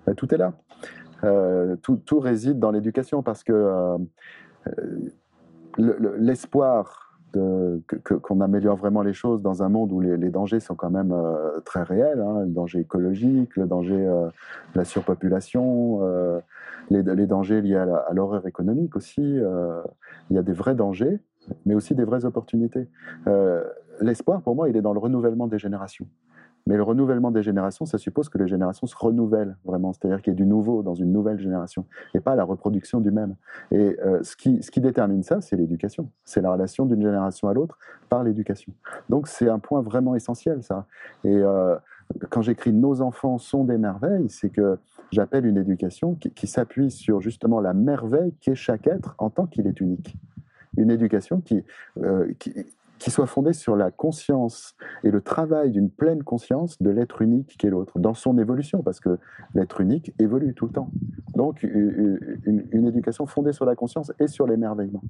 Ben, 0.06 0.14
tout 0.14 0.34
est 0.34 0.38
là. 0.38 0.54
Euh, 1.24 1.76
tout, 1.82 2.20
réside 2.20 2.60
dans 2.60 2.72
l'éducation 2.72 3.22
parce 3.22 3.44
que 3.44 3.54
euh, 3.54 3.98
le- 5.78 5.96
le- 6.00 6.16
l'espoir 6.18 7.08
qu'on 8.24 8.42
améliore 8.42 8.76
vraiment 8.76 9.04
les 9.04 9.14
choses 9.14 9.42
dans 9.42 9.64
un 9.64 9.70
monde 9.70 9.94
où 9.94 10.02
les, 10.02 10.30
dangers 10.30 10.60
sont 10.60 10.76
quand 10.76 10.90
même 10.90 11.14
euh, 11.14 11.62
très 11.64 11.82
réels, 11.84 12.20
hein, 12.20 12.42
le 12.42 12.50
danger 12.52 12.80
écologique, 12.80 13.56
le 13.56 13.68
danger 13.68 13.96
de 13.96 14.78
la 14.78 14.84
surpopulation, 14.84 16.02
les, 16.90 17.04
les 17.04 17.28
dangers 17.28 17.62
liés 17.62 17.78
à 17.78 18.12
l'horreur 18.14 18.46
économique 18.48 18.98
aussi. 18.98 19.22
il 19.22 20.36
y 20.36 20.38
a 20.38 20.42
des 20.42 20.52
vrais 20.52 20.76
dangers, 20.76 21.22
mais 21.66 21.74
aussi 21.74 21.96
des 21.96 22.04
vraies 22.04 22.26
opportunités. 22.26 22.90
L'espoir, 24.02 24.42
pour 24.42 24.54
moi, 24.54 24.68
il 24.68 24.76
est 24.76 24.82
dans 24.82 24.94
le 24.94 25.00
renouvellement 25.00 25.48
des 25.48 25.60
générations. 25.60 26.08
Mais 26.68 26.78
le 26.78 26.84
renouvellement 26.84 27.32
des 27.32 27.44
générations, 27.44 27.86
ça 27.86 27.98
suppose 27.98 28.30
que 28.30 28.38
les 28.38 28.48
générations 28.48 28.88
se 28.88 28.96
renouvellent 28.96 29.58
vraiment, 29.66 29.94
c'est-à-dire 29.94 30.22
qu'il 30.22 30.32
y 30.32 30.36
ait 30.36 30.38
du 30.38 30.46
nouveau 30.46 30.84
dans 30.84 30.96
une 30.96 31.12
nouvelle 31.12 31.40
génération, 31.40 31.86
et 32.14 32.20
pas 32.20 32.36
la 32.36 32.44
reproduction 32.44 33.00
du 33.00 33.12
même. 33.12 33.36
Et 33.72 33.98
euh, 34.06 34.22
ce, 34.24 34.36
qui, 34.36 34.62
ce 34.62 34.72
qui 34.72 34.82
détermine 34.82 35.24
ça, 35.24 35.42
c'est 35.42 35.56
l'éducation. 35.56 36.10
C'est 36.26 36.42
la 36.42 36.52
relation 36.52 36.86
d'une 36.86 37.02
génération 37.02 37.48
à 37.48 37.54
l'autre 37.54 37.78
par 38.10 38.24
l'éducation. 38.24 38.74
Donc 39.10 39.28
c'est 39.28 39.50
un 39.50 39.60
point 39.60 39.82
vraiment 39.82 40.16
essentiel, 40.16 40.64
ça. 40.64 40.86
Et 41.24 41.36
euh, 41.36 41.76
quand 42.30 42.42
j'écris 42.42 42.74
Nos 42.74 43.02
enfants 43.02 43.38
sont 43.38 43.64
des 43.64 43.78
merveilles, 43.78 44.30
c'est 44.30 44.50
que 44.50 44.78
j'appelle 45.12 45.46
une 45.46 45.58
éducation 45.58 46.16
qui, 46.16 46.48
s'appuie 46.48 46.92
sur 46.92 47.22
justement 47.22 47.60
la 47.60 47.74
merveille 47.74 48.34
qu'est 48.42 48.56
chaque 48.56 48.88
être 48.88 49.16
en 49.18 49.30
tant 49.30 49.46
qu'il 49.46 49.68
est 49.68 49.80
unique. 49.80 50.16
Une 50.78 50.90
éducation 50.90 51.42
qui, 51.42 51.64
euh, 52.02 52.32
qui, 52.40 52.66
qui 53.02 53.10
soit 53.10 53.26
fondée 53.26 53.54
sur 53.54 53.76
la 53.76 53.90
conscience 53.90 54.76
et 55.04 55.10
le 55.10 55.22
travail 55.22 55.72
d'une 55.72 55.90
pleine 55.90 56.24
conscience 56.24 56.80
de 56.80 56.92
l'être 56.92 57.24
unique 57.24 57.56
qu'est 57.58 57.72
l'autre, 57.72 57.98
dans 57.98 58.14
son 58.14 58.38
évolution, 58.38 58.84
parce 58.84 59.00
que 59.00 59.18
l'être 59.56 59.82
unique 59.82 60.14
évolue 60.20 60.54
tout 60.54 60.68
le 60.68 60.72
temps. 60.72 60.92
Donc, 61.36 61.64
une, 61.64 62.86
éducation 62.86 63.26
fondée 63.26 63.54
sur 63.54 63.66
la 63.66 63.76
conscience 63.76 64.12
et 64.20 64.28
sur 64.28 64.46
l'émerveillement. 64.46 65.02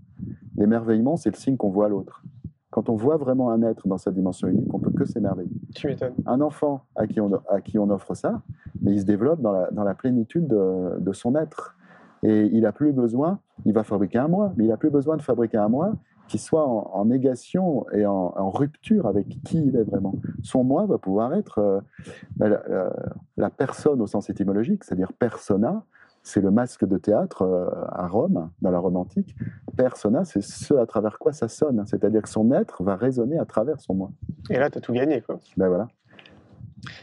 L'émerveillement, 0.56 1.18
c'est 1.18 1.32
le 1.32 1.36
signe 1.36 1.58
qu'on 1.58 1.70
voit 1.70 1.90
l'autre. 1.90 2.24
Quand 2.70 2.88
on 2.88 2.96
voit 2.96 3.18
vraiment 3.18 3.52
un 3.52 3.62
être 3.62 3.86
dans 3.86 3.98
sa 3.98 4.12
dimension 4.12 4.48
unique, 4.48 4.74
on 4.74 4.80
peut 4.80 4.92
que 4.92 5.04
s'émerveiller. 5.04 5.52
Tu 5.76 5.88
m'étonnes. 5.88 6.14
Un 6.26 6.40
enfant 6.40 6.86
à 6.96 7.08
qui 7.08 7.20
on, 7.20 7.34
à 7.50 7.60
qui 7.60 7.78
on 7.78 7.90
offre 7.90 8.14
ça, 8.14 8.42
mais 8.82 8.94
il 8.94 9.02
se 9.02 9.06
développe 9.06 9.42
dans 9.42 9.52
la, 9.52 9.70
dans 9.72 9.84
la 9.84 9.96
plénitude 9.96 10.48
de, 10.48 10.98
de 10.98 11.12
son 11.12 11.36
être. 11.36 11.76
Et 12.24 12.44
il 12.54 12.62
n'a 12.62 12.72
plus 12.72 12.94
besoin, 12.94 13.40
il 13.66 13.74
va 13.74 13.84
fabriquer 13.84 14.20
un 14.20 14.30
moi, 14.30 14.54
mais 14.56 14.64
il 14.64 14.68
n'a 14.70 14.78
plus 14.78 14.92
besoin 14.92 15.18
de 15.18 15.22
fabriquer 15.22 15.58
un 15.58 15.68
moi 15.68 15.94
qui 16.32 16.38
soit 16.38 16.65
en, 16.65 16.89
en 16.94 17.06
négation 17.06 17.86
et 17.91 18.06
en, 18.06 18.34
en 18.38 18.50
rupture 18.50 19.06
avec 19.06 19.28
qui 19.44 19.58
il 19.65 19.76
est 19.76 19.84
vraiment. 19.84 20.13
Son 20.44 20.63
moi 20.63 20.86
va 20.86 20.98
pouvoir 20.98 21.34
être 21.34 21.60
euh, 21.60 21.82
la, 22.39 22.48
la- 22.48 22.94
la 23.36 23.50
personne 23.50 24.00
au 24.02 24.08
sens 24.08 24.30
étymologique, 24.30 24.86
c'est-à-dire 24.86 25.12
persona, 25.12 25.84
c'est 26.24 26.39
le 26.39 26.50
masque 26.52 26.86
de 26.86 26.98
théâtre 26.98 27.41
euh, 27.41 27.67
à 27.89 28.08
Rome, 28.08 28.50
dans 28.62 28.72
la 28.72 28.80
Rome 28.80 28.96
antique. 28.96 29.36
Persona, 29.76 30.24
c'est 30.24 30.41
ce 30.41 30.74
à 30.76 30.86
travers 30.86 31.20
quoi 31.20 31.34
ça 31.34 31.50
sonne, 31.50 31.84
c'est-à-dire 31.86 32.22
que 32.22 32.30
son 32.30 32.50
être 32.54 32.82
va 32.82 32.96
résonner 32.96 33.38
à 33.38 33.46
travers 33.46 33.82
son 33.82 33.94
moi. 33.94 34.12
Et 34.50 34.58
là, 34.58 34.70
tu 34.70 34.78
as 34.78 34.82
tout 34.82 34.94
gagné. 34.94 35.20
quoi. 35.20 35.38
Ben 35.58 35.67
voilà. 35.67 35.89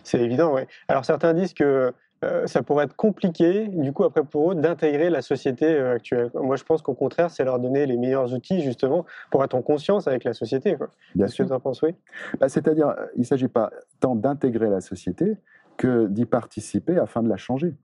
C'est 0.04 0.22
évident, 0.22 0.54
oui. 0.54 0.62
Alors 0.88 1.04
certains 1.04 1.34
disent 1.34 1.52
que 1.52 1.92
euh, 2.24 2.46
ça 2.46 2.62
pourrait 2.62 2.85
être 2.85 2.96
compliqué, 2.96 3.68
du 3.68 3.92
coup, 3.92 4.04
après 4.04 4.24
pour 4.24 4.52
eux, 4.52 4.54
d'intégrer 4.54 5.11
la 5.11 5.22
société 5.22 5.66
euh, 5.66 5.94
actuelle. 5.94 6.31
Moi, 6.35 6.57
je 6.57 6.64
pense 6.64 6.83
qu'au 6.83 6.94
contraire, 6.94 7.31
c'est 7.31 7.44
leur 7.44 7.59
donner 7.59 7.87
les 7.87 7.96
meilleurs 7.96 8.33
outils, 8.35 8.61
justement, 8.61 9.04
pour 9.31 9.44
être 9.44 9.54
en 9.54 9.62
conscience 9.62 10.09
avec 10.09 10.24
la 10.24 10.33
société. 10.33 10.76
quoi. 10.76 10.88
Bien 11.14 11.26
Est-ce 11.26 11.35
que 11.35 11.44
sûr. 11.44 11.46
tu 11.46 11.52
en 11.52 11.61
penses, 11.61 11.83
oui? 11.83 11.94
Bah, 12.40 12.48
C'est-à-dire, 12.48 12.94
il 13.14 13.20
ne 13.20 13.24
s'agit 13.24 13.48
pas 13.48 13.70
tant 14.00 14.16
d'intégrer 14.16 14.68
la 14.68 14.81
société 14.81 15.37
que 15.76 16.07
d'y 16.09 16.24
participer 16.26 16.98
afin 16.98 17.22
de 17.22 17.28
la 17.28 17.37
changer. 17.37 17.74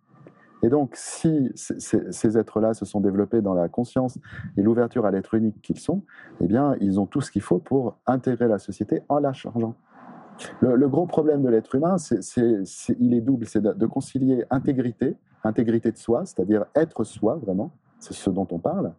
Et 0.65 0.69
donc, 0.69 0.93
si 0.95 1.53
c- 1.55 1.79
c- 1.79 2.11
ces 2.11 2.39
êtres-là 2.39 2.73
se 2.75 2.85
sont 2.87 3.01
développés 3.01 3.43
dans 3.43 3.53
la 3.55 3.69
conscience 3.69 4.19
et 4.57 4.63
l'ouverture 4.63 5.05
à 5.05 5.11
l'être 5.11 5.35
unique 5.35 5.61
qu'ils 5.61 5.79
sont, 5.79 6.03
eh 6.41 6.47
bien, 6.47 6.75
ils 6.81 6.99
ont 6.99 7.07
tout 7.07 7.21
ce 7.21 7.31
qu'il 7.31 7.43
faut 7.43 7.59
pour 7.59 7.99
intégrer 8.07 8.49
la 8.49 8.59
société 8.59 9.03
en 9.11 9.19
la 9.19 9.33
changeant. 9.35 9.75
Le, 10.61 10.89
gros 10.89 11.07
problème 11.07 11.43
de 11.43 11.49
l'être 11.49 11.75
humain, 11.75 11.99
c'est, 11.99 12.21
il 12.99 13.15
est 13.15 13.21
double, 13.21 13.47
c'est 13.47 13.63
de, 13.63 13.87
concilier 13.87 14.45
intégrité, 14.51 15.17
intégrité 15.45 15.93
de 15.93 15.97
soi, 15.97 16.25
c'est-à-dire 16.25 16.65
être 16.75 17.05
soi 17.05 17.37
vraiment, 17.37 17.73
c'est 17.99 18.15
ce 18.15 18.31
dont 18.31 18.47
on 18.51 18.59
parle, 18.59 18.93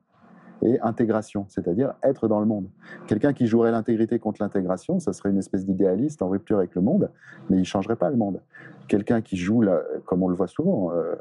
et 0.62 0.80
intégration, 0.80 1.46
c'est-à-dire 1.50 1.94
être 2.02 2.28
dans 2.28 2.40
le 2.40 2.46
monde. 2.46 2.68
Quelqu'un 3.08 3.34
qui 3.34 3.48
jouerait 3.48 3.72
l'intégrité 3.72 4.20
contre 4.20 4.42
l'intégration, 4.42 5.00
ça 5.00 5.12
serait 5.12 5.30
une 5.30 5.38
espèce 5.38 5.66
d'idéaliste 5.66 6.22
en 6.22 6.30
rupture 6.30 6.58
avec 6.58 6.76
le 6.76 6.82
monde, 6.82 7.12
mais 7.50 7.58
il 7.58 7.66
changerait 7.66 7.98
pas 7.98 8.10
le 8.10 8.16
monde. 8.16 8.42
Quelqu'un 8.88 9.22
qui 9.22 9.36
joue, 9.36 9.64
comme 10.06 10.24
on 10.24 10.30
le 10.30 10.36
voit 10.36 10.48
souvent, 10.48 10.92
euh, 10.92 11.16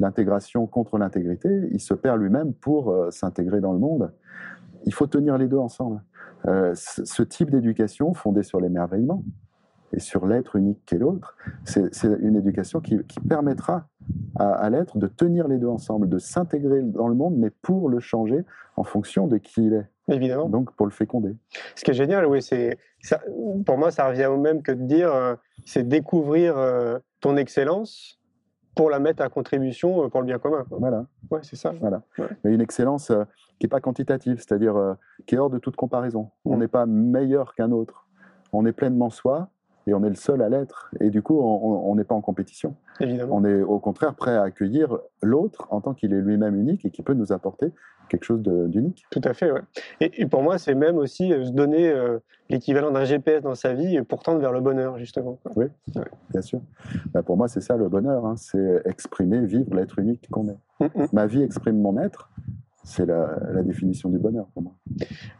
l'intégration 0.00 0.66
contre 0.66 0.98
l'intégrité, 0.98 1.68
il 1.70 1.80
se 1.80 1.94
perd 1.94 2.20
lui-même 2.20 2.52
pour 2.52 2.90
euh, 2.90 3.10
s'intégrer 3.10 3.60
dans 3.60 3.72
le 3.72 3.78
monde. 3.78 4.12
Il 4.86 4.94
faut 4.94 5.06
tenir 5.06 5.38
les 5.38 5.46
deux 5.46 5.58
ensemble. 5.58 6.02
Euh, 6.46 6.72
ce 6.74 7.22
type 7.22 7.50
d'éducation 7.50 8.14
fondée 8.14 8.42
sur 8.42 8.60
l'émerveillement 8.60 9.22
et 9.92 10.00
sur 10.00 10.26
l'être 10.26 10.56
unique 10.56 10.78
qu'est 10.86 10.98
l'autre, 10.98 11.36
c'est 11.64 11.90
une 12.20 12.36
éducation 12.36 12.80
qui, 12.80 12.98
qui 13.04 13.20
permettra 13.20 13.86
à, 14.36 14.50
à 14.52 14.70
l'être 14.70 14.98
de 14.98 15.06
tenir 15.06 15.48
les 15.48 15.58
deux 15.58 15.66
ensemble, 15.68 16.08
de 16.08 16.18
s'intégrer 16.18 16.82
dans 16.82 17.08
le 17.08 17.14
monde, 17.14 17.36
mais 17.36 17.50
pour 17.50 17.88
le 17.88 18.00
changer 18.00 18.44
en 18.76 18.84
fonction 18.84 19.26
de 19.26 19.36
qui 19.38 19.66
il 19.66 19.74
est, 19.74 19.86
Évidemment. 20.08 20.48
donc 20.48 20.72
pour 20.76 20.86
le 20.86 20.92
féconder. 20.92 21.34
Ce 21.74 21.84
qui 21.84 21.90
est 21.90 21.94
génial, 21.94 22.26
oui, 22.26 22.40
c'est 22.42 22.78
pour 23.66 23.78
moi, 23.78 23.90
ça 23.90 24.08
revient 24.08 24.26
au 24.26 24.36
même 24.38 24.62
que 24.62 24.72
de 24.72 24.82
dire, 24.84 25.12
euh, 25.12 25.34
c'est 25.64 25.86
découvrir 25.86 26.56
euh, 26.56 26.98
ton 27.20 27.36
excellence 27.36 28.18
pour 28.76 28.88
la 28.90 28.98
mettre 29.00 29.22
à 29.22 29.28
contribution 29.28 30.04
euh, 30.04 30.08
pour 30.08 30.20
le 30.20 30.26
bien 30.26 30.38
commun. 30.38 30.64
quoi. 30.68 30.78
Voilà. 30.78 31.06
Ouais, 31.30 31.40
c'est 31.42 31.56
ça. 31.56 31.72
mais 32.44 32.52
une 32.54 32.60
excellence 32.60 33.10
euh, 33.10 33.24
qui 33.58 33.66
n'est 33.66 33.70
pas 33.70 33.80
quantitative, 33.80 34.36
c'est-à-dire 34.38 34.96
qui 35.26 35.34
est 35.34 35.38
hors 35.38 35.50
de 35.50 35.58
toute 35.58 35.76
comparaison. 35.76 36.30
On 36.44 36.56
Mm. 36.56 36.60
n'est 36.60 36.68
pas 36.68 36.86
meilleur 36.86 37.54
qu'un 37.54 37.72
autre. 37.72 38.06
On 38.52 38.64
est 38.66 38.72
pleinement 38.72 39.10
soi 39.10 39.50
et 39.86 39.94
on 39.94 40.04
est 40.04 40.08
le 40.08 40.14
seul 40.14 40.42
à 40.42 40.48
l'être. 40.48 40.90
Et 41.00 41.10
du 41.10 41.22
coup, 41.22 41.40
on 41.40 41.94
n'est 41.94 42.04
pas 42.04 42.14
en 42.14 42.20
compétition. 42.20 42.74
Évidemment. 43.00 43.36
On 43.36 43.44
est 43.44 43.62
au 43.62 43.78
contraire 43.78 44.14
prêt 44.14 44.36
à 44.36 44.42
accueillir 44.42 44.98
l'autre 45.22 45.66
en 45.70 45.80
tant 45.80 45.94
qu'il 45.94 46.12
est 46.12 46.20
lui-même 46.20 46.56
unique 46.56 46.84
et 46.84 46.90
qui 46.90 47.02
peut 47.02 47.14
nous 47.14 47.32
apporter 47.32 47.72
quelque 48.10 48.24
chose 48.24 48.42
d'unique. 48.42 49.06
Tout 49.10 49.22
à 49.24 49.32
fait, 49.32 49.50
ouais. 49.50 49.62
Et, 50.00 50.26
pour 50.26 50.42
moi, 50.42 50.58
c'est 50.58 50.74
même 50.74 50.98
aussi 50.98 51.32
euh, 51.32 51.46
se 51.46 51.52
donner 51.52 51.88
euh, 51.88 52.18
l'équivalent 52.50 52.90
d'un 52.90 53.04
GPS 53.04 53.42
dans 53.42 53.54
sa 53.54 53.72
vie 53.72 54.02
pour 54.02 54.22
tendre 54.22 54.40
vers 54.40 54.52
le 54.52 54.60
bonheur, 54.60 54.98
justement. 54.98 55.38
Oui, 55.56 55.66
bien 56.30 56.42
sûr. 56.42 56.60
Bah, 57.14 57.22
pour 57.22 57.36
moi, 57.36 57.48
c'est 57.48 57.60
ça 57.60 57.76
le 57.76 57.88
bonheur, 57.88 58.26
hein. 58.26 58.34
c'est 58.36 58.82
exprimer, 58.84 59.40
vivre 59.46 59.74
l'être 59.74 59.98
unique 59.98 60.28
qu'on 60.30 60.48
est. 60.48 60.58
Mm, 60.80 61.02
mm. 61.02 61.08
Ma 61.12 61.26
vie 61.26 61.42
exprime 61.42 61.80
mon 61.80 61.98
être, 61.98 62.30
c'est 62.82 63.06
la, 63.06 63.62
définition 63.62 64.08
du 64.08 64.18
bonheur 64.18 64.46
pour 64.54 64.62
moi. 64.62 64.72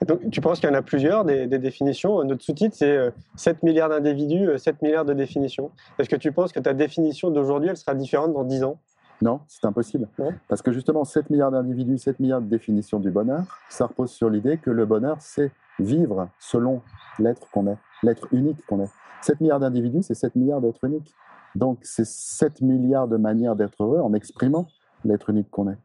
donc, 0.06 0.30
tu 0.30 0.40
penses 0.40 0.60
qu'il 0.60 0.68
y 0.68 0.72
en 0.72 0.74
a 0.74 0.82
plusieurs, 0.82 1.24
des, 1.24 1.46
définitions? 1.46 2.22
Notre 2.24 2.42
sous-titre, 2.42 2.76
c'est 2.76 3.12
7 3.36 3.56
euh, 3.56 3.66
milliards 3.66 3.88
d'individus, 3.88 4.58
7 4.58 4.74
euh, 4.74 4.86
milliards 4.86 5.04
de 5.04 5.14
définitions. 5.14 5.70
Est-ce 5.98 6.08
que 6.08 6.16
tu 6.16 6.32
penses 6.32 6.52
que 6.52 6.60
ta 6.60 6.74
définition 6.74 7.30
d'aujourd'hui, 7.30 7.70
elle 7.70 7.76
sera 7.76 7.94
différente 7.94 8.32
dans 8.32 8.44
10 8.44 8.64
ans? 8.64 8.78
Non, 9.22 9.40
c'est 9.48 9.66
impossible. 9.66 10.08
Parce 10.48 10.62
que 10.62 10.72
justement, 10.72 11.04
7 11.04 11.30
milliards 11.30 11.50
d'individus, 11.50 11.98
7 11.98 12.20
milliards 12.20 12.40
de 12.40 12.48
définitions 12.48 13.00
du 13.00 13.10
bonheur, 13.10 13.44
ça 13.68 13.86
repose 13.86 14.10
sur 14.10 14.30
l'idée 14.30 14.56
que 14.56 14.70
le 14.70 14.86
bonheur, 14.86 15.16
c'est 15.20 15.50
vivre 15.78 16.28
selon 16.38 16.82
l'être 17.18 17.50
qu'on 17.50 17.66
est, 17.66 17.76
l'être 18.02 18.28
unique 18.32 18.64
qu'on 18.66 18.82
est. 18.82 18.90
7 19.22 19.40
milliards 19.40 19.60
d'individus, 19.60 20.02
c'est 20.02 20.14
7 20.14 20.36
milliards 20.36 20.60
d'êtres 20.60 20.84
uniques. 20.84 21.14
Donc, 21.54 21.78
c'est 21.82 22.06
7 22.06 22.62
milliards 22.62 23.08
de 23.08 23.16
manières 23.16 23.56
d'être 23.56 23.82
heureux 23.82 24.00
en 24.00 24.14
exprimant 24.14 24.66
l'être 25.04 25.30
unique 25.30 25.50
qu'on 25.50 25.68
est. 25.70 25.78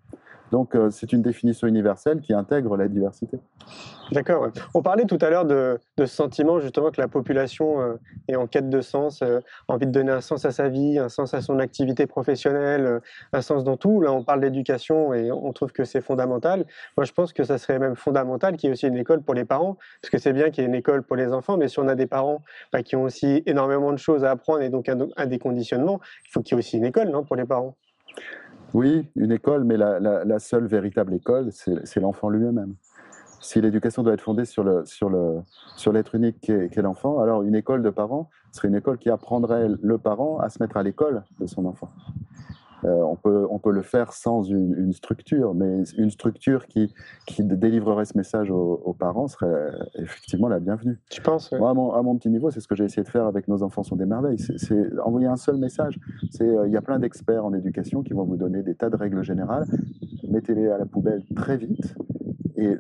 Donc 0.51 0.75
euh, 0.75 0.89
c'est 0.89 1.11
une 1.13 1.21
définition 1.21 1.67
universelle 1.67 2.21
qui 2.21 2.33
intègre 2.33 2.77
la 2.77 2.87
diversité. 2.87 3.39
D'accord. 4.11 4.49
On 4.73 4.81
parlait 4.83 5.05
tout 5.05 5.17
à 5.21 5.29
l'heure 5.29 5.45
de, 5.45 5.79
ce 5.97 6.05
sentiment 6.05 6.59
justement 6.59 6.91
que 6.91 7.01
la 7.01 7.07
population 7.07 7.81
euh, 7.81 7.95
est 8.27 8.35
en 8.35 8.45
quête 8.45 8.69
de 8.69 8.81
sens, 8.81 9.21
euh, 9.21 9.39
envie 9.67 9.87
de 9.87 9.91
donner 9.91 10.11
un 10.11 10.21
sens 10.21 10.45
à 10.45 10.51
sa 10.51 10.69
vie, 10.69 10.99
un 10.99 11.09
sens 11.09 11.33
à 11.33 11.41
son 11.41 11.59
activité 11.59 12.05
professionnelle, 12.05 13.01
un 13.33 13.41
sens 13.41 13.63
dans 13.63 13.77
tout. 13.77 14.01
Là, 14.01 14.11
on 14.11 14.23
parle 14.23 14.41
d'éducation 14.41 15.13
et 15.13 15.31
on 15.31 15.51
trouve 15.53 15.71
que 15.71 15.85
c'est 15.85 16.01
fondamental. 16.01 16.65
Moi, 16.97 17.05
je 17.05 17.11
pense 17.13 17.33
que 17.33 17.43
ça 17.43 17.57
serait 17.57 17.79
même 17.79 17.95
fondamental 17.95 18.57
qu'il 18.57 18.67
y 18.67 18.69
ait 18.69 18.73
aussi 18.73 18.87
une 18.87 18.97
école 18.97 19.21
pour 19.21 19.33
les 19.33 19.45
parents, 19.45 19.77
parce 20.01 20.11
que 20.11 20.17
c'est 20.17 20.33
bien 20.33 20.51
qu'il 20.51 20.63
y 20.63 20.65
ait 20.65 20.69
une 20.69 20.75
école 20.75 21.01
pour 21.03 21.15
les 21.15 21.33
enfants, 21.33 21.57
mais 21.57 21.67
si 21.67 21.79
on 21.79 21.87
a 21.87 21.95
des 21.95 22.07
parents 22.07 22.43
bah, 22.71 22.83
qui 22.83 22.95
ont 22.95 23.03
aussi 23.03 23.41
énormément 23.45 23.91
de 23.91 23.97
choses 23.97 24.23
à 24.23 24.31
apprendre 24.31 24.61
et 24.61 24.69
donc 24.69 24.87
un, 24.89 25.25
des 25.25 25.39
conditionnements, 25.39 25.99
il 26.25 26.31
faut 26.31 26.41
qu'il 26.41 26.55
y 26.55 26.55
ait 26.55 26.59
aussi 26.59 26.77
une 26.77 26.85
école 26.85 27.09
non, 27.09 27.23
pour 27.23 27.35
les 27.35 27.45
parents? 27.45 27.75
Oui, 28.75 29.07
une 29.15 29.31
école, 29.31 29.63
mais 29.63 29.77
la, 29.77 30.39
seule 30.39 30.67
véritable 30.67 31.13
école, 31.13 31.49
c'est 31.53 32.01
l'enfant 32.01 32.27
lui-même. 32.27 32.75
Si 33.39 33.61
l'éducation 33.61 34.03
doit 34.03 34.15
être 34.15 34.21
fondée 34.21 34.43
sur 34.43 34.65
l'être 34.65 36.15
unique 36.15 36.41
qu'est 36.41 36.81
l'enfant, 36.81 37.21
alors 37.21 37.43
une 37.43 37.55
école 37.55 37.83
de 37.83 37.89
parents 37.89 38.29
serait 38.51 38.67
une 38.67 38.75
école 38.75 38.97
qui 38.97 39.09
apprendrait 39.09 39.69
le 39.81 39.97
parent 39.97 40.39
à 40.39 40.49
se 40.49 40.61
mettre 40.61 40.75
à 40.75 40.83
l'école 40.83 41.23
de 41.39 41.47
son 41.47 41.63
enfant. 41.63 41.89
Euh, 42.83 43.01
on, 43.01 43.15
peut, 43.15 43.47
on 43.49 43.59
peut 43.59 43.71
le 43.71 43.81
faire 43.81 44.13
sans 44.13 44.43
une, 44.43 44.93
structure, 44.93 45.53
mais 45.53 45.83
une 45.97 46.09
structure 46.09 46.67
qui, 46.67 46.93
qui 47.25 47.43
délivrerait 47.43 48.05
ce 48.05 48.17
message 48.17 48.51
aux, 48.51 48.95
parents 48.97 49.27
serait 49.27 49.71
effectivement 49.95 50.47
la 50.47 50.59
bienvenue. 50.59 50.99
Tu 51.09 51.21
penses 51.21 51.51
Moi, 51.51 51.69
à 51.69 51.73
mon, 51.73 52.17
petit 52.17 52.29
niveau, 52.29 52.51
c'est 52.51 52.59
ce 52.59 52.67
que 52.67 52.75
j'ai 52.75 52.85
essayé 52.85 53.03
de 53.03 53.09
faire 53.09 53.25
avec 53.25 53.47
nos 53.47 53.63
enfants 53.63 53.83
sont 53.83 53.95
des 53.95 54.05
merveilles. 54.05 54.39
C'est 54.39 54.99
envoyer 54.99 55.27
un 55.27 55.35
seul 55.35 55.57
message. 55.57 55.99
Euh, 56.41 56.67
il 56.67 56.73
y 56.73 56.77
a 56.77 56.81
plein 56.81 56.99
d'experts 56.99 57.45
en 57.45 57.53
éducation 57.53 58.03
qui 58.03 58.13
vont 58.13 58.23
vous 58.23 58.37
donner 58.37 58.63
des 58.63 58.75
tas 58.75 58.89
de 58.89 58.95
règles 58.95 59.23
générales. 59.23 59.65
Mettez-les 60.29 60.67
à 60.67 60.77
la 60.77 60.85
poubelle 60.85 61.23
très 61.35 61.57
vite 61.57 61.95
et 62.57 62.75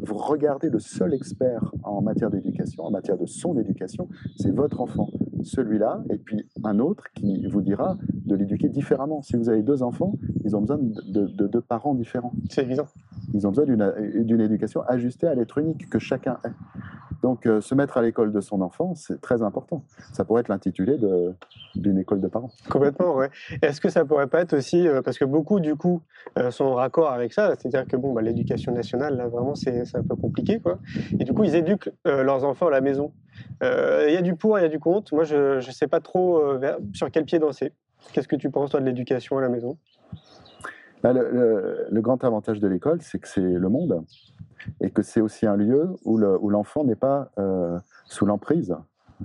vous 0.00 0.16
regardez 0.16 0.70
le 0.70 0.78
seul 0.78 1.12
expert 1.12 1.72
en 1.82 2.00
matière 2.00 2.30
d'éducation, 2.30 2.84
en 2.84 2.90
matière 2.90 3.18
de 3.18 3.26
son 3.26 3.58
éducation, 3.58 4.08
c'est 4.36 4.50
votre 4.50 4.80
enfant. 4.80 5.10
Celui-là, 5.42 6.02
et 6.10 6.18
puis 6.18 6.48
un 6.64 6.78
autre 6.78 7.04
qui 7.14 7.46
vous 7.46 7.60
dira 7.60 7.98
de 8.26 8.34
l'éduquer 8.34 8.68
différemment. 8.68 9.22
Si 9.22 9.36
vous 9.36 9.48
avez 9.48 9.62
deux 9.62 9.82
enfants, 9.82 10.14
ils 10.44 10.56
ont 10.56 10.60
besoin 10.60 10.78
de 10.78 11.46
deux 11.46 11.60
parents 11.60 11.94
différents. 11.94 12.32
C'est 12.48 12.62
évident. 12.62 12.86
Ils 13.34 13.46
ont 13.46 13.50
besoin 13.50 13.64
d'une 13.66 14.40
éducation 14.40 14.82
ajustée 14.82 15.26
à 15.26 15.34
l'être 15.34 15.58
unique 15.58 15.88
que 15.88 15.98
chacun 15.98 16.38
est. 16.44 16.52
Donc, 17.22 17.46
euh, 17.46 17.60
se 17.60 17.74
mettre 17.74 17.98
à 17.98 18.02
l'école 18.02 18.32
de 18.32 18.40
son 18.40 18.62
enfant, 18.62 18.94
c'est 18.94 19.20
très 19.20 19.42
important. 19.42 19.84
Ça 20.12 20.24
pourrait 20.24 20.40
être 20.40 20.48
l'intitulé 20.48 20.96
d'une 21.74 21.98
école 21.98 22.20
de 22.20 22.28
parents. 22.28 22.50
Complètement, 22.70 23.14
ouais. 23.14 23.28
Est-ce 23.62 23.80
que 23.80 23.90
ça 23.90 24.04
pourrait 24.04 24.26
pas 24.26 24.40
être 24.40 24.54
aussi, 24.54 24.88
euh, 24.88 25.02
parce 25.02 25.18
que 25.18 25.24
beaucoup, 25.24 25.60
du 25.60 25.76
coup, 25.76 26.00
euh, 26.38 26.50
sont 26.50 26.64
en 26.64 26.74
raccord 26.74 27.10
avec 27.10 27.32
ça, 27.32 27.54
c'est-à-dire 27.58 27.86
que 27.86 27.96
bon, 27.96 28.12
bah, 28.12 28.22
l'éducation 28.22 28.72
nationale, 28.72 29.16
là, 29.16 29.28
vraiment, 29.28 29.54
c'est 29.54 29.82
un 29.94 30.02
peu 30.02 30.16
compliqué, 30.16 30.60
quoi. 30.60 30.78
Et 31.18 31.24
du 31.24 31.34
coup, 31.34 31.44
ils 31.44 31.54
éduquent 31.54 31.90
leurs 32.04 32.44
enfants 32.44 32.68
à 32.68 32.70
la 32.70 32.80
maison. 32.80 33.12
Il 33.62 34.12
y 34.12 34.16
a 34.16 34.22
du 34.22 34.34
pour, 34.34 34.58
il 34.58 34.62
y 34.62 34.64
a 34.64 34.68
du 34.68 34.78
contre. 34.78 35.14
Moi, 35.14 35.24
je 35.24 35.56
ne 35.56 35.72
sais 35.72 35.86
pas 35.86 36.00
trop 36.00 36.40
sur 36.94 37.10
quel 37.10 37.24
pied 37.24 37.38
danser. 37.38 37.72
Qu'est-ce 38.12 38.28
que 38.28 38.36
tu 38.36 38.50
penses, 38.50 38.70
toi, 38.70 38.80
de 38.80 38.86
l'éducation 38.86 39.38
à 39.38 39.40
la 39.40 39.48
maison? 39.48 39.76
Bah, 41.02 41.12
le, 41.12 42.00
grand 42.00 42.22
avantage 42.24 42.60
de 42.60 42.68
l'école, 42.68 43.00
c'est 43.00 43.18
que 43.18 43.28
c'est 43.28 43.40
le 43.40 43.68
monde 43.68 44.04
et 44.80 44.90
que 44.90 45.02
c'est 45.02 45.20
aussi 45.20 45.46
un 45.46 45.56
lieu 45.56 45.88
où 46.04 46.18
l'enfant 46.18 46.84
n'est 46.84 46.96
pas 46.96 47.30
euh, 47.38 47.78
sous 48.04 48.26
l'emprise 48.26 48.76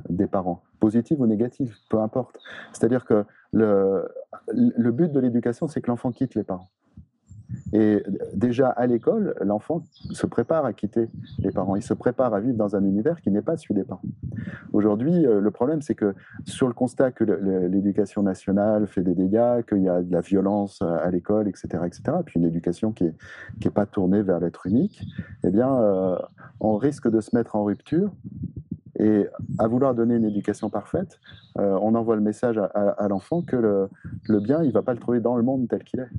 des 0.09 0.27
parents, 0.27 0.63
positive 0.79 1.19
ou 1.19 1.27
négative, 1.27 1.75
peu 1.89 1.99
importe. 1.99 2.37
C'est-à-dire 2.71 3.05
que 3.05 3.25
le, 3.51 4.07
le 4.53 4.91
but 4.91 5.11
de 5.11 5.19
l'éducation, 5.19 5.67
c'est 5.67 5.81
que 5.81 5.87
l'enfant 5.87 6.11
quitte 6.11 6.35
les 6.35 6.43
parents. 6.43 6.69
Et 7.75 8.01
déjà 8.33 8.69
à 8.69 8.87
l'école, 8.87 9.35
l'enfant 9.41 9.83
se 10.11 10.25
prépare 10.25 10.63
à 10.63 10.71
quitter 10.71 11.09
les 11.39 11.51
parents. 11.51 11.75
Il 11.75 11.81
se 11.81 11.93
prépare 11.93 12.33
à 12.33 12.39
vivre 12.39 12.55
dans 12.55 12.77
un 12.77 12.85
univers 12.85 13.19
qui 13.19 13.29
n'est 13.31 13.41
pas 13.41 13.57
celui 13.57 13.75
des 13.75 13.83
parents. 13.83 14.01
Aujourd'hui, 14.71 15.25
euh, 15.25 15.41
le 15.41 15.51
problème, 15.51 15.81
c'est 15.81 15.93
que 15.93 16.15
sur 16.45 16.69
le 16.69 16.73
constat 16.73 17.11
que 17.11 17.25
l'éducation 17.25 18.23
nationale 18.23 18.87
fait 18.87 19.01
des 19.01 19.13
dégâts, 19.13 19.61
qu'il 19.67 19.83
y 19.83 19.89
a 19.89 20.01
de 20.01 20.09
la 20.09 20.21
violence 20.21 20.81
à 20.81 21.11
l'école, 21.11 21.49
etc., 21.49 21.67
etc., 21.85 22.17
puis 22.25 22.39
une 22.39 22.45
éducation 22.45 22.93
qui 22.93 23.03
n'est 23.03 23.13
qui 23.59 23.67
est 23.67 23.71
pas 23.71 23.85
tournée 23.85 24.21
vers 24.21 24.39
l'être 24.39 24.67
unique, 24.67 25.03
eh 25.43 25.49
bien, 25.49 25.73
euh, 25.75 26.17
on 26.61 26.77
risque 26.77 27.09
de 27.09 27.19
se 27.19 27.35
mettre 27.35 27.57
en 27.57 27.65
rupture 27.65 28.13
et 28.97 29.27
à 29.59 29.67
vouloir 29.67 29.93
donner 29.93 30.15
une 30.15 30.23
éducation 30.23 30.69
parfaite, 30.69 31.19
euh, 31.59 31.77
on 31.81 31.95
envoie 31.95 32.15
le 32.15 32.21
message 32.21 32.57
à, 32.57 33.07
l'enfant 33.09 33.41
que 33.41 33.57
le, 33.57 33.89
le, 34.29 34.39
bien, 34.39 34.61
il 34.63 34.69
ne 34.69 34.73
va 34.73 34.81
pas 34.81 34.93
le 34.93 34.99
trouver 34.99 35.19
dans 35.19 35.35
le 35.35 35.43
monde 35.43 35.67
tel 35.67 35.83
qu'il 35.83 35.99
est. 35.99 36.09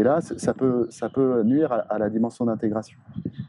Et 0.00 0.02
là, 0.02 0.20
ça 0.22 0.54
peut, 0.54 1.42
nuire 1.44 1.84
à, 1.90 1.98
la 1.98 2.08
dimension 2.08 2.46
d'intégration. 2.46 2.98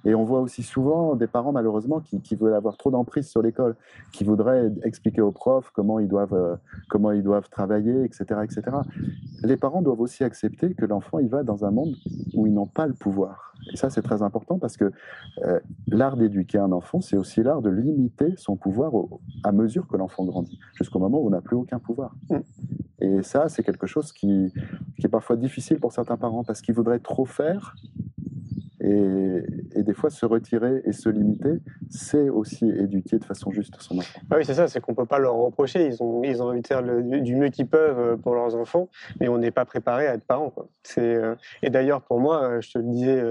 Et 0.05 0.15
on 0.15 0.23
voit 0.23 0.41
aussi 0.41 0.63
souvent 0.63 1.15
des 1.15 1.27
parents, 1.27 1.51
malheureusement, 1.51 1.99
qui, 1.99 2.35
veulent 2.35 2.53
avoir 2.53 2.77
trop 2.77 2.91
d'emprise 2.91 3.27
sur 3.27 3.41
l'école, 3.41 3.75
qui 4.11 4.23
voudraient 4.23 4.71
expliquer 4.83 5.21
aux 5.21 5.31
profs 5.31 5.69
comment 5.71 5.99
ils 5.99 6.07
doivent, 6.07 6.33
euh, 6.33 6.55
comment 6.89 7.11
ils 7.11 7.23
doivent 7.23 7.49
travailler, 7.49 8.03
etc., 8.03 8.25
etc. 8.43 8.63
Les 9.43 9.57
parents 9.57 9.81
doivent 9.81 10.01
aussi 10.01 10.23
accepter 10.23 10.73
que 10.73 10.85
l'enfant, 10.85 11.19
il 11.19 11.27
va 11.27 11.43
dans 11.43 11.65
un 11.65 11.71
monde 11.71 11.95
où 12.33 12.47
ils 12.47 12.53
n'ont 12.53 12.67
pas 12.67 12.87
le 12.87 12.93
pouvoir. 12.93 13.53
Et 13.71 13.77
ça, 13.77 13.89
c'est 13.89 14.01
très 14.01 14.23
important 14.23 14.57
parce 14.57 14.75
que 14.75 14.91
euh, 15.45 15.59
l'art 15.87 16.17
d'éduquer 16.17 16.57
un 16.57 16.71
enfant, 16.71 17.01
c'est 17.01 17.17
aussi 17.17 17.43
l'art 17.43 17.61
de 17.61 17.69
limiter 17.69 18.33
son 18.37 18.55
pouvoir 18.55 18.91
à 19.43 19.51
mesure 19.51 19.87
que 19.87 19.97
l'enfant 19.97 20.25
grandit, 20.25 20.59
jusqu'au 20.73 20.99
moment 20.99 21.19
où 21.19 21.27
on 21.27 21.31
n'a 21.31 21.41
plus 21.41 21.55
aucun 21.55 21.79
pouvoir. 21.79 22.15
Mm. 22.29 22.37
Et 23.01 23.23
ça, 23.23 23.49
c'est 23.49 23.63
quelque 23.63 23.87
chose 23.87 24.11
qui, 24.11 24.53
qui, 24.99 25.05
est 25.05 25.09
parfois 25.09 25.35
difficile 25.35 25.79
pour 25.79 25.91
certains 25.91 26.17
parents 26.17 26.43
parce 26.43 26.61
qu'ils 26.61 26.75
voudraient 26.75 26.99
trop 26.99 27.25
faire 27.25 27.75
et, 28.91 29.83
des 29.83 29.93
fois, 29.93 30.09
se 30.09 30.25
retirer 30.25 30.81
et 30.85 30.91
se 30.91 31.09
limiter, 31.09 31.59
c'est 31.89 32.29
aussi 32.29 32.69
éduquer 32.69 33.19
de 33.19 33.25
façon 33.25 33.51
juste 33.51 33.75
son 33.79 33.97
enfant. 33.97 34.19
Ah 34.29 34.35
oui, 34.37 34.45
c'est 34.45 34.53
ça, 34.53 34.67
c'est 34.67 34.79
qu'on 34.79 34.91
ne 34.91 34.97
peut 34.97 35.05
pas 35.05 35.19
leur 35.19 35.35
reprocher. 35.35 35.85
Ils 35.85 36.01
ont, 36.01 36.23
ils 36.23 36.41
ont 36.41 36.47
envie 36.47 36.61
de 36.61 36.67
faire 36.67 36.83
du 36.83 37.35
mieux 37.35 37.49
qu'ils 37.49 37.67
peuvent 37.67 37.99
euh, 37.99 38.17
pour 38.17 38.35
leurs 38.35 38.55
enfants, 38.55 38.89
mais 39.19 39.27
on 39.27 39.37
n'est 39.37 39.51
pas 39.51 39.65
préparé 39.65 40.07
à 40.07 40.13
être 40.15 40.23
parent. 40.23 40.53
Euh, 40.97 41.35
et 41.61 41.69
d'ailleurs, 41.69 42.01
pour 42.01 42.19
moi, 42.19 42.43
euh, 42.43 42.61
je 42.61 42.71
te 42.71 42.77
le 42.77 42.85
disais, 42.85 43.23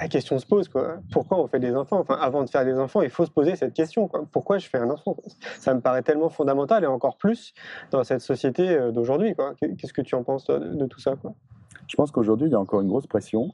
la 0.00 0.08
question 0.08 0.38
se 0.38 0.46
pose. 0.46 0.68
Quoi. 0.68 0.98
Pourquoi 1.12 1.40
on 1.40 1.46
fait 1.46 1.60
des 1.60 1.74
enfants? 1.74 2.00
Enfin, 2.00 2.18
Avant 2.20 2.44
de 2.44 2.50
faire 2.50 2.64
des 2.64 2.78
enfants, 2.78 3.02
il 3.02 3.10
faut 3.10 3.26
se 3.26 3.30
poser 3.30 3.56
cette 3.56 3.74
question. 3.74 4.08
Quoi. 4.08 4.26
Pourquoi 4.32 4.58
je 4.58 4.68
fais 4.68 4.78
un 4.78 4.90
enfant? 4.90 5.16
Ça 5.58 5.74
me 5.74 5.80
paraît 5.80 6.02
tellement 6.02 6.28
fondamental 6.28 6.84
et 6.84 6.86
encore 6.86 7.16
plus 7.16 7.54
dans 7.90 8.04
cette 8.04 8.20
société 8.20 8.78
d'aujourd'hui. 8.92 9.34
Qu'est-ce 9.60 9.92
que 9.92 10.02
tu 10.02 10.14
en 10.14 10.22
penses 10.22 10.46
de, 10.46 10.58
de 10.58 10.86
tout 10.86 11.00
ça 11.00 11.14
Je 11.88 11.96
pense 11.96 12.10
qu'aujourd'hui, 12.12 12.48
il 12.48 12.52
y 12.52 12.54
a 12.54 12.60
encore 12.60 12.80
une 12.80 12.88
grosse 12.88 13.06
pression 13.06 13.52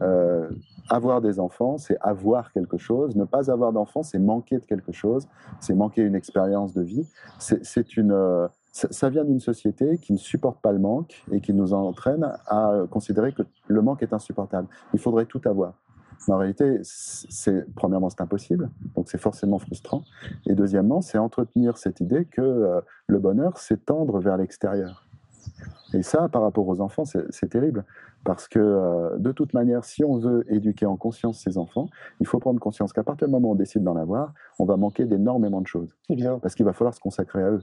euh, 0.00 0.48
avoir 0.88 1.20
des 1.20 1.38
enfants, 1.38 1.76
c'est 1.78 1.98
avoir 2.00 2.52
quelque 2.52 2.78
chose. 2.78 3.14
Ne 3.16 3.24
pas 3.24 3.50
avoir 3.50 3.72
d'enfants, 3.72 4.02
c'est 4.02 4.18
manquer 4.18 4.58
de 4.58 4.64
quelque 4.64 4.92
chose. 4.92 5.28
C'est 5.60 5.74
manquer 5.74 6.02
une 6.02 6.14
expérience 6.14 6.72
de 6.72 6.82
vie. 6.82 7.06
C'est 7.38 7.96
une, 7.96 8.12
euh, 8.12 8.48
ça 8.72 9.10
vient 9.10 9.24
d'une 9.24 9.40
société 9.40 9.98
qui 9.98 10.12
ne 10.12 10.18
supporte 10.18 10.60
pas 10.60 10.72
le 10.72 10.78
manque 10.78 11.24
et 11.30 11.40
qui 11.40 11.52
nous 11.52 11.74
entraîne 11.74 12.32
à 12.46 12.84
considérer 12.90 13.32
que 13.32 13.42
le 13.66 13.82
manque 13.82 14.02
est 14.02 14.12
insupportable. 14.12 14.68
Il 14.94 15.00
faudrait 15.00 15.26
tout 15.26 15.40
avoir. 15.44 15.74
Mais 16.26 16.34
en 16.34 16.38
réalité, 16.38 16.80
c'est 16.82 17.64
premièrement, 17.74 18.10
c'est 18.10 18.20
impossible, 18.20 18.70
donc 18.96 19.08
c'est 19.08 19.20
forcément 19.20 19.58
frustrant. 19.58 20.02
Et 20.46 20.54
deuxièmement, 20.54 21.00
c'est 21.00 21.16
entretenir 21.16 21.78
cette 21.78 22.00
idée 22.00 22.24
que 22.24 22.42
euh, 22.42 22.80
le 23.06 23.18
bonheur, 23.18 23.56
c'est 23.56 23.84
tendre 23.84 24.18
vers 24.18 24.36
l'extérieur. 24.36 25.07
Et 25.94 26.02
ça, 26.02 26.28
par 26.28 26.42
rapport 26.42 26.66
aux 26.68 26.80
enfants, 26.80 27.04
c'est 27.04 27.48
terrible. 27.48 27.84
Parce 28.24 28.48
que 28.48 28.58
euh, 28.58 29.16
de 29.18 29.32
toute 29.32 29.54
manière, 29.54 29.84
si 29.84 30.04
on 30.04 30.18
veut 30.18 30.44
éduquer 30.52 30.86
en 30.86 30.96
conscience 30.96 31.40
ces 31.40 31.56
enfants, 31.56 31.88
il 32.20 32.26
faut 32.26 32.38
prendre 32.38 32.60
conscience 32.60 32.92
qu'à 32.92 33.02
partir 33.02 33.28
du 33.28 33.32
moment 33.32 33.48
où 33.48 33.52
on 33.52 33.54
décide 33.54 33.84
d'en 33.84 33.96
avoir, 33.96 34.34
on 34.58 34.64
va 34.64 34.76
manquer 34.76 35.04
d'énormément 35.06 35.60
de 35.60 35.66
choses. 35.66 35.96
Parce 36.42 36.54
qu'il 36.54 36.64
va 36.64 36.72
falloir 36.72 36.94
se 36.94 37.00
consacrer 37.00 37.42
à 37.42 37.50
eux. 37.50 37.62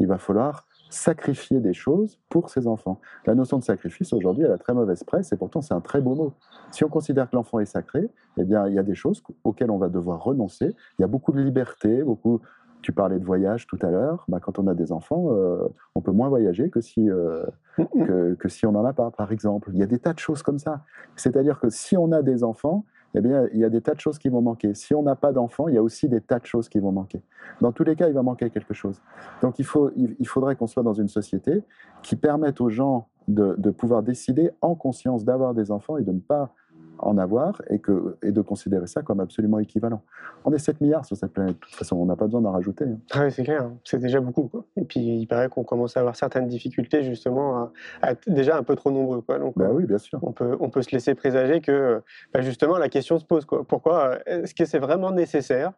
Il 0.00 0.06
va 0.06 0.18
falloir 0.18 0.66
sacrifier 0.90 1.60
des 1.60 1.74
choses 1.74 2.18
pour 2.28 2.50
ses 2.50 2.66
enfants. 2.66 3.00
La 3.26 3.34
notion 3.34 3.58
de 3.58 3.64
sacrifice, 3.64 4.12
aujourd'hui, 4.12 4.44
elle 4.44 4.52
a 4.52 4.58
très 4.58 4.74
mauvaise 4.74 5.02
presse 5.04 5.32
et 5.32 5.36
pourtant 5.36 5.60
c'est 5.60 5.74
un 5.74 5.80
très 5.80 6.00
beau 6.00 6.14
mot. 6.14 6.34
Si 6.70 6.84
on 6.84 6.88
considère 6.88 7.28
que 7.28 7.36
l'enfant 7.36 7.58
est 7.58 7.66
sacré, 7.66 8.08
eh 8.36 8.44
bien, 8.44 8.68
il 8.68 8.74
y 8.74 8.78
a 8.78 8.82
des 8.82 8.94
choses 8.94 9.22
auxquelles 9.44 9.70
on 9.70 9.78
va 9.78 9.88
devoir 9.88 10.22
renoncer. 10.22 10.74
Il 10.98 11.02
y 11.02 11.04
a 11.04 11.08
beaucoup 11.08 11.32
de 11.32 11.40
liberté, 11.40 12.02
beaucoup. 12.02 12.40
Tu 12.84 12.92
parlais 12.92 13.18
de 13.18 13.24
voyage 13.24 13.66
tout 13.66 13.78
à 13.80 13.90
l'heure. 13.90 14.26
Bah, 14.28 14.40
quand 14.40 14.58
on 14.58 14.66
a 14.66 14.74
des 14.74 14.92
enfants, 14.92 15.28
euh, 15.30 15.66
on 15.94 16.02
peut 16.02 16.12
moins 16.12 16.28
voyager 16.28 16.68
que 16.68 16.82
si, 16.82 17.08
euh, 17.08 17.46
que, 17.78 18.34
que 18.34 18.48
si 18.50 18.66
on 18.66 18.72
n'en 18.72 18.84
a 18.84 18.92
pas, 18.92 19.10
par 19.10 19.32
exemple. 19.32 19.70
Il 19.72 19.78
y 19.78 19.82
a 19.82 19.86
des 19.86 19.98
tas 19.98 20.12
de 20.12 20.18
choses 20.18 20.42
comme 20.42 20.58
ça. 20.58 20.82
C'est-à-dire 21.16 21.58
que 21.60 21.70
si 21.70 21.96
on 21.96 22.12
a 22.12 22.20
des 22.20 22.44
enfants, 22.44 22.84
eh 23.14 23.22
bien, 23.22 23.48
il 23.54 23.58
y 23.58 23.64
a 23.64 23.70
des 23.70 23.80
tas 23.80 23.94
de 23.94 24.00
choses 24.00 24.18
qui 24.18 24.28
vont 24.28 24.42
manquer. 24.42 24.74
Si 24.74 24.94
on 24.94 25.02
n'a 25.02 25.16
pas 25.16 25.32
d'enfants, 25.32 25.66
il 25.68 25.76
y 25.76 25.78
a 25.78 25.82
aussi 25.82 26.10
des 26.10 26.20
tas 26.20 26.38
de 26.38 26.44
choses 26.44 26.68
qui 26.68 26.78
vont 26.78 26.92
manquer. 26.92 27.22
Dans 27.62 27.72
tous 27.72 27.84
les 27.84 27.96
cas, 27.96 28.06
il 28.08 28.12
va 28.12 28.22
manquer 28.22 28.50
quelque 28.50 28.74
chose. 28.74 29.00
Donc, 29.40 29.58
il, 29.58 29.64
faut, 29.64 29.90
il, 29.96 30.28
faudrait 30.28 30.54
qu'on 30.54 30.66
soit 30.66 30.82
dans 30.82 30.92
une 30.92 31.08
société 31.08 31.62
qui 32.02 32.16
permette 32.16 32.60
aux 32.60 32.68
gens 32.68 33.08
de, 33.28 33.54
de 33.56 33.70
pouvoir 33.70 34.02
décider 34.02 34.50
en 34.60 34.74
conscience 34.74 35.24
d'avoir 35.24 35.54
des 35.54 35.70
enfants 35.70 35.96
et 35.96 36.02
de 36.02 36.12
ne 36.12 36.20
pas 36.20 36.52
en 36.98 37.18
avoir 37.18 37.60
et, 37.70 37.78
que, 37.78 38.16
et 38.22 38.32
de 38.32 38.40
considérer 38.40 38.86
ça 38.86 39.02
comme 39.02 39.20
absolument 39.20 39.58
équivalent. 39.58 40.02
On 40.44 40.52
est 40.52 40.58
7 40.58 40.80
milliards 40.80 41.04
sur 41.04 41.16
cette 41.16 41.32
planète, 41.32 41.54
de 41.54 41.60
toute 41.60 41.74
façon, 41.74 41.96
on 41.96 42.06
n'a 42.06 42.16
pas 42.16 42.26
besoin 42.26 42.40
d'en 42.40 42.52
rajouter. 42.52 42.84
Hein. 42.84 42.98
Ah 43.12 43.24
oui, 43.24 43.32
c'est 43.32 43.44
clair, 43.44 43.70
c'est 43.84 43.98
déjà 43.98 44.20
beaucoup. 44.20 44.50
Et 44.76 44.84
puis 44.84 45.00
il 45.00 45.26
paraît 45.26 45.48
qu'on 45.48 45.64
commence 45.64 45.96
à 45.96 46.00
avoir 46.00 46.16
certaines 46.16 46.48
difficultés 46.48 47.02
justement 47.02 47.70
à, 48.02 48.12
être 48.12 48.28
déjà 48.28 48.56
un 48.56 48.62
peu 48.62 48.76
trop 48.76 48.90
nombreux. 48.90 49.20
Quoi. 49.20 49.38
Donc, 49.38 49.56
bah 49.56 49.68
oui, 49.72 49.84
bien 49.84 49.98
sûr. 49.98 50.18
On 50.22 50.32
peut, 50.32 50.56
on 50.60 50.70
peut 50.70 50.82
se 50.82 50.90
laisser 50.92 51.14
présager 51.14 51.60
que 51.60 52.02
bah, 52.32 52.40
justement 52.40 52.78
la 52.78 52.88
question 52.88 53.18
se 53.18 53.24
pose. 53.24 53.44
Quoi. 53.44 53.64
Pourquoi 53.64 54.18
Est-ce 54.26 54.54
que 54.54 54.64
c'est 54.64 54.78
vraiment 54.78 55.10
nécessaire 55.10 55.72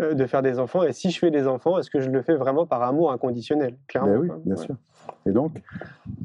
euh, 0.00 0.14
de 0.14 0.26
faire 0.26 0.42
des 0.42 0.58
enfants 0.58 0.84
Et 0.84 0.92
si 0.92 1.10
je 1.10 1.18
fais 1.18 1.30
des 1.30 1.46
enfants, 1.46 1.78
est-ce 1.78 1.90
que 1.90 2.00
je 2.00 2.10
le 2.10 2.22
fais 2.22 2.34
vraiment 2.34 2.66
par 2.66 2.82
amour 2.82 3.12
inconditionnel? 3.12 3.76
Clairement. 3.88 4.12
Ben 4.12 4.18
oui, 4.18 4.28
bien 4.44 4.56
sûr. 4.56 4.76
Et 5.26 5.32
donc, 5.32 5.62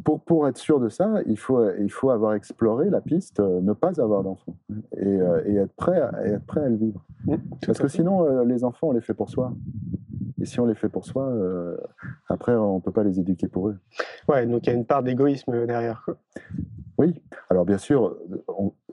pour, 0.04 0.22
pour 0.22 0.48
être 0.48 0.58
sûr 0.58 0.80
de 0.80 0.90
ça, 0.90 1.22
il 1.26 1.38
faut, 1.38 1.72
il 1.80 1.92
faut 1.92 2.12
avoir 2.12 2.34
exploré 2.34 2.90
la 2.90 3.02
piste, 3.02 3.40
euh, 3.40 3.62
ne 3.62 3.74
pas 3.74 4.00
avoir 4.00 4.24
d'enfants 4.24 4.56
et, 4.98 5.06
euh, 5.06 5.42
et, 5.46 5.56
être 5.56 5.74
prêt 5.74 6.00
à, 6.00 6.26
être 6.26 6.46
prêt 6.46 6.62
à 6.62 6.70
le 6.70 6.76
vivre. 6.76 7.04
Mmh, 7.26 7.36
Parce 7.66 7.80
que 7.80 7.88
sinon, 7.88 8.44
les 8.44 8.64
enfants, 8.64 8.90
on 8.90 8.92
les 8.92 9.02
fait 9.02 9.14
pour 9.14 9.30
soi. 9.30 9.54
Et 10.40 10.46
si 10.46 10.60
on 10.60 10.66
les 10.66 10.76
fait 10.76 10.90
pour 10.90 11.06
soi, 11.06 11.34
après, 12.28 12.54
on 12.54 12.76
ne 12.76 12.82
peut 12.82 12.92
pas 12.92 13.04
les 13.04 13.20
éduquer 13.20 13.48
pour 13.48 13.70
eux. 13.70 13.78
Ouais, 14.28 14.46
donc 14.46 14.68
il 14.68 14.70
y 14.70 14.74
a 14.74 14.76
une 14.76 14.86
part 14.86 15.02
d'égoïsme 15.02 15.66
derrière. 15.66 16.04
Quoi. 16.06 16.18
Oui, 16.98 17.22
alors 17.50 17.66
bien 17.66 17.78
sûr, 17.78 18.16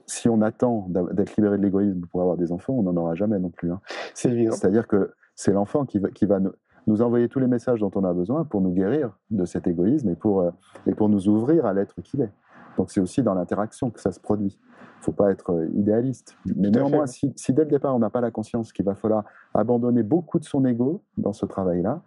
si 0.05 0.29
on 0.29 0.41
attend 0.41 0.87
d'être 0.89 1.35
libéré 1.37 1.57
de 1.57 1.63
l'égoïsme 1.63 2.01
pour 2.11 2.21
avoir 2.21 2.37
des 2.37 2.51
enfants, 2.51 2.73
on 2.73 2.83
n'en 2.83 2.95
aura 2.97 3.15
jamais 3.15 3.39
non 3.39 3.49
plus. 3.49 3.71
Hein. 3.71 3.79
C'est 4.13 4.29
évident. 4.29 4.51
C'est-à-dire 4.53 4.87
que 4.87 5.13
c'est 5.35 5.51
l'enfant 5.51 5.85
qui 5.85 5.99
va, 5.99 6.09
qui 6.09 6.25
va 6.25 6.39
nous, 6.87 7.01
envoyer 7.01 7.29
tous 7.29 7.39
les 7.39 7.47
messages 7.47 7.79
dont 7.79 7.91
on 7.95 8.03
a 8.03 8.13
besoin 8.13 8.43
pour 8.43 8.61
nous 8.61 8.71
guérir 8.71 9.17
de 9.31 9.45
cet 9.45 9.67
égoïsme 9.67 10.09
et 10.09 10.15
pour, 10.15 10.41
euh, 10.41 10.51
et 10.85 10.93
pour 10.93 11.09
nous 11.09 11.27
ouvrir 11.27 11.65
à 11.65 11.73
l'être 11.73 12.01
qu'il 12.01 12.21
est. 12.21 12.31
Donc 12.77 12.91
c'est 12.91 12.99
aussi 12.99 13.23
dans 13.23 13.33
l'interaction 13.33 13.89
que 13.89 13.99
ça 13.99 14.11
se 14.11 14.19
produit. 14.19 14.59
Il 14.59 14.99
ne 14.99 15.03
faut 15.03 15.11
pas 15.11 15.31
être 15.31 15.51
euh, 15.51 15.69
idéaliste. 15.75 16.35
Mais 16.55 16.69
néanmoins, 16.69 17.07
si, 17.07 17.33
si, 17.35 17.53
dès 17.53 17.63
le 17.63 17.69
départ 17.69 17.95
on 17.95 17.99
n'a 17.99 18.09
pas 18.09 18.21
la 18.21 18.31
conscience 18.31 18.73
qu'il 18.73 18.85
va 18.85 18.95
falloir 18.95 19.23
abandonner 19.53 20.03
beaucoup 20.03 20.39
de 20.39 20.45
son 20.45 20.65
ego 20.65 21.03
dans 21.17 21.33
ce 21.33 21.45
travail-là, 21.45 22.01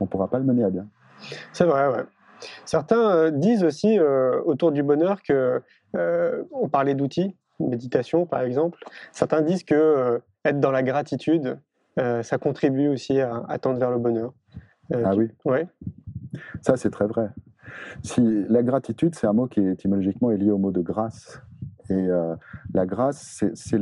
on 0.00 0.04
ne 0.04 0.08
pourra 0.08 0.28
pas 0.28 0.38
le 0.38 0.44
mener 0.44 0.64
à 0.64 0.70
bien. 0.70 0.86
C'est 1.52 1.64
vrai, 1.64 1.88
ouais. 1.88 2.04
Certains 2.64 3.10
euh, 3.10 3.30
disent 3.30 3.64
aussi 3.64 3.98
autour 4.00 4.72
du 4.72 4.82
bonheur 4.82 5.22
que 5.22 5.60
on 5.92 6.68
parlait 6.68 6.94
d'outils, 6.94 7.36
méditation 7.60 8.26
par 8.26 8.42
exemple. 8.42 8.78
Certains 9.12 9.42
disent 9.42 9.64
que 9.64 9.74
euh, 9.74 10.18
être 10.44 10.60
dans 10.60 10.70
la 10.70 10.82
gratitude, 10.82 11.58
euh, 11.98 12.22
ça 12.22 12.38
contribue 12.38 12.88
aussi 12.88 13.20
à, 13.20 13.58
tendre 13.58 13.78
vers 13.78 13.90
le 13.90 13.98
bonheur. 13.98 14.32
Euh, 14.94 15.02
ah 15.04 15.14
oui. 15.14 15.28
Ouais. 15.44 15.66
Ça 16.62 16.76
c'est 16.76 16.90
très 16.90 17.06
vrai. 17.06 17.30
Si 18.02 18.20
la 18.48 18.62
gratitude, 18.62 19.14
c'est 19.14 19.26
un 19.26 19.32
mot 19.32 19.46
qui 19.46 19.60
étymologiquement 19.60 20.30
est 20.30 20.36
lié 20.36 20.50
au 20.50 20.58
mot 20.58 20.72
de 20.72 20.80
grâce. 20.80 21.40
Et 21.88 22.08
la 22.72 22.86
grâce, 22.86 23.44
c'est 23.54 23.78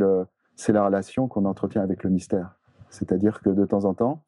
la 0.73 0.85
relation 0.85 1.29
qu'on 1.29 1.45
entretient 1.45 1.83
avec 1.83 2.05
le 2.05 2.11
mystère. 2.11 2.57
C'est-à-dire 2.91 3.41
que 3.41 3.51
de 3.51 3.65
temps 3.67 3.85
en 3.85 3.95
temps, 3.95 4.23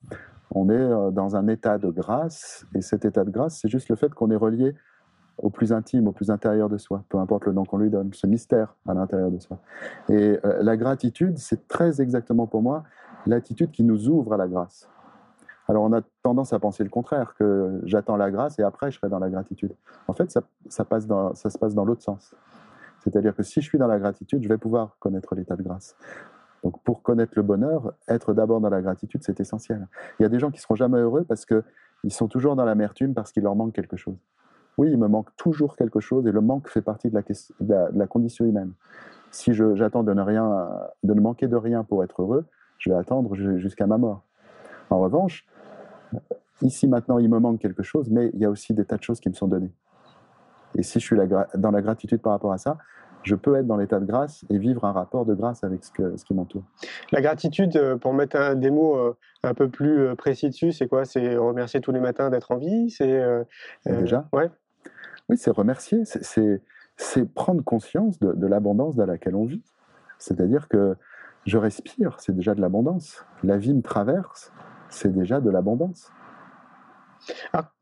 on 0.50 0.68
est 0.68 1.12
dans 1.12 1.36
un 1.36 1.46
état 1.48 1.78
de 1.78 1.90
grâce, 1.90 2.66
et 2.74 2.82
cet 2.82 3.04
état 3.04 3.24
de 3.24 3.30
grâce, 3.30 3.58
c'est 3.60 3.68
juste 3.68 3.88
le 3.88 3.96
fait 3.96 4.12
qu'on 4.12 4.30
est 4.30 4.36
relié 4.36 4.74
au 5.42 5.50
plus 5.50 5.72
intime, 5.72 6.06
au 6.06 6.12
plus 6.12 6.30
intérieur 6.30 6.68
de 6.68 6.78
soi, 6.78 7.04
peu 7.08 7.18
importe 7.18 7.46
le 7.46 7.52
nom 7.52 7.64
qu'on 7.64 7.78
lui 7.78 7.90
donne, 7.90 8.12
ce 8.12 8.26
mystère 8.26 8.74
à 8.86 8.94
l'intérieur 8.94 9.30
de 9.30 9.38
soi. 9.38 9.58
Et 10.08 10.38
euh, 10.44 10.62
la 10.62 10.76
gratitude, 10.76 11.38
c'est 11.38 11.66
très 11.68 12.00
exactement 12.00 12.46
pour 12.46 12.62
moi 12.62 12.84
l'attitude 13.26 13.70
qui 13.70 13.84
nous 13.84 14.08
ouvre 14.08 14.34
à 14.34 14.36
la 14.36 14.48
grâce. 14.48 14.88
Alors 15.68 15.84
on 15.84 15.92
a 15.92 16.00
tendance 16.22 16.52
à 16.52 16.58
penser 16.58 16.82
le 16.82 16.90
contraire, 16.90 17.34
que 17.38 17.80
j'attends 17.84 18.16
la 18.16 18.30
grâce 18.30 18.58
et 18.58 18.62
après 18.62 18.90
je 18.90 18.98
serai 18.98 19.08
dans 19.08 19.18
la 19.18 19.30
gratitude. 19.30 19.72
En 20.08 20.14
fait, 20.14 20.30
ça, 20.30 20.84
passe 20.84 21.06
dans, 21.06 21.34
se 21.34 21.58
passe 21.58 21.74
dans 21.74 21.84
l'autre 21.84 22.02
sens. 22.02 22.34
C'est-à-dire 23.04 23.34
que 23.34 23.42
si 23.42 23.60
je 23.60 23.66
suis 23.66 23.78
dans 23.78 23.86
la 23.86 23.98
gratitude, 23.98 24.42
je 24.42 24.48
vais 24.48 24.58
pouvoir 24.58 24.96
connaître 24.98 25.34
l'état 25.34 25.56
de 25.56 25.62
grâce. 25.62 25.96
Donc 26.64 26.82
pour 26.82 27.02
connaître 27.02 27.32
le 27.36 27.42
bonheur, 27.42 27.94
être 28.08 28.34
d'abord 28.34 28.60
dans 28.60 28.68
la 28.68 28.82
gratitude, 28.82 29.22
c'est 29.22 29.38
essentiel. 29.40 29.86
Il 30.18 30.24
y 30.24 30.26
a 30.26 30.28
des 30.28 30.38
gens 30.38 30.50
qui 30.50 30.60
seront 30.60 30.74
jamais 30.74 30.98
heureux 30.98 31.24
parce 31.24 31.46
qu'ils 31.46 32.12
sont 32.12 32.26
toujours 32.26 32.56
dans 32.56 32.64
l'amertume 32.64 33.14
parce 33.14 33.32
qu'il 33.32 33.44
leur 33.44 33.54
manque 33.54 33.72
quelque 33.72 33.96
chose 33.96 34.18
oui, 34.78 34.90
il 34.90 34.98
me 34.98 35.08
manque 35.08 35.28
toujours 35.36 35.76
quelque 35.76 36.00
chose 36.00 36.26
et 36.26 36.32
le 36.32 36.40
manque 36.40 36.68
fait 36.68 36.82
partie 36.82 37.10
de 37.10 37.18
la, 37.94 38.06
condition 38.06 38.44
humaine. 38.44 38.72
Si 39.30 39.52
j'attends 39.52 40.02
de 40.02 40.12
ne, 40.12 40.22
rien, 40.22 40.68
de 41.02 41.14
ne 41.14 41.20
manquer 41.20 41.48
de 41.48 41.56
rien 41.56 41.84
pour 41.84 42.02
être 42.02 42.22
heureux, 42.22 42.46
je 42.78 42.90
vais 42.90 42.96
attendre 42.96 43.34
jusqu'à 43.58 43.86
ma 43.86 43.98
mort. 43.98 44.22
En 44.88 45.00
revanche, 45.00 45.46
ici 46.62 46.88
maintenant, 46.88 47.18
il 47.18 47.28
me 47.28 47.38
manque 47.38 47.60
quelque 47.60 47.82
chose, 47.82 48.10
mais 48.10 48.30
il 48.34 48.40
y 48.40 48.44
a 48.44 48.50
aussi 48.50 48.74
des 48.74 48.84
tas 48.84 48.96
de 48.96 49.02
choses 49.02 49.20
qui 49.20 49.28
me 49.28 49.34
sont 49.34 49.48
données. 49.48 49.72
Et 50.76 50.82
si 50.82 51.00
je 51.00 51.04
suis 51.04 51.16
dans 51.54 51.70
la 51.70 51.82
gratitude 51.82 52.20
par 52.22 52.32
rapport 52.32 52.52
à 52.52 52.58
ça, 52.58 52.78
je 53.22 53.34
peux 53.34 53.56
être 53.56 53.66
dans 53.66 53.76
l'état 53.76 54.00
de 54.00 54.06
grâce 54.06 54.44
et 54.50 54.58
vivre 54.58 54.84
un 54.84 54.92
rapport 54.92 55.26
de 55.26 55.34
grâce 55.34 55.64
avec 55.64 55.84
ce, 55.84 56.16
ce 56.16 56.24
qui 56.24 56.34
m'entoure. 56.34 56.62
La 57.12 57.20
gratitude, 57.20 57.76
euh, 57.76 57.96
pour 57.96 58.14
mettre 58.14 58.36
un, 58.36 58.54
des 58.54 58.70
mots 58.70 58.96
euh, 58.96 59.16
un 59.42 59.54
peu 59.54 59.68
plus 59.68 60.00
euh, 60.00 60.14
précis 60.14 60.48
dessus, 60.48 60.72
c'est 60.72 60.88
quoi? 60.88 61.04
C'est 61.04 61.36
remercier 61.36 61.80
tous 61.80 61.92
les 61.92 62.00
matins 62.00 62.30
d'être 62.30 62.50
en 62.50 62.56
vie? 62.56 62.90
C'est 62.90 63.22
déjà. 63.86 64.28
Ouais. 64.32 64.50
Oui, 65.28 65.36
c'est 65.36 65.52
remercier, 65.52 66.02
c'est 66.04 67.34
prendre 67.34 67.62
conscience 67.62 68.18
de, 68.18 68.46
l'abondance 68.46 68.96
dans 68.96 69.06
laquelle 69.06 69.36
on 69.36 69.44
vit. 69.44 69.62
C'est-à-dire 70.18 70.68
que 70.68 70.96
je 71.46 71.56
respire, 71.56 72.16
c'est 72.18 72.34
déjà 72.34 72.54
de 72.54 72.60
l'abondance. 72.60 73.24
La 73.44 73.56
vie 73.56 73.72
me 73.72 73.80
traverse, 73.80 74.52
c'est 74.88 75.12
déjà 75.12 75.40
de 75.40 75.48
l'abondance. 75.50 76.10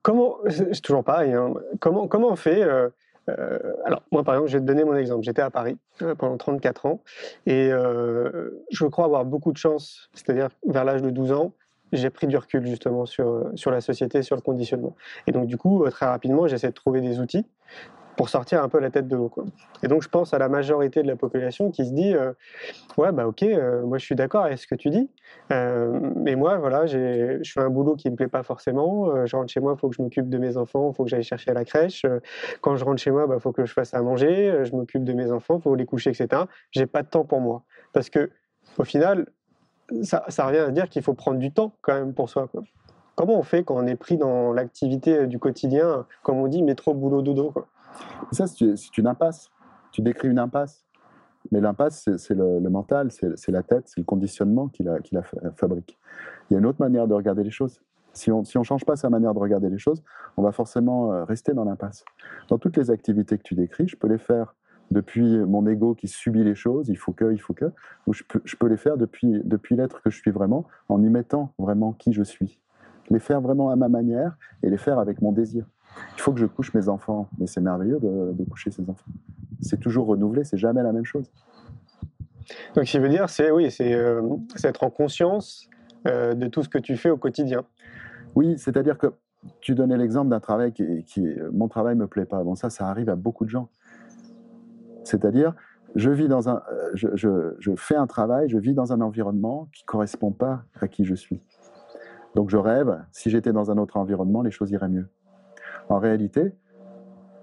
comment, 0.03 0.37
c'est 0.49 0.83
toujours 0.83 1.05
pareil, 1.05 1.33
hein. 1.33 1.55
comment, 1.81 2.07
comment 2.07 2.29
on 2.29 2.37
fait 2.37 2.63
euh, 2.63 2.91
euh, 3.29 3.59
alors, 3.85 4.03
moi, 4.11 4.25
par 4.25 4.35
exemple, 4.35 4.51
je 4.51 4.57
vais 4.57 4.63
te 4.63 4.67
donner 4.67 4.85
mon 4.85 4.97
exemple. 4.97 5.23
J'étais 5.23 5.43
à 5.43 5.51
Paris 5.51 5.77
euh, 6.03 6.15
pendant 6.15 6.37
34 6.37 6.87
ans 6.87 7.03
et 7.47 7.71
je 7.71 8.87
crois 8.87 9.05
avoir 9.05 9.25
beaucoup 9.25 9.53
de 9.53 9.59
chance, 9.59 10.11
c'est-à-dire 10.15 10.49
vers 10.67 10.85
l'âge 10.85 11.03
de 11.03 11.11
12 11.11 11.33
ans, 11.33 11.53
j'ai 11.93 12.11
pris 12.11 12.27
du 12.27 12.37
recul 12.37 12.67
justement 12.67 13.07
sur, 13.07 13.51
sur 13.55 13.71
la 13.71 13.81
société, 13.81 14.23
sur 14.23 14.37
le 14.37 14.43
conditionnement. 14.43 14.95
Et 15.27 15.33
donc 15.33 15.47
du 15.47 15.57
coup, 15.57 15.85
euh, 15.85 15.91
très 15.91 16.07
rapidement, 16.07 16.47
j'essaie 16.47 16.69
de 16.69 16.75
trouver 16.75 17.01
des 17.01 17.21
outils 17.21 17.47
pour 18.19 18.29
sortir 18.29 18.65
un 18.65 18.69
peu 18.69 18.81
la 18.81 18.91
tête 18.91 19.07
de 19.07 19.15
l'eau. 19.15 19.33
Et 19.85 19.89
donc 19.89 20.03
je 20.03 20.09
pense 20.09 20.35
à 20.35 20.39
la 20.39 20.49
majorité 20.49 21.03
de 21.03 21.07
la 21.07 21.15
population 21.15 21.71
qui 21.71 21.87
se 21.87 21.93
dit 21.93 22.15
euh, 22.15 22.33
ouais 22.97 23.13
bah 23.13 23.29
ok, 23.29 23.45
euh, 23.45 23.87
moi 23.87 23.99
je 23.99 24.05
suis 24.05 24.17
d'accord 24.17 24.45
avec 24.45 24.59
ce 24.59 24.67
que 24.67 24.75
tu 24.75 24.91
dis, 24.91 25.09
mais 25.51 26.35
moi 26.35 26.59
voilà, 26.59 26.87
je 26.87 27.41
fais 27.45 27.61
un 27.61 27.71
boulot 27.71 27.95
qui 27.95 28.11
me 28.11 28.17
plaît 28.17 28.27
pas 28.27 28.43
forcément. 28.43 29.25
je 29.25 29.37
rentre 29.37 29.53
chez 29.53 29.61
moi, 29.61 29.75
il 29.77 29.81
faut 29.81 29.89
que 29.89 29.95
je 29.95 30.03
m'occupe 30.03 30.29
de 30.29 30.37
mes 30.37 30.57
enfants, 30.57 30.91
il 30.93 30.97
faut 30.97 31.05
que 31.05 31.11
j'aille 31.11 31.23
chercher 31.23 31.53
à 31.53 31.55
la 31.55 31.65
crèche. 31.65 32.05
quand 32.61 32.77
je 32.77 32.85
rentre 32.85 33.01
chez 33.01 33.13
moi, 33.13 33.25
il 33.27 33.29
bah, 33.29 33.39
faut 33.39 33.53
que 33.53 33.65
je 33.65 33.73
fasse 33.73 33.95
à 33.95 34.03
manger, 34.03 34.65
je 34.65 34.73
m'occupe 34.73 35.05
de 35.05 35.13
mes 35.13 35.31
enfants, 35.31 35.59
il 35.59 35.63
faut 35.63 35.75
les 35.77 35.87
coucher, 35.87 36.11
etc. 36.11 36.43
J'ai 36.73 36.87
pas 36.87 37.05
de 37.05 37.09
temps 37.09 37.25
pour 37.25 37.41
moi 37.41 37.63
parce 37.93 38.11
que 38.11 38.31
au 38.79 38.85
final, 38.85 39.27
ça, 40.03 40.25
revient 40.45 40.59
à 40.59 40.71
dire 40.71 40.89
qu'il 40.89 41.03
faut 41.03 41.15
prendre 41.15 41.39
du 41.39 41.53
temps 41.53 41.73
quand 41.83 41.95
même 41.95 42.15
pour 42.15 42.29
soi. 42.29 42.49
Comment 43.15 43.39
on 43.39 43.43
fait 43.43 43.65
quand 43.65 43.77
on 43.77 43.87
est 43.87 43.97
pris 43.97 44.17
dans 44.17 44.53
l'activité 44.53 45.27
du 45.27 45.39
quotidien, 45.39 46.07
comme 46.23 46.39
on 46.39 46.49
dit, 46.49 46.63
métro, 46.63 46.95
boulot, 46.95 47.23
dodo 47.23 47.51
quoi? 47.51 47.69
Ça, 48.33 48.47
c'est 48.47 48.99
une 48.99 49.07
impasse. 49.07 49.51
Tu 49.93 50.03
décris 50.03 50.29
une 50.29 50.39
impasse. 50.39 50.85
Mais 51.51 51.61
l'impasse, 51.61 52.09
c'est 52.17 52.35
le, 52.35 52.61
mental, 52.69 53.11
c'est 53.11 53.53
la 53.53 53.63
tête, 53.63 53.85
c'est 53.87 53.99
le 53.99 54.05
conditionnement 54.05 54.69
qui 54.69 54.83
la, 54.83 54.99
la, 55.13 55.23
fabrique. 55.57 55.99
Il 56.51 56.55
y 56.55 56.57
a 56.57 56.59
une 56.59 56.67
autre 56.67 56.81
manière 56.81 57.07
de 57.07 57.15
regarder 57.15 57.43
les 57.43 57.51
choses. 57.51 57.81
Si 58.13 58.31
on 58.31 58.43
ne 58.43 58.65
change 58.65 58.85
pas 58.85 58.97
sa 58.97 59.09
manière 59.09 59.33
de 59.33 59.39
regarder 59.39 59.71
les 59.71 59.79
choses, 59.79 60.03
on 60.37 60.43
va 60.43 60.53
forcément 60.53 61.13
euh, 61.13 61.25
rester 61.25 61.55
dans 61.55 61.65
l'impasse. 61.65 62.05
Dans 62.49 62.59
toutes 62.59 62.77
les 62.77 62.91
activités 62.91 63.39
que 63.39 63.43
tu 63.43 63.55
décris, 63.55 63.87
je 63.87 63.97
peux 63.97 64.09
les 64.09 64.19
faire 64.19 64.55
depuis 64.91 65.39
mon 65.39 65.67
ego 65.67 65.95
qui 65.95 66.09
subit 66.09 66.45
les 66.45 66.55
choses, 66.55 66.89
il 66.89 66.97
faut 66.97 67.13
que, 67.13 67.33
il 67.33 67.41
faut 67.41 67.55
que, 67.55 67.67
ou 68.07 68.13
je 68.13 68.25
peux, 68.25 68.41
je 68.45 68.57
peux 68.57 68.67
les 68.67 68.77
faire 68.77 68.97
depuis, 68.97 69.41
depuis 69.45 69.77
l'être 69.77 70.03
que 70.03 70.11
je 70.11 70.19
suis 70.19 70.31
vraiment, 70.31 70.67
en 70.89 71.03
y 71.03 71.11
mettant 71.11 71.53
vraiment 71.59 71.93
qui 71.93 72.13
je 72.13 72.23
suis. 72.23 72.59
Les 73.11 73.21
faire 73.21 73.41
vraiment 73.41 73.71
à 73.71 73.77
ma 73.77 73.89
manière 73.89 74.37
et 74.63 74.71
les 74.71 74.79
faire 74.79 74.99
avec 74.99 75.23
mon 75.23 75.33
désir. 75.33 75.67
Il 76.17 76.21
faut 76.21 76.33
que 76.33 76.41
je 76.41 76.47
couche 76.47 76.75
mes 76.75 76.89
enfants. 76.89 77.29
Mais 77.39 77.47
c'est 77.47 77.61
merveilleux 77.61 78.01
de, 78.01 78.33
de 78.33 78.45
coucher 78.45 78.71
ses 78.71 78.89
enfants. 78.89 79.11
C'est 79.61 79.81
toujours 79.81 80.07
renouvelé, 80.07 80.45
c'est 80.45 80.59
jamais 80.59 80.83
la 80.83 80.93
même 80.93 81.05
chose. 81.05 81.31
Donc, 82.75 82.87
ce 82.87 82.93
qui 82.93 82.99
veut 82.99 83.09
dire, 83.09 83.29
c'est 83.29 83.51
oui, 83.51 83.71
c'est 83.71 83.93
euh, 83.95 84.23
être 84.65 84.85
en 84.85 84.91
conscience 84.91 85.69
euh, 86.07 86.35
de 86.35 86.47
tout 86.49 86.63
ce 86.63 86.69
que 86.69 86.79
tu 86.79 86.97
fais 86.97 87.11
au 87.11 87.17
quotidien. 87.17 87.65
Oui, 88.35 88.59
c'est-à-dire 88.59 88.99
que 88.99 89.09
tu 89.61 89.75
donnais 89.75 89.97
l'exemple 89.97 90.31
d'un 90.31 90.41
travail 90.41 90.73
qui, 90.73 91.05
qui, 91.05 91.27
mon 91.53 91.69
travail 91.69 91.95
me 91.95 92.07
plaît 92.07 92.25
pas. 92.25 92.43
Bon, 92.43 92.55
ça, 92.55 92.71
ça 92.71 92.89
arrive 92.89 93.09
à 93.09 93.17
beaucoup 93.17 93.45
de 93.45 93.51
gens. 93.51 93.69
C'est-à-dire, 95.05 95.55
je 95.95 96.11
vis 96.11 96.29
dans 96.29 96.49
un, 96.49 96.63
euh, 96.71 96.91
je, 96.95 97.09
je, 97.15 97.55
je 97.59 97.73
fais 97.77 97.97
un 97.97 98.07
travail, 98.07 98.49
je 98.49 98.59
vis 98.59 98.75
dans 98.75 98.93
un 98.93 99.01
environnement 99.01 99.69
qui 99.73 99.85
correspond 99.85 100.33
pas 100.33 100.65
à 100.81 100.89
qui 100.89 101.05
je 101.05 101.15
suis. 101.15 101.41
Donc, 102.35 102.51
je 102.51 102.57
rêve. 102.57 103.05
Si 103.13 103.31
j'étais 103.31 103.53
dans 103.53 103.71
un 103.71 103.79
autre 103.79 103.97
environnement, 103.97 104.43
les 104.43 104.51
choses 104.51 104.71
iraient 104.71 104.89
mieux. 104.89 105.09
En 105.89 105.99
réalité, 105.99 106.53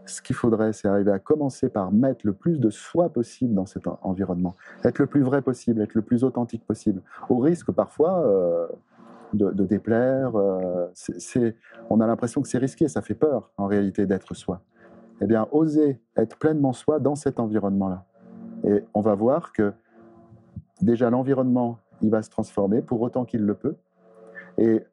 ce 0.06 0.22
qu'il 0.22 0.36
faudrait, 0.36 0.74
c'est 0.74 0.88
arriver 0.88 1.12
à 1.12 1.20
commencer 1.20 1.70
par 1.70 1.92
mettre 1.92 2.26
le 2.26 2.34
plus 2.34 2.60
de 2.60 2.70
soi 2.70 3.10
possible 3.10 3.54
dans 3.54 3.66
cet 3.66 3.88
en- 3.88 4.00
environnement, 4.04 4.56
être 4.84 5.00
le 5.00 5.08
plus 5.08 5.22
vrai 5.22 5.42
possible, 5.42 5.82
être 5.82 5.96
le 5.96 6.02
plus 6.02 6.24
authentique 6.24 6.66
possible, 6.66 7.02
au 7.30 7.40
risque 7.40 7.72
parfois 7.72 8.20
euh, 8.26 8.68
de, 9.34 9.66
déplaire. 9.66 10.36
euh, 10.36 10.88
on 11.90 12.00
a 12.00 12.08
l'impression 12.08 12.42
que 12.42 12.48
c'est 12.48 12.58
risqué, 12.58 12.88
ça 12.88 13.02
fait 13.02 13.16
peur 13.16 13.52
en 13.58 13.66
réalité 13.66 14.06
d'être 14.06 14.34
soi. 14.34 14.62
Eh 15.22 15.26
bien, 15.26 15.48
oser 15.52 16.00
être 16.18 16.38
pleinement 16.38 16.74
soi 16.74 17.00
dans 17.00 17.16
cet 17.16 17.40
environnement-là. 17.40 18.06
Et 18.64 18.84
on 18.94 19.02
va 19.02 19.16
voir 19.16 19.54
que 19.54 19.74
déjà 20.82 21.10
l'environnement, 21.10 21.80
il 22.02 22.10
va 22.10 22.22
se 22.22 22.30
transformer 22.30 22.82
pour 22.82 23.02
autant 23.02 23.26
qu'il 23.26 23.42
le 23.42 23.54
peut. 23.56 23.76
Et 24.58 24.84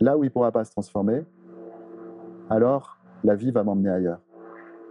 là 0.00 0.16
où 0.16 0.24
il 0.24 0.28
ne 0.28 0.32
pourra 0.32 0.52
pas 0.52 0.64
se 0.64 0.72
transformer, 0.72 1.24
alors 2.50 2.98
la 3.24 3.34
vie 3.34 3.50
va 3.50 3.64
m'emmener 3.64 3.90
ailleurs. 3.90 4.20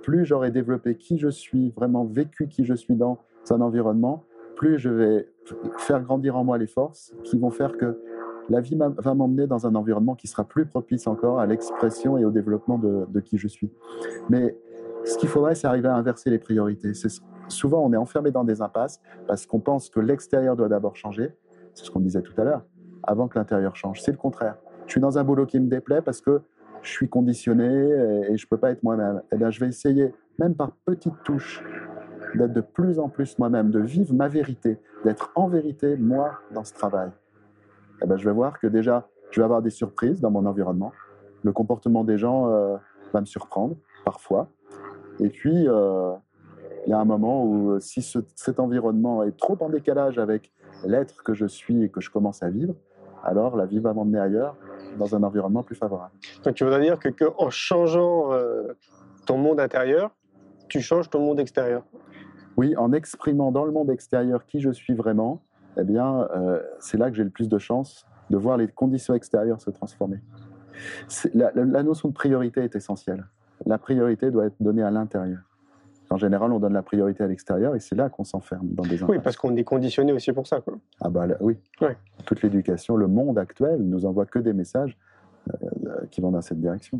Plus 0.04 0.26
j'aurai 0.26 0.52
développé 0.52 0.96
qui 0.96 1.17
je 1.17 1.30
suis, 1.30 1.72
vraiment 1.72 2.06
vécu 2.06 2.48
qui 2.48 2.65
je 2.65 2.74
suis 2.74 2.96
dans 2.96 3.20
un 3.50 3.62
environnement, 3.62 4.26
plus 4.56 4.78
je 4.78 4.89
vais 4.89 5.30
faire 5.78 6.02
grandir 6.02 6.36
en 6.36 6.43
moi 6.43 6.58
les 6.58 6.67
forces 6.67 7.13
qui 7.24 7.38
vont 7.38 7.52
faire 7.52 7.78
que 7.78 8.02
la 8.50 8.62
vie 8.62 8.78
va 8.78 9.13
m'emmener 9.13 9.46
dans 9.46 9.67
un 9.67 9.76
environnement 9.76 10.15
qui 10.15 10.28
sera 10.28 10.46
plus 10.46 10.65
propice 10.65 11.08
encore 11.08 11.39
à 11.39 11.46
l'expression 11.46 12.17
et 12.17 12.26
au 12.26 12.32
développement 12.32 12.78
de, 12.78 13.20
qui 13.20 13.38
je 13.38 13.48
suis. 13.48 13.72
Mais 14.30 14.58
ce 15.04 15.17
qu'il 15.17 15.28
faudrait, 15.30 15.56
c'est 15.56 15.67
arriver 15.67 15.89
à 15.89 15.96
inverser 15.96 16.30
les 16.30 16.39
priorités. 16.39 16.93
Souvent, 17.50 17.84
on 17.86 17.91
est 17.91 17.98
enfermé 17.98 18.32
dans 18.32 18.43
des 18.43 18.62
impasses 18.62 19.02
parce 19.28 19.46
qu'on 19.46 19.60
pense 19.60 19.89
que 19.89 20.00
l'extérieur 20.00 20.56
doit 20.56 20.70
d'abord 20.70 20.96
changer. 20.96 21.34
C'est 21.74 21.86
ce 21.86 21.91
qu'on 21.91 22.00
disait 22.00 22.22
tout 22.22 22.34
à 22.39 22.46
l'heure, 22.46 22.65
avant 23.04 23.28
que 23.28 23.38
l'intérieur 23.38 23.76
change. 23.76 24.02
C'est 24.02 24.12
le 24.12 24.17
contraire. 24.17 24.58
Je 24.86 24.91
suis 24.91 25.02
dans 25.02 25.17
un 25.17 25.24
boulot 25.24 25.46
qui 25.46 25.60
me 25.60 25.67
déplaît 25.67 26.02
parce 26.02 26.22
que 26.22 26.41
je 26.88 26.93
suis 26.93 27.10
conditionné 27.10 27.65
et, 27.65 28.32
et 28.34 28.38
je 28.38 28.47
peux 28.47 28.58
pas 28.58 28.71
être 28.71 28.82
moi-même. 28.84 29.21
Eh 29.32 29.36
bien, 29.38 29.50
je 29.52 29.60
vais 29.60 29.67
essayer, 29.67 30.13
même 30.39 30.56
par 30.56 30.71
petites 30.86 31.21
touches, 31.23 31.62
d'être 32.36 32.54
de 32.54 32.62
plus 32.62 32.97
en 33.00 33.10
plus 33.10 33.38
moi-même, 33.39 33.69
de 33.71 33.80
vivre 33.80 34.13
ma 34.13 34.28
vérité, 34.28 34.80
d'être 35.04 35.32
en 35.36 35.47
vérité 35.47 35.97
moi 35.97 36.39
dans 36.52 36.63
ce 36.63 36.73
travail. 36.73 37.10
Eh 38.02 38.08
ben, 38.08 38.17
je 38.17 38.26
vais 38.26 38.34
voir 38.34 38.60
que 38.60 38.67
déjà, 38.67 39.08
je 39.32 39.39
vais 39.41 39.45
avoir 39.45 39.62
des 39.62 39.69
surprises 39.69 40.21
dans 40.21 40.32
mon 40.32 40.45
environnement. 40.45 40.93
Le 41.43 41.52
comportement 41.52 42.04
des 42.04 42.17
gens 42.17 42.50
euh, 42.50 42.78
va 43.13 43.21
me 43.21 43.26
surprendre 43.26 43.76
parfois. 44.06 44.47
Et 45.19 45.30
puis, 45.30 45.67
euh, 45.67 46.13
il 46.86 46.91
y 46.91 46.93
a 46.93 47.00
un 47.00 47.06
moment 47.06 47.43
où 47.43 47.71
euh, 47.71 47.80
si 47.80 48.02
ce- 48.02 48.19
cet 48.36 48.60
environnement 48.60 49.23
est 49.23 49.36
trop 49.38 49.58
en 49.62 49.69
décalage 49.69 50.19
avec 50.19 50.52
l'être 50.86 51.23
que 51.23 51.34
je 51.34 51.45
suis 51.45 51.84
et 51.84 51.89
que 51.89 52.02
je 52.02 52.10
commence 52.12 52.43
à 52.43 52.50
vivre, 52.50 52.76
alors 53.23 53.58
la 53.58 53.65
vie 53.65 53.80
va 53.80 53.93
m'emmener 53.93 54.19
ailleurs, 54.19 54.56
dans 54.96 55.16
un 55.16 55.24
environnement 55.24 55.63
plus 55.63 55.76
favorable. 55.76 56.12
Donc, 56.44 56.56
tu 56.56 56.63
voudrais 56.63 56.82
dire 56.82 57.00
que, 57.00 57.10
que 57.10 57.26
en 57.38 57.50
changeant 57.50 58.34
euh, 58.34 58.74
ton 59.26 59.38
monde 59.38 59.60
intérieur, 59.60 60.12
tu 60.70 60.82
changes 60.82 61.10
ton 61.10 61.20
monde 61.20 61.40
extérieur? 61.40 61.84
Oui, 62.58 62.76
en 62.76 62.92
exprimant 62.94 63.52
dans 63.52 63.66
le 63.66 63.72
monde 63.72 63.90
extérieur 63.92 64.46
qui 64.46 64.60
je 64.60 64.72
suis 64.72 64.94
vraiment, 64.96 65.44
eh 65.80 65.84
bien, 65.84 66.28
euh, 66.36 66.62
c'est 66.80 66.98
là 66.98 67.10
que 67.10 67.16
j'ai 67.16 67.24
le 67.24 67.30
plus 67.30 67.50
de 67.50 67.58
chances 67.58 68.06
de 68.30 68.38
voir 68.38 68.58
les 68.58 68.68
conditions 68.68 69.13
extérieures 69.13 69.62
se 69.62 69.70
transformer. 69.70 70.20
C'est- 71.08 71.34
La, 71.36 71.52
la- 71.54 71.66
la 71.66 71.84
notion 71.84 72.10
de 72.10 72.13
priorité 72.13 72.62
est 72.62 72.76
essentielle. 72.76 73.26
La 73.66 73.78
priorité 73.78 74.32
doit 74.32 74.46
être 74.46 74.56
donnée 74.60 74.84
à 74.84 74.92
l'intérieur. 74.92 75.40
En 76.10 76.17
général, 76.17 76.52
on 76.52 76.60
donne 76.60 76.74
la 76.74 76.82
priorité 76.84 77.24
à 77.24 77.28
l'extérieur 77.28 77.76
et 77.76 77.80
c'est 77.80 77.96
là 77.96 78.10
qu'on 78.10 78.24
s'enferme 78.24 78.67
dans 78.70 78.84
des 78.84 79.04
Oui, 79.04 79.12
impasses. 79.15 79.24
parce 79.24 79.38
qu'on 79.38 79.56
est 79.56 79.63
conditionné 79.63 80.13
aussi 80.13 80.32
pour 80.32 80.48
ça. 80.48 80.62
Quoi. 80.62 80.76
Ah 81.02 81.10
bah 81.10 81.28
là, 81.28 81.36
oui. 81.41 81.58
Ouais. 81.82 81.98
Toute 82.26 82.41
l'éducation, 82.41 82.96
le 82.96 83.08
monde 83.08 83.38
actuel 83.38 83.80
nous 83.82 84.06
envoie 84.06 84.26
que 84.26 84.39
des 84.39 84.54
messages 84.54 84.98
euh, 85.50 86.06
qui 86.12 86.22
vont 86.22 86.32
dans 86.32 86.41
cette 86.41 86.60
direction. 86.60 87.00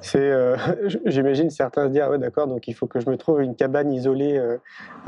C'est, 0.00 0.18
euh, 0.30 0.56
j'imagine 1.06 1.48
certains 1.50 1.86
se 1.86 1.92
dire, 1.92 2.04
ah 2.06 2.10
ouais, 2.10 2.18
d'accord, 2.18 2.46
donc 2.46 2.68
il 2.68 2.74
faut 2.74 2.86
que 2.86 3.00
je 3.00 3.08
me 3.08 3.16
trouve 3.16 3.40
une 3.40 3.54
cabane 3.56 3.90
isolée 3.92 4.36
euh, 4.36 4.58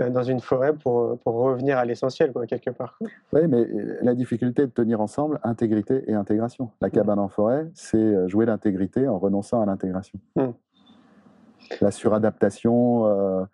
euh, 0.00 0.08
dans 0.11 0.22
une 0.22 0.40
forêt 0.40 0.72
pour, 0.72 1.00
euh, 1.02 1.16
pour 1.22 1.34
revenir 1.34 1.76
à 1.78 1.84
l'essentiel, 1.84 2.32
quoi, 2.32 2.46
quelque 2.46 2.70
part. 2.70 2.98
Oui, 3.32 3.42
mais 3.48 3.58
euh, 3.61 3.98
la 4.02 4.14
difficulté 4.14 4.62
de 4.62 4.70
tenir 4.70 5.00
ensemble 5.00 5.40
intégrité 5.44 6.04
et 6.11 6.14
intégration. 6.14 6.70
La 6.80 6.90
cabane 6.90 7.18
en 7.18 7.28
forêt, 7.28 7.66
c'est 7.74 7.98
euh, 7.98 8.28
jouer 8.28 8.46
l'intégrité 8.46 9.06
en 9.06 9.18
renonçant 9.18 9.61
à 9.61 9.66
l'intégration. 9.66 10.18
Mm. 10.37 10.46
La 11.81 11.90
suradaptation, 11.90 13.07
euh, 13.07 13.44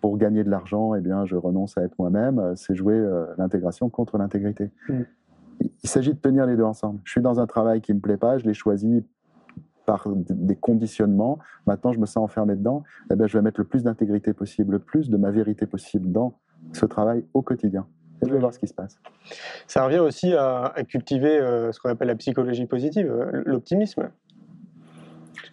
pour 0.00 0.16
gagner 0.18 0.44
de 0.44 0.50
l'argent, 0.50 0.94
eh 0.94 1.00
bien, 1.00 1.24
je 1.24 1.36
renonce 1.36 1.76
à 1.78 1.82
être 1.82 1.94
moi-même. 1.98 2.54
C'est 2.56 2.74
jouer 2.74 2.94
euh, 2.94 3.26
l'intégration 3.38 3.88
contre 3.88 4.18
l'intégrité. 4.18 4.70
Mm. 4.88 5.02
Il, 5.82 5.88
s'agit 5.88 6.12
de 6.12 6.18
tenir 6.18 6.46
les 6.46 6.56
deux 6.56 6.64
ensemble. 6.64 7.00
Je 7.04 7.12
suis 7.12 7.22
dans 7.22 7.40
un 7.40 7.46
travail 7.46 7.80
qui 7.80 7.94
me 7.94 8.00
plaît 8.00 8.18
pas, 8.18 8.38
je 8.38 8.44
l'ai 8.44 8.54
choisi 8.54 9.04
par 9.86 10.06
des 10.14 10.56
conditionnements. 10.56 11.38
Maintenant, 11.66 11.92
je 11.92 12.00
me 12.00 12.06
sens 12.06 12.18
enfermé 12.18 12.56
dedans. 12.56 12.82
Eh 13.10 13.16
bien, 13.16 13.26
je 13.26 13.38
vais 13.38 13.42
mettre 13.42 13.60
le 13.60 13.66
plus 13.66 13.84
d'intégrité 13.84 14.32
possible, 14.32 14.72
le 14.72 14.78
plus 14.80 15.08
de 15.08 15.16
ma 15.16 15.30
vérité 15.30 15.64
possible 15.64 16.10
dans 16.10 16.34
ce 16.72 16.84
travail 16.84 17.24
au 17.32 17.42
quotidien. 17.42 17.86
Et 18.22 18.26
je 18.26 18.32
vais 18.32 18.38
voir 18.38 18.52
ce 18.52 18.58
qui 18.58 18.66
se 18.66 18.74
passe. 18.74 18.98
Ça 19.66 19.84
revient 19.84 19.98
aussi 19.98 20.34
à, 20.34 20.72
à 20.74 20.82
cultiver 20.82 21.38
euh, 21.38 21.70
ce 21.72 21.80
qu'on 21.80 21.90
appelle 21.90 22.08
la 22.08 22.16
psychologie 22.16 22.66
positive, 22.66 23.12
l'optimisme. 23.46 24.10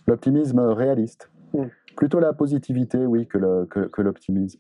L'optimisme 0.08 0.60
réaliste. 0.60 1.30
Mm. 1.54 1.66
Plutôt 1.96 2.20
la 2.20 2.34
positivité, 2.34 3.06
oui, 3.06 3.28
que 3.28 3.38
le- 3.38 3.66
que- 3.66 3.88
que 3.88 4.02
l'optimisme. 4.02 4.60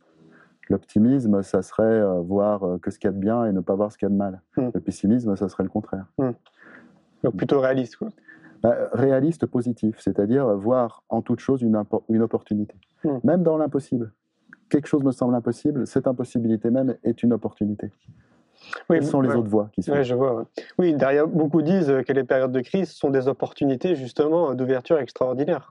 L'optimisme, 0.69 1.43
ça 1.43 1.62
serait 1.62 1.84
euh, 1.84 2.22
voir 2.22 2.63
euh, 2.63 2.78
que 2.78 2.89
ce 2.89 2.98
qu'il 3.00 3.08
y 3.08 3.13
a 3.13 3.13
de 3.13 3.19
bien 3.19 3.46
et 3.46 3.52
ne 3.52 3.60
pas 3.60 3.76
voir 3.76 3.91
ce 3.91 3.98
qu'il 3.98 4.06
y 4.06 4.12
a 4.12 4.13
de 4.13 4.17
mal. 4.17 4.41
Mm. 4.58 4.69
Le 4.74 4.80
pessimisme, 4.80 5.36
ça 5.36 5.50
serait 5.50 5.63
le 5.63 5.69
contraire. 5.69 6.06
Donc 6.17 7.36
plutôt 7.36 7.60
réaliste. 7.60 7.98
Quoi. 7.98 8.10
Bah, 8.62 8.76
réaliste 8.93 9.46
positif, 9.46 10.00
c'est-à-dire 10.00 10.48
voir 10.56 11.04
en 11.10 11.22
toute 11.22 11.39
chose 11.39 11.62
une, 11.62 11.76
opportunité. 12.22 12.76
Mm. 13.04 13.10
Même 13.24 13.43
dans 13.43 13.58
l'impossible. 13.58 14.13
Quelque 14.69 14.88
chose 14.88 15.04
me 15.04 15.12
semble 15.12 15.36
impossible, 15.36 15.86
cette 15.86 16.08
impossibilité 16.08 16.72
même 16.72 16.96
est 17.04 17.22
une 17.24 17.34
opportunité. 17.34 17.91
Oui, 18.89 18.98
Quelles 19.00 19.06
sont 19.06 19.22
les 19.22 19.30
ouais. 19.30 19.36
autres 19.36 19.50
voies 19.50 19.69
qui 19.74 19.84
sont 19.84 19.91
Ouais, 19.91 20.04
je 20.04 20.15
vois. 20.15 20.36
ouais. 20.36 20.43
Oui, 20.80 20.93
derrière, 20.96 21.28
beaucoup 21.28 21.62
disent 21.62 21.93
que 22.08 22.13
les 22.13 22.24
périodes 22.24 22.54
de 22.54 22.62
crise 22.62 22.91
sont 22.91 23.10
des 23.10 23.28
opportunités 23.28 23.96
justement 23.96 24.56
d'ouverture 24.56 24.98
extraordinaire. 24.98 25.69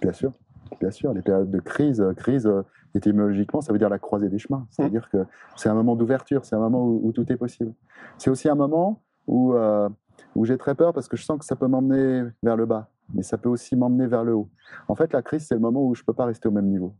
Bien 0.00 0.12
sûr, 0.12 0.32
bien 0.80 0.90
sûr. 0.90 1.12
Les 1.14 1.22
périodes 1.22 1.50
de 1.50 1.60
crise, 1.60 2.00
euh, 2.00 2.12
crise 2.14 2.46
euh, 2.46 2.62
étymologiquement, 2.94 3.60
ça 3.60 3.72
veut 3.72 3.78
dire 3.78 3.88
la 3.88 3.98
croisée 3.98 4.28
des 4.28 4.38
chemins. 4.38 4.66
C'est-à-dire 4.70 5.08
que 5.10 5.24
c'est 5.56 5.68
un 5.68 5.74
moment 5.74 5.96
d'ouverture, 5.96 6.44
c'est 6.44 6.56
un 6.56 6.60
moment 6.60 6.84
où, 6.84 7.00
où 7.04 7.12
tout 7.12 7.30
est 7.32 7.36
possible. 7.36 7.72
C'est 8.18 8.30
aussi 8.30 8.48
un 8.48 8.54
moment 8.54 9.00
où, 9.26 9.54
euh, 9.54 9.88
où 10.34 10.44
j'ai 10.44 10.58
très 10.58 10.74
peur 10.74 10.92
parce 10.92 11.08
que 11.08 11.16
je 11.16 11.24
sens 11.24 11.38
que 11.38 11.44
ça 11.44 11.56
peut 11.56 11.68
m'emmener 11.68 12.24
vers 12.42 12.56
le 12.56 12.66
bas, 12.66 12.88
mais 13.14 13.22
ça 13.22 13.38
peut 13.38 13.48
aussi 13.48 13.76
m'emmener 13.76 14.06
vers 14.06 14.24
le 14.24 14.34
haut. 14.34 14.48
En 14.88 14.94
fait, 14.94 15.12
la 15.12 15.22
crise, 15.22 15.46
c'est 15.46 15.54
le 15.54 15.60
moment 15.60 15.84
où 15.86 15.94
je 15.94 16.02
ne 16.02 16.04
peux 16.04 16.12
pas 16.12 16.24
rester 16.26 16.48
au 16.48 16.52
même 16.52 16.66
niveau. 16.66 16.94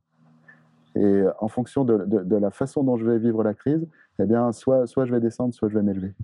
Et 0.94 1.22
en 1.40 1.48
fonction 1.48 1.85
de, 1.85 2.04
de- 2.04 2.22
de 2.22 2.37
la 2.37 2.50
façon 2.50 2.85
dont 2.85 2.96
je 2.96 3.06
vais 3.08 3.18
vivre 3.18 3.42
la 3.42 3.54
crise, 3.54 3.87
eh 4.18 4.24
bien, 4.26 4.52
soit, 4.52 4.87
soit 4.87 5.06
je 5.06 5.12
vais 5.12 5.20
descendre, 5.20 5.54
soit 5.54 5.68
je 5.68 5.74
vais 5.74 5.82
m'élever. 5.82 6.14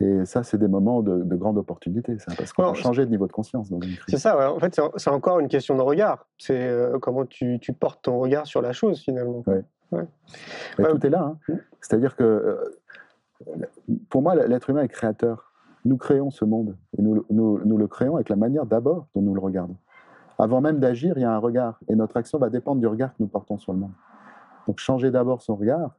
Et 0.00 0.24
ça, 0.26 0.44
c'est 0.44 0.58
des 0.58 0.68
moments 0.68 1.02
de, 1.02 1.22
de 1.24 1.36
grande 1.36 1.58
opportunité, 1.58 2.18
ça, 2.20 2.32
parce 2.36 2.52
qu'on 2.52 2.62
Ouais, 2.62 2.68
va 2.68 2.74
changer 2.74 3.04
de 3.04 3.10
niveau 3.10 3.26
de 3.26 3.32
conscience 3.32 3.72
C'est 4.06 4.18
ça, 4.18 4.38
ouais. 4.38 4.44
en 4.44 4.58
fait, 4.60 4.78
c'est- 4.96 5.10
encore 5.10 5.40
une 5.40 5.48
question 5.48 5.76
de 5.76 5.82
regard. 5.82 6.26
C'est 6.38 6.56
euh, 6.68 6.98
comment 7.00 7.24
tu, 7.26 7.58
tu 7.60 7.72
portes 7.72 8.02
ton 8.02 8.18
regard 8.20 8.46
sur 8.46 8.62
la 8.62 8.72
chose 8.72 9.00
finalement. 9.00 9.42
Mais 9.46 9.62
Ouais. 9.90 10.90
tout 10.90 11.06
est 11.06 11.10
là. 11.10 11.34
hein. 11.48 11.56
C'est-à-dire 11.80 12.14
que, 12.14 12.22
euh, 12.22 13.56
pour 14.10 14.22
moi, 14.22 14.34
l'être 14.34 14.70
humain 14.70 14.82
est 14.82 14.88
créateur. 14.88 15.52
Nous 15.84 15.96
créons 15.96 16.30
ce 16.30 16.44
monde. 16.44 16.76
Et 16.98 17.02
nous, 17.02 17.14
le- 17.14 17.24
nous, 17.30 17.60
nous 17.64 17.78
le 17.78 17.86
créons 17.86 18.16
avec 18.16 18.28
la 18.28 18.36
manière 18.36 18.66
d'abord 18.66 19.06
dont 19.14 19.22
nous 19.22 19.34
le 19.34 19.40
regardons. 19.40 19.76
Avant 20.38 20.60
même 20.60 20.78
d'agir, 20.78 21.14
il 21.16 21.22
y 21.22 21.24
a 21.24 21.32
un 21.32 21.38
regard. 21.38 21.80
Et 21.88 21.94
notre 21.96 22.16
action 22.16 22.38
va 22.38 22.50
dépendre 22.50 22.80
du 22.80 22.86
regard 22.86 23.10
que 23.10 23.16
nous 23.20 23.26
portons 23.28 23.58
sur 23.58 23.72
le 23.72 23.78
monde. 23.78 23.92
Donc, 24.66 24.78
changer 24.78 25.10
d'abord 25.10 25.40
son 25.42 25.56
regard, 25.56 25.96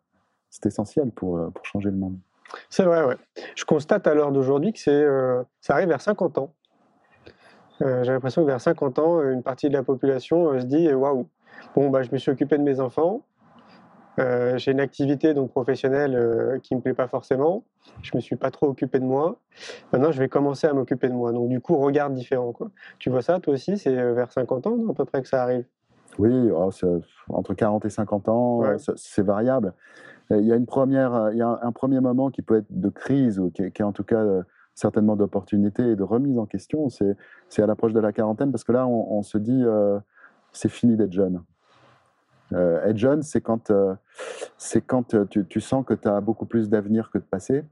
c'est 0.49 0.65
essentiel 0.67 1.11
pour, 1.11 1.37
euh, 1.37 1.49
pour 1.49 1.65
changer 1.65 1.89
le 1.89 1.97
monde. 1.97 2.17
C'est 2.69 2.83
vrai, 2.83 3.03
ouais. 3.05 3.17
Je 3.55 3.65
constate 3.65 4.07
à 4.07 4.13
l'heure 4.13 4.31
d'aujourd'hui 4.31 4.73
que 4.73 4.89
euh, 4.89 5.43
ça 5.61 5.73
arrive 5.73 5.89
vers 5.89 6.01
50 6.01 6.37
ans. 6.37 6.53
Euh, 7.81 8.03
J'ai 8.03 8.11
l'impression 8.11 8.41
que 8.41 8.47
vers 8.47 8.61
50 8.61 8.99
ans, 8.99 9.21
une 9.23 9.43
partie 9.43 9.69
de 9.69 9.73
la 9.73 9.83
population 9.83 10.51
euh, 10.51 10.59
se 10.59 10.65
dit 10.65 10.87
euh, 10.87 10.95
waouh, 10.95 11.27
bon, 11.75 11.89
bah, 11.89 12.03
je 12.03 12.11
me 12.11 12.17
suis 12.17 12.31
occupé 12.31 12.57
de 12.57 12.63
mes 12.63 12.79
enfants, 12.79 13.23
Euh, 14.19 14.57
j'ai 14.57 14.71
une 14.71 14.81
activité 14.81 15.33
donc 15.33 15.51
professionnelle 15.51 16.15
euh, 16.15 16.59
qui 16.59 16.75
me 16.75 16.81
plaît 16.81 16.93
pas 16.93 17.07
forcément. 17.07 17.63
Je 18.01 18.11
me 18.15 18.19
suis 18.21 18.35
pas 18.35 18.51
trop 18.51 18.67
occupé 18.67 18.99
de 18.99 19.05
moi. 19.05 19.39
Maintenant, 19.93 20.11
je 20.11 20.19
vais 20.19 20.27
commencer 20.29 20.67
à 20.67 20.73
m'occuper 20.73 21.07
de 21.07 21.13
moi. 21.13 21.31
Donc, 21.31 21.47
du 21.49 21.61
coup, 21.61 21.77
regard 21.77 22.09
différent. 22.09 22.51
Quoi. 22.51 22.69
Tu 22.99 23.09
vois 23.09 23.21
ça, 23.21 23.39
toi 23.39 23.53
aussi 23.53 23.77
C'est 23.77 23.97
euh, 23.97 24.13
vers 24.13 24.31
50 24.31 24.67
ans, 24.67 24.77
à 24.89 24.93
peu 24.93 25.05
près, 25.05 25.21
que 25.21 25.27
ça 25.29 25.41
arrive? 25.43 25.65
Oui, 26.19 26.51
oh, 26.51 26.69
entre 27.29 27.53
40 27.53 27.85
et 27.85 27.89
50 27.89 28.27
ans, 28.27 28.59
Ouais. 28.59 28.75
c'est- 28.77 29.21
variable. 29.21 29.73
Il 30.29 30.41
y 30.45 30.51
a 30.51 30.55
une 30.57 30.65
première, 30.65 31.13
euh, 31.15 31.31
il 31.33 31.37
y 31.37 31.41
a 31.41 31.59
un, 31.63 31.71
premier 31.71 32.01
moment 32.01 32.29
qui 32.29 32.41
peut 32.41 32.57
être 32.57 32.67
de 32.69 32.89
crise 32.89 33.39
ou 33.39 33.49
qui, 33.49 33.63
est- 33.63 33.71
qui 33.71 33.81
est 33.81 33.85
en 33.85 33.93
tout 33.93 34.03
cas 34.03 34.21
euh, 34.21 34.43
certainement 34.75 35.15
d'opportunité 35.15 35.91
et 35.91 35.95
de 35.95 36.03
remise 36.03 36.37
en 36.37 36.45
question. 36.45 36.89
C'est 36.89 37.61
à 37.61 37.65
l'approche 37.65 37.93
de 37.93 37.99
la 37.99 38.11
quarantaine 38.11 38.51
parce 38.51 38.65
que 38.65 38.73
là, 38.73 38.85
on, 38.85 39.17
on 39.17 39.23
se 39.23 39.37
dit 39.37 39.63
euh, 39.63 39.97
c'est 40.51 40.69
fini 40.69 40.97
d'être 40.97 41.13
jeune. 41.13 41.41
Euh, 42.51 42.83
être 42.83 42.97
jeune, 42.97 43.23
c'est 43.23 43.41
quand, 43.41 43.71
euh, 43.71 43.95
quand 44.87 45.15
tu, 45.29 45.45
tu 45.45 45.61
sens 45.61 45.85
que 45.85 45.93
tu 45.93 46.07
as 46.07 46.19
beaucoup 46.19 46.45
plus 46.45 46.69
d'avenir 46.69 47.11
que 47.11 47.17
de 47.17 47.23
passé 47.23 47.63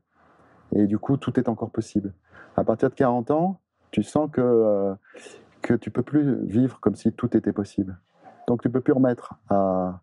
et 0.74 0.88
du 0.88 0.98
coup, 0.98 1.18
tout 1.18 1.38
est 1.39 1.50
encore 1.50 1.72
possible. 1.72 2.14
À 2.56 2.64
partir 2.64 2.89
de 2.89 2.95
40 2.95 3.30
ans, 3.32 3.60
tu 3.91 4.04
sens 4.04 4.30
que, 4.32 4.95
que 5.62 5.74
tu 5.74 5.91
peux 5.91 6.04
plus 6.04 6.43
vivre 6.45 6.80
comme 6.80 6.95
si 6.95 7.12
tout 7.12 7.36
était 7.36 7.54
possible. 7.54 7.98
Donc 8.48 8.62
tu 8.62 8.70
peux 8.70 8.82
plus 8.82 8.93
remettre 8.93 9.36
à, 9.50 10.00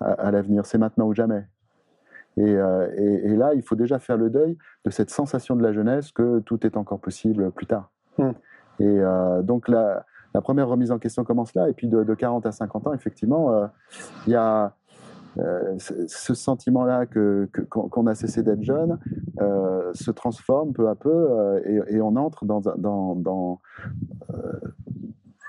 à, 0.00 0.12
à 0.12 0.30
l'avenir. 0.30 0.66
C'est 0.66 0.78
maintenant 0.78 1.06
ou 1.06 1.14
jamais. 1.14 1.44
Et, 2.36 2.42
euh, 2.54 2.88
et, 2.96 3.30
et 3.32 3.36
là, 3.36 3.54
il 3.54 3.62
faut 3.62 3.76
déjà 3.76 3.98
faire 3.98 4.18
le 4.18 4.28
deuil 4.28 4.58
de 4.84 4.90
cette 4.90 5.08
sensation 5.10 5.56
de 5.56 5.62
la 5.62 5.72
jeunesse 5.72 6.12
que 6.12 6.40
tout 6.40 6.66
est 6.66 6.76
encore 6.76 7.00
possible 7.00 7.50
plus 7.50 7.66
tard. 7.66 7.90
Mm. 8.18 8.30
Et 8.80 8.84
euh, 9.00 9.40
donc 9.42 9.68
la, 9.68 10.04
la 10.34 10.42
première 10.42 10.68
remise 10.68 10.90
en 10.92 10.98
question 10.98 11.24
commence 11.24 11.54
là. 11.54 11.70
Et 11.70 11.72
puis 11.72 11.88
de, 11.88 12.04
de 12.04 12.14
40 12.14 12.44
à 12.44 12.52
50 12.52 12.86
ans, 12.88 12.92
effectivement, 12.92 13.52
euh, 13.54 13.66
il 14.26 14.32
y 14.34 14.36
a 14.36 14.74
euh, 15.38 15.74
ce, 15.78 16.34
sentiment-là 16.34 17.04
que, 17.06 17.48
que- 17.52 17.60
qu'on 17.62 17.88
qu'on 17.88 18.06
a 18.06 18.14
cessé 18.14 18.42
d'être 18.42 18.62
jeune 18.62 18.98
euh, 19.40 19.90
se 19.92 20.10
transforme 20.10 20.72
peu 20.72 20.88
à 20.88 20.94
peu 20.94 21.10
euh, 21.12 21.60
et, 21.88 21.96
et 21.96 22.00
on 22.02 22.16
entre 22.16 22.44
dans, 22.46 22.68
un- 22.68 22.76
dans, 22.76 23.14
dans, 23.14 23.60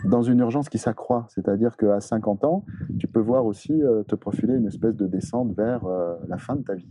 dans 0.04 0.22
une 0.22 0.40
urgence 0.40 0.70
qui 0.70 0.78
s'accroît. 0.78 1.26
C'est-à-dire 1.30 1.76
qu'à 1.78 2.00
50 2.00 2.44
ans, 2.46 2.66
tu 3.00 3.08
peux 3.08 3.20
voir 3.20 3.46
aussi 3.46 3.84
euh, 3.84 4.04
te 4.04 4.16
profiler 4.16 4.56
une 4.56 4.68
espèce 4.68 4.96
de 4.96 5.08
descente 5.08 5.56
vers 5.56 5.86
euh, 5.86 6.16
la 6.28 6.38
fin 6.38 6.56
de 6.56 6.62
ta 6.62 6.76
vie. 6.76 6.90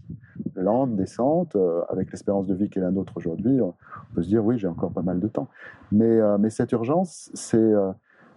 Lente 0.55 0.97
descente, 0.97 1.55
euh, 1.57 1.83
avec 1.89 2.11
l'espérance 2.11 2.47
de 2.47 2.55
vie 2.55 2.69
qui 2.69 2.79
est 2.79 2.83
la 2.83 2.91
nôtre 2.91 3.13
aujourd'hui, 3.17 3.61
on 3.61 3.75
peut 4.15 4.23
se 4.23 4.29
dire 4.29 4.45
oui, 4.45 4.59
j'ai 4.59 4.69
encore 4.69 4.93
pas 4.93 5.03
mal 5.03 5.21
de 5.21 5.29
temps. 5.29 5.49
Mais, 5.93 6.21
cette 6.51 6.73
urgence, 6.73 7.31
c'est, 7.35 7.73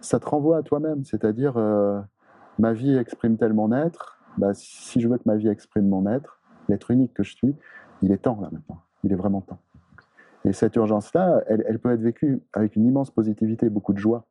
ça 0.00 0.20
te 0.20 0.28
renvoie 0.28 0.58
à 0.58 0.62
toi-même. 0.62 1.04
C'est-à-dire, 1.04 1.54
ma 2.58 2.72
vie 2.72 2.96
exprime-t-elle 2.96 3.54
mon 3.54 3.72
être? 3.72 4.18
Bah, 4.36 4.50
Si 4.52 5.00
je 5.00 5.08
veux 5.08 5.16
que 5.16 5.22
ma 5.24 5.36
vie 5.36 5.48
exprime 5.48 5.88
mon 5.88 6.06
être, 6.06 6.40
l'être 6.68 6.90
unique 6.90 7.14
que 7.14 7.22
je 7.22 7.34
suis, 7.34 7.56
il 8.02 8.12
est 8.12 8.18
temps 8.18 8.38
là 8.40 8.50
maintenant. 8.52 8.80
Il 9.04 9.12
est 9.12 9.16
vraiment 9.16 9.40
temps. 9.40 9.58
Et 10.44 10.52
cette 10.52 10.76
urgence-là, 10.76 11.42
elle 11.48 11.78
peut 11.78 11.92
être 11.92 12.00
vécue 12.00 12.42
avec 12.52 12.76
une 12.76 12.86
immense 12.86 13.10
positivité, 13.10 13.68
beaucoup 13.68 13.92
de 13.92 13.98
joie. 13.98 14.26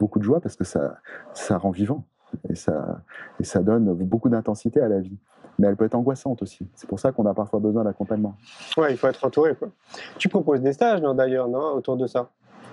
Beaucoup 0.00 0.18
de 0.18 0.24
joie 0.24 0.40
parce 0.40 0.56
que 0.56 0.64
ça, 0.64 0.96
ça 1.34 1.58
rend 1.58 1.70
vivant 1.70 2.04
et 2.48 2.54
ça, 2.54 3.02
et 3.38 3.44
ça 3.44 3.62
donne 3.62 3.92
beaucoup 3.94 4.28
d'intensité 4.28 4.80
à 4.80 4.88
la 4.88 4.98
vie. 4.98 5.18
Mais 5.58 5.66
elle 5.66 5.76
peut 5.76 5.84
être 5.84 5.94
angoissante 5.94 6.42
aussi. 6.42 6.66
C'est 6.74 6.88
pour 6.88 6.98
ça 6.98 7.12
qu'on 7.12 7.26
a 7.26 7.34
parfois 7.34 7.60
besoin 7.60 7.84
d'accompagnement. 7.84 8.34
Ouais, 8.78 8.92
il 8.92 8.96
faut 8.96 9.08
être 9.08 9.22
entouré. 9.24 9.54
Quoi. 9.54 9.68
Tu 10.16 10.30
proposes 10.30 10.62
des 10.62 10.72
stages, 10.72 11.02
d'ailleurs, 11.02 11.48
non, 11.48 11.74
autour 11.74 11.98
de 11.98 12.06
ça? 12.06 12.30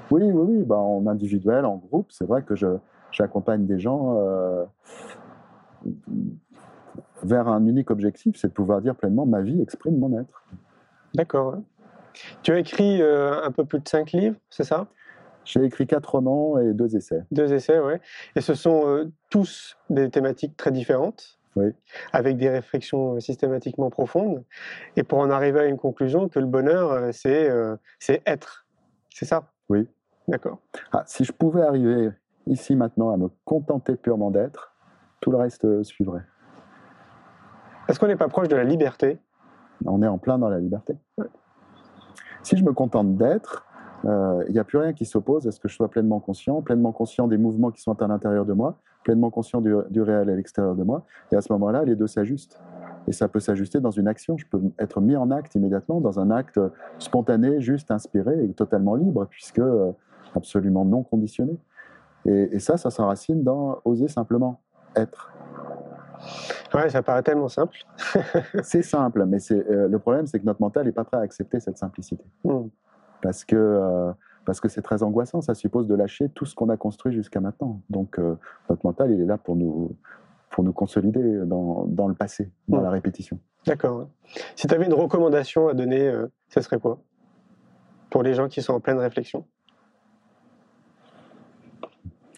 Oui, 0.09 0.23
oui, 0.23 0.31
oui, 0.31 0.63
bah, 0.63 0.77
en 0.77 1.05
individuel, 1.05 1.65
en 1.65 1.75
groupe, 1.75 2.07
c'est 2.11 2.25
vrai 2.25 2.43
que 2.43 2.55
j'accompagne 3.11 3.65
des 3.65 3.77
gens 3.77 4.15
euh, 4.17 4.63
vers 7.23 7.49
un 7.49 7.65
unique 7.65 7.91
objectif, 7.91 8.37
c'est 8.37 8.47
de 8.47 8.53
pouvoir 8.53 8.81
dire 8.81 8.95
pleinement 8.95 9.25
ma 9.25 9.41
vie 9.41 9.61
exprime 9.61 9.99
mon 9.99 10.17
être. 10.17 10.43
D'accord. 11.13 11.57
Tu 12.41 12.51
as 12.53 12.59
écrit 12.59 13.01
euh, 13.01 13.43
un 13.43 13.51
peu 13.51 13.65
plus 13.65 13.79
de 13.79 13.87
cinq 13.87 14.13
livres, 14.13 14.37
c'est 14.49 14.63
ça? 14.63 14.87
J'ai 15.47 15.63
écrit 15.63 15.87
quatre 15.87 16.11
romans 16.11 16.59
et 16.59 16.73
deux 16.73 16.97
essais. 16.97 17.23
Deux 17.31 17.53
essais, 17.53 17.79
ouais. 17.79 18.01
Et 18.35 18.41
ce 18.41 18.53
sont 18.53 18.85
euh, 18.87 19.11
tous 19.29 19.77
des 19.89 20.09
thématiques 20.09 20.57
très 20.57 20.71
différentes, 20.71 21.39
Oui. 21.55 21.73
avec 22.11 22.35
des 22.35 22.49
réflexions 22.49 23.17
systématiquement 23.21 23.89
profondes. 23.89 24.43
Et 24.97 25.03
pour 25.03 25.19
en 25.19 25.29
arriver 25.29 25.61
à 25.61 25.65
une 25.65 25.77
conclusion 25.77 26.27
que 26.27 26.39
le 26.39 26.45
bonheur, 26.47 26.91
euh, 26.91 27.09
c'est 27.13 27.49
euh, 27.49 27.77
être. 28.25 28.65
C'est 29.09 29.25
ça? 29.25 29.43
Oui. 29.69 29.87
D'accord. 30.27 30.59
Ah, 30.91 31.03
si 31.05 31.23
je 31.23 31.31
pouvais 31.31 31.61
arriver 31.61 32.09
ici 32.45 32.75
maintenant 32.75 33.13
à 33.13 33.17
me 33.17 33.29
contenter 33.45 33.95
purement 33.95 34.31
d'être, 34.31 34.75
tout 35.21 35.31
le 35.31 35.37
reste 35.37 35.63
euh, 35.63 35.83
suivrait. 35.83 36.25
Est-ce 37.87 38.01
qu'on 38.01 38.07
n'est 38.07 38.17
pas 38.17 38.27
proche 38.27 38.49
de 38.49 38.55
la 38.57 38.65
liberté? 38.65 39.17
On 39.85 40.03
est 40.03 40.07
en 40.07 40.17
plein 40.17 40.37
dans 40.37 40.49
la 40.49 40.59
liberté. 40.59 40.97
Si 42.43 42.57
je 42.57 42.65
me 42.65 42.73
contente 42.73 43.15
d'être, 43.15 43.66
il 44.07 44.53
n'y 44.53 44.59
a 44.59 44.63
plus 44.63 44.77
rien 44.77 44.93
qui 44.93 45.05
s'oppose 45.05 45.47
à 45.47 45.51
ce 45.51 45.59
que 45.59 45.67
je 45.67 45.75
sois 45.75 45.89
pleinement 45.89 46.19
conscient, 46.19 46.61
pleinement 46.61 46.91
conscient 46.91 47.27
des 47.27 47.37
mouvements 47.37 47.71
qui 47.71 47.81
sont 47.81 48.01
à 48.01 48.07
l'intérieur 48.07 48.45
de 48.45 48.53
moi, 48.53 48.77
pleinement 49.03 49.29
conscient 49.29 49.61
du, 49.61 49.75
du 49.89 50.01
réel 50.01 50.29
à 50.29 50.35
l'extérieur 50.35 50.75
de 50.75 50.83
moi. 50.83 51.05
Et 51.31 51.35
à 51.35 51.41
ce 51.41 51.51
moment-là, 51.53 51.83
les 51.83 51.95
deux 51.95 52.07
s'ajustent. 52.07 52.61
Et 53.07 53.11
ça 53.11 53.27
peut 53.27 53.39
s'ajuster 53.39 53.79
dans 53.79 53.91
une 53.91 54.07
action. 54.07 54.37
Je 54.37 54.45
peux 54.45 54.61
être 54.79 55.01
mis 55.01 55.15
en 55.15 55.31
acte 55.31 55.55
immédiatement, 55.55 56.01
dans 56.01 56.19
un 56.19 56.31
acte 56.31 56.59
spontané, 56.99 57.61
juste, 57.61 57.91
inspiré 57.91 58.43
et 58.43 58.53
totalement 58.53 58.95
libre, 58.95 59.25
puisque 59.29 59.59
euh, 59.59 59.91
absolument 60.35 60.85
non 60.85 61.03
conditionné. 61.03 61.57
Et, 62.25 62.55
et 62.55 62.59
ça, 62.59 62.77
ça 62.77 62.89
s'enracine 62.89 63.43
dans 63.43 63.79
oser 63.85 64.07
simplement 64.07 64.61
être. 64.95 65.31
Ouais, 66.73 66.89
ça 66.89 67.01
paraît 67.01 67.23
tellement 67.23 67.47
simple. 67.47 67.77
C'est 68.63 68.81
simple, 68.81 69.25
mais 69.25 69.39
c'est, 69.39 69.65
euh, 69.69 69.87
le 69.87 69.99
problème, 69.99 70.27
c'est 70.27 70.39
que 70.39 70.45
notre 70.45 70.61
mental 70.61 70.85
n'est 70.85 70.91
pas 70.91 71.03
prêt 71.03 71.17
à 71.17 71.21
accepter 71.21 71.59
cette 71.59 71.77
simplicité. 71.77 72.23
Hmm. 72.43 72.67
Parce 73.21 73.45
que 73.45 73.55
euh, 73.55 74.11
parce 74.45 74.61
que 74.61 74.69
c'est 74.69 74.81
très 74.81 75.03
angoissant, 75.03 75.41
ça 75.41 75.53
suppose 75.55 75.87
de 75.87 75.95
lâcher 75.95 76.29
tout 76.29 76.45
ce 76.45 76.55
qu'on 76.55 76.69
a 76.69 76.77
construit 76.77 77.13
jusqu'à 77.13 77.41
maintenant. 77.41 77.81
Donc 77.89 78.17
euh, 78.17 78.35
notre 78.69 78.85
mental, 78.85 79.11
il 79.11 79.19
est 79.21 79.25
là 79.25 79.37
pour 79.37 79.55
nous, 79.57 79.95
pour 80.51 80.63
nous 80.63 80.71
consolider 80.71 81.45
dans, 81.45 81.85
dans 81.85 82.07
le 82.07 82.13
passé, 82.13 82.49
dans 82.69 82.79
la 82.79 82.89
répétition. 82.89 83.39
D'accord. 83.65 84.07
Si 84.55 84.67
tu 84.67 84.73
avais 84.73 84.85
une 84.85 84.93
recommandation 84.93 85.67
à 85.67 85.73
donner, 85.73 86.07
euh, 86.07 86.27
ça 86.47 86.61
serait 86.61 86.79
quoi? 86.79 86.99
Pour 88.09 88.23
les 88.23 88.33
gens 88.35 88.47
qui 88.47 88.61
sont 88.61 88.73
en 88.73 88.79
pleine 88.79 88.99
réflexion? 88.99 89.45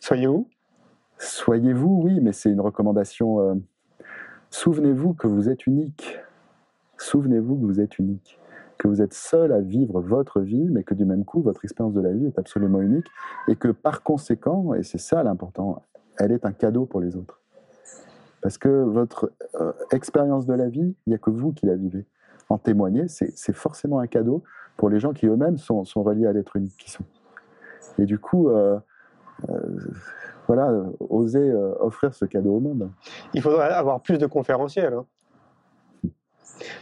Soyez 0.02 0.28
où 0.28 0.48
Soyez-vous, 1.20 2.02
oui, 2.04 2.20
mais 2.22 2.32
c'est 2.34 2.50
une 2.50 2.62
recommandation. 2.62 3.40
euh, 3.42 3.54
Souvenez-vous 4.50 5.14
que 5.14 5.28
vous 5.28 5.50
êtes 5.50 5.68
unique. 5.68 6.18
Souvenez-vous 6.98 7.56
que 7.60 7.66
vous 7.66 7.80
êtes 7.80 8.00
unique. 8.00 8.40
Que 8.80 8.88
vous 8.88 9.02
êtes 9.02 9.14
seul 9.14 9.52
à 9.52 9.60
vivre 9.60 10.00
votre 10.00 10.40
vie, 10.40 10.68
mais 10.72 10.84
que 10.84 10.94
du 10.94 11.06
même 11.06 11.26
coup, 11.26 11.42
votre 11.42 11.66
expérience 11.66 11.94
de 11.94 12.02
la 12.02 12.14
vie 12.14 12.26
est 12.26 12.40
absolument 12.40 12.82
unique. 12.82 13.06
Et 13.50 13.56
que 13.58 13.68
par 13.68 14.04
conséquent, 14.04 14.74
et 14.74 14.84
c'est 14.84 14.98
ça 14.98 15.22
l'important, 15.22 15.84
elle 16.18 16.32
est 16.32 16.46
un 16.46 16.54
cadeau 16.54 16.86
pour 16.86 17.02
les 17.02 17.18
autres. 17.18 17.42
Parce 18.42 18.58
que 18.58 18.70
votre 18.70 19.32
euh, 19.60 19.74
expérience 19.92 20.46
de 20.46 20.54
la 20.54 20.70
vie, 20.70 20.96
il 21.06 21.10
n'y 21.10 21.14
a 21.14 21.18
que 21.18 21.30
vous 21.30 21.52
qui 21.52 21.66
la 21.66 21.76
vivez. 21.76 22.06
En 22.48 22.58
témoigner, 22.58 23.08
c'est 23.10 23.54
forcément 23.54 24.00
un 24.00 24.08
cadeau 24.08 24.44
pour 24.76 24.90
les 24.90 25.00
gens 25.00 25.14
qui 25.14 25.28
eux-mêmes 25.28 25.58
sont, 25.58 25.84
reliés 25.98 26.26
à 26.26 26.34
l'être 26.34 26.56
unique 26.56 26.78
qui 26.78 26.90
sont. 26.90 27.04
Et 28.00 28.06
du 28.06 28.18
coup, 28.18 28.50
euh, 28.50 28.80
euh, 29.50 29.60
voilà, 30.48 30.74
oser 31.00 31.54
offrir 31.80 32.16
ce 32.16 32.26
cadeau 32.26 32.56
au 32.56 32.60
monde. 32.60 32.90
Il 33.36 33.42
faudrait 33.44 33.70
avoir 33.70 34.02
plus 34.02 34.18
de 34.18 34.26
conférenciers 34.26 34.84
alors. 34.84 35.06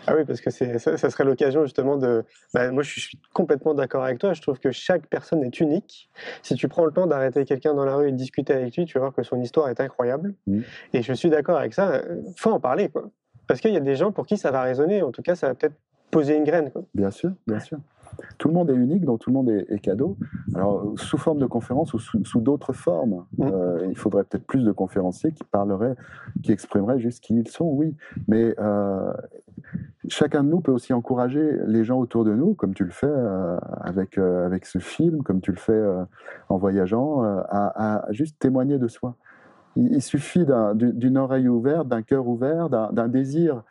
Ah 0.08 0.16
oui, 0.16 0.26
parce 0.26 0.42
que 0.42 0.50
c'est, 0.50 0.80
ça, 0.80 0.98
ça 0.98 1.10
serait 1.10 1.24
l'occasion 1.24 1.64
justement 1.64 1.98
de. 1.98 2.24
bah, 2.54 2.72
moi, 2.72 2.84
je 2.84 3.00
suis 3.00 3.20
complètement 3.34 3.74
d'accord 3.74 4.04
avec 4.04 4.20
toi. 4.20 4.34
Je 4.34 4.42
trouve 4.42 4.60
que 4.60 4.72
chaque 4.72 5.08
personne 5.08 5.44
est 5.44 5.60
unique. 5.60 6.10
Si 6.42 6.56
tu 6.56 6.68
prends 6.68 6.86
le 6.86 6.92
temps 6.92 7.08
d'arrêter 7.08 7.46
quelqu'un 7.46 7.74
dans 7.74 7.86
la 7.86 7.96
rue 7.96 8.10
et 8.10 8.12
de 8.12 8.18
discuter 8.18 8.54
avec 8.54 8.76
lui, 8.76 8.86
tu 8.86 8.96
vas 8.96 9.02
voir 9.02 9.14
que 9.14 9.24
son 9.24 9.40
histoire 9.42 9.70
est 9.70 9.80
incroyable. 9.80 10.34
Mhm. 10.48 10.64
Et 10.94 11.02
je 11.02 11.14
suis 11.14 11.30
d'accord 11.30 11.58
avec 11.58 11.74
ça. 11.74 12.02
Faut 12.36 12.52
en 12.52 12.60
parler, 12.60 12.90
quoi. 12.90 13.10
Parce 13.48 13.62
qu'il 13.62 13.74
y 13.74 13.78
a 13.78 13.82
des 13.82 13.96
gens 13.96 14.12
pour 14.12 14.26
qui 14.26 14.38
ça 14.38 14.52
va 14.52 14.62
résonner. 14.62 15.02
En 15.02 15.12
tout 15.12 15.22
cas, 15.22 15.36
ça 15.36 15.48
va 15.48 15.56
peut-être 15.56 15.76
poser 16.12 16.36
une 16.36 16.44
graine. 16.44 16.72
Quoi. 16.72 16.84
Bien 16.94 17.12
sûr, 17.12 17.32
bien 17.46 17.60
sûr. 17.60 17.80
Tout 18.38 18.48
le 18.48 18.54
monde 18.54 18.70
est 18.70 18.76
unique, 18.76 19.06
donc 19.06 19.20
tout 19.20 19.30
le 19.30 19.36
monde 19.36 19.50
est, 19.50 19.66
est 19.70 19.80
cadeau. 19.80 20.18
Alors, 20.56 20.94
sous 20.96 21.18
forme 21.18 21.40
de 21.40 21.46
conférence 21.46 21.94
ou 21.94 22.00
sous, 22.00 22.24
sous 22.26 22.40
d'autres 22.42 22.74
formes, 22.74 23.26
Mhm. 23.38 23.52
euh, 23.54 23.88
il 23.90 23.98
faudrait 23.98 24.24
peut-être 24.24 24.46
plus 24.46 24.64
de 24.64 24.72
conférenciers 24.72 25.32
qui 25.32 25.44
parleraient, 25.44 25.96
qui 26.44 26.52
exprimeraient 26.52 27.00
juste 27.00 27.24
qui 27.24 27.36
ils 27.38 27.48
sont, 27.48 27.66
oui. 27.70 27.96
Mais 28.28 28.56
euh, 28.60 29.12
chacun 30.08 30.44
de 30.44 30.50
nous 30.50 30.62
peut 30.62 30.72
aussi 30.72 30.94
encourager 30.94 31.58
les 31.68 31.84
gens 31.84 32.00
autour 32.00 32.24
de 32.26 32.34
nous, 32.34 32.54
comme 32.54 32.74
tu 32.74 32.84
le 32.84 32.92
fais 32.92 33.08
euh, 33.10 33.58
avec, 33.82 34.18
avec 34.18 34.66
ce 34.66 34.80
film, 34.80 35.24
comme 35.24 35.42
tu 35.42 35.52
le 35.52 35.58
fais 35.58 35.84
en 36.50 36.58
voyageant, 36.58 37.22
à, 37.24 38.06
à 38.06 38.12
juste 38.12 38.38
témoigner 38.40 38.78
de 38.78 38.88
soi. 38.88 39.16
Il, 39.76 39.94
il 39.94 40.02
suffit 40.02 40.46
d'un- 40.46 40.74
d'une 40.76 41.18
oreille 41.18 41.48
ouverte, 41.48 41.88
d'un 41.88 42.02
cœur 42.02 42.28
ouvert, 42.28 42.70
d'un 42.70 43.08
désir 43.08 43.64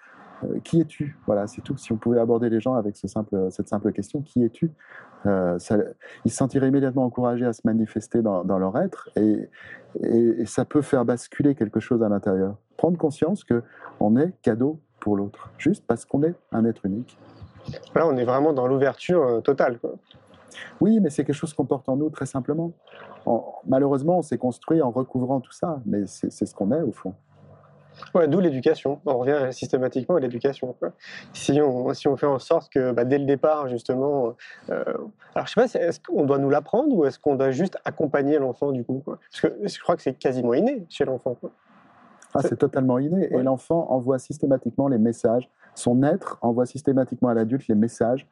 euh, 0.45 0.59
qui 0.61 0.81
es-tu? 0.81 1.17
Voilà, 1.27 1.47
c'est 1.47 1.63
tout. 1.63 1.77
Si 1.77 1.93
on 1.93 1.97
pouvait 1.97 2.21
aborder 2.21 2.49
les 2.49 2.61
gens 2.61 2.75
avec 2.75 2.97
ce 2.97 3.09
simple, 3.09 3.49
cette 3.51 3.69
simple 3.69 3.93
question, 3.93 4.23
qui 4.23 4.45
es-tu? 4.45 4.71
Euh, 5.27 5.59
Ils 6.25 6.31
se 6.31 6.37
sentiraient 6.37 6.69
immédiatement 6.69 7.05
encouragés 7.05 7.47
à 7.47 7.53
se 7.53 7.63
manifester 7.65 8.23
dans, 8.23 8.45
dans 8.45 8.59
leur 8.59 8.79
être 8.79 9.11
et, 9.17 9.49
et, 10.03 10.43
et, 10.43 10.47
ça 10.47 10.65
peut 10.65 10.83
faire 10.83 11.05
basculer 11.05 11.55
quelque 11.55 11.81
chose 11.81 12.03
à 12.03 12.09
l'intérieur. 12.09 12.57
Prendre 12.77 12.99
conscience 12.99 13.43
que 13.43 13.63
on 13.99 14.17
est 14.17 14.33
cadeau 14.43 14.79
pour 15.01 15.17
l'autre, 15.17 15.51
juste 15.59 15.85
parce 15.87 16.05
qu'on 16.05 16.23
est 16.23 16.35
un 16.53 16.65
être 16.65 16.85
unique. 16.85 17.19
Là, 17.95 18.07
on 18.07 18.17
est 18.17 18.25
vraiment 18.25 18.53
dans 18.53 18.67
l'ouverture 18.67 19.23
euh, 19.23 19.41
totale. 19.41 19.79
Quoi. 19.79 19.95
Oui, 20.81 21.01
mais 21.01 21.11
c'est 21.11 21.25
quelque 21.25 21.35
chose 21.35 21.55
qu'on 21.55 21.65
porte 21.65 21.89
en 21.89 21.97
nous 21.97 22.11
très 22.11 22.27
simplement. 22.27 22.73
En, 23.25 23.55
malheureusement, 23.67 24.19
on 24.19 24.23
s'est 24.23 24.39
construit 24.39 24.81
en 24.83 24.91
recouvrant 24.91 25.41
tout 25.41 25.53
ça, 25.53 25.81
mais 25.87 26.07
c'est 26.07 26.31
ce 26.31 26.55
qu'on 26.55 26.71
est 26.73 26.83
au 26.83 26.93
fond. 26.93 27.15
Ouais, 28.15 28.29
d'où 28.29 28.41
l'éducation. 28.41 29.01
On 29.07 29.19
revient 29.19 29.53
systématiquement 29.53 30.17
à 30.17 30.21
l'éducation. 30.21 30.75
Si 31.33 31.61
on, 31.61 31.93
si 31.95 32.09
on 32.09 32.17
fait 32.17 32.27
en 32.27 32.39
sorte 32.39 32.71
que 32.73 32.93
bah, 32.93 33.05
dès 33.05 33.19
le 33.19 33.25
départ, 33.25 33.69
justement, 33.69 34.35
euh, 34.71 34.85
alors 35.35 35.47
je 35.47 35.53
sais 35.53 35.61
pas, 35.61 35.81
est-ce 35.81 36.01
qu'on 36.01 36.25
doit 36.25 36.39
nous 36.39 36.51
l'apprendre 36.51 36.95
ou 36.95 37.05
est-ce 37.05 37.19
qu'on 37.19 37.37
doit 37.37 37.51
juste 37.51 37.79
accompagner 37.85 38.39
l'enfant 38.39 38.73
du 38.73 38.85
coup 38.85 39.03
quoi? 39.05 39.19
Parce 39.31 39.41
que 39.41 39.69
je 39.69 39.81
crois 39.81 39.97
que 39.97 40.03
c'est 40.03 40.15
quasiment 40.15 40.55
inné 40.55 40.85
chez 40.89 41.05
l'enfant. 41.05 41.37
Ah, 42.35 42.41
c'est 42.43 42.57
totalement 42.57 42.99
inné. 42.99 43.29
Ouais. 43.29 43.41
Et 43.41 43.43
l'enfant 43.43 43.87
envoie 43.91 44.19
systématiquement 44.19 44.89
les 44.89 44.99
messages. 44.99 45.49
Son 45.75 46.03
être 46.03 46.39
envoie 46.43 46.67
systématiquement 46.67 47.29
à 47.29 47.35
l'adulte 47.35 47.67
les 47.69 47.75
messages 47.75 48.27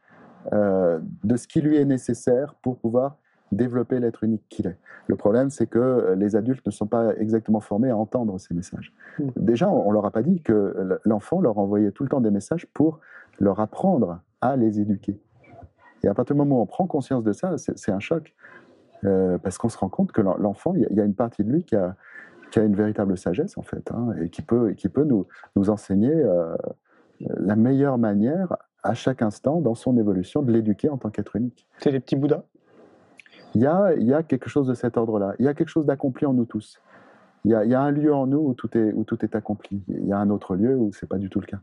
euh, 0.52 0.98
de 1.22 1.36
ce 1.36 1.46
qui 1.46 1.60
lui 1.60 1.78
est 1.78 1.84
nécessaire 1.84 2.54
pour 2.62 2.76
pouvoir 2.76 3.16
développer 3.52 4.00
l'être 4.00 4.24
unique 4.24 4.44
qu'il 4.48 4.66
est. 4.66 4.78
Le 5.06 5.16
problème, 5.16 5.50
c'est 5.50 5.66
que 5.66 6.14
les 6.16 6.36
adultes 6.36 6.66
ne 6.66 6.70
sont 6.70 6.86
pas 6.86 7.14
exactement 7.16 7.60
formés 7.60 7.90
à 7.90 7.96
entendre 7.96 8.38
ces 8.38 8.54
messages. 8.54 8.92
Mmh. 9.18 9.24
Déjà, 9.36 9.70
on 9.70 9.90
leur 9.92 10.06
a 10.06 10.10
pas 10.10 10.22
dit 10.22 10.40
que 10.40 10.98
l'enfant 11.04 11.40
leur 11.40 11.58
envoyait 11.58 11.92
tout 11.92 12.02
le 12.02 12.08
temps 12.08 12.20
des 12.20 12.30
messages 12.30 12.66
pour 12.72 13.00
leur 13.38 13.60
apprendre 13.60 14.20
à 14.40 14.56
les 14.56 14.80
éduquer. 14.80 15.20
Et 16.02 16.08
à 16.08 16.14
partir 16.14 16.34
du 16.34 16.38
moment 16.38 16.58
où 16.58 16.62
on 16.62 16.66
prend 16.66 16.86
conscience 16.86 17.24
de 17.24 17.32
ça, 17.32 17.56
c'est 17.56 17.92
un 17.92 18.00
choc. 18.00 18.34
Euh, 19.04 19.36
parce 19.38 19.58
qu'on 19.58 19.68
se 19.68 19.76
rend 19.76 19.88
compte 19.88 20.12
que 20.12 20.22
l'enfant, 20.22 20.74
il 20.74 20.96
y 20.96 21.00
a 21.00 21.04
une 21.04 21.14
partie 21.14 21.44
de 21.44 21.50
lui 21.50 21.64
qui 21.64 21.76
a, 21.76 21.94
qui 22.50 22.58
a 22.58 22.62
une 22.62 22.74
véritable 22.74 23.18
sagesse, 23.18 23.58
en 23.58 23.62
fait, 23.62 23.90
hein, 23.90 24.14
et 24.20 24.30
qui 24.30 24.40
peut, 24.40 24.72
qui 24.72 24.88
peut 24.88 25.04
nous, 25.04 25.26
nous 25.56 25.68
enseigner 25.68 26.12
euh, 26.12 26.56
la 27.20 27.56
meilleure 27.56 27.98
manière 27.98 28.56
à 28.82 28.94
chaque 28.94 29.22
instant 29.22 29.60
dans 29.60 29.74
son 29.74 29.98
évolution 29.98 30.42
de 30.42 30.52
l'éduquer 30.52 30.88
en 30.88 30.96
tant 30.96 31.10
qu'être 31.10 31.36
unique. 31.36 31.66
C'est 31.78 31.90
les 31.90 32.00
petits 32.00 32.16
Bouddhas? 32.16 32.44
Il 33.54 33.62
y, 33.62 33.66
a, 33.66 34.22
quelque 34.22 34.48
chose 34.48 34.66
de 34.66 34.74
cet 34.74 34.96
ordre-là. 34.96 35.34
Il 35.38 35.44
y 35.44 35.48
a 35.48 35.54
quelque 35.54 35.68
chose 35.68 35.86
d'accompli 35.86 36.26
en 36.26 36.32
nous 36.32 36.44
tous. 36.44 36.80
Il 37.44 37.50
y, 37.52 37.54
a, 37.54 37.80
un 37.80 37.90
lieu 37.90 38.12
en 38.12 38.26
nous 38.26 38.38
où 38.38 38.54
tout 38.54 38.76
est, 38.76 39.36
accompli. 39.36 39.82
Il 39.88 40.06
y 40.06 40.12
a 40.12 40.18
un 40.18 40.30
autre 40.30 40.56
lieu 40.56 40.76
où 40.76 40.92
ce 40.92 41.04
n'est 41.04 41.08
pas 41.08 41.18
du 41.18 41.28
tout 41.30 41.40
le 41.40 41.46
cas. 41.46 41.58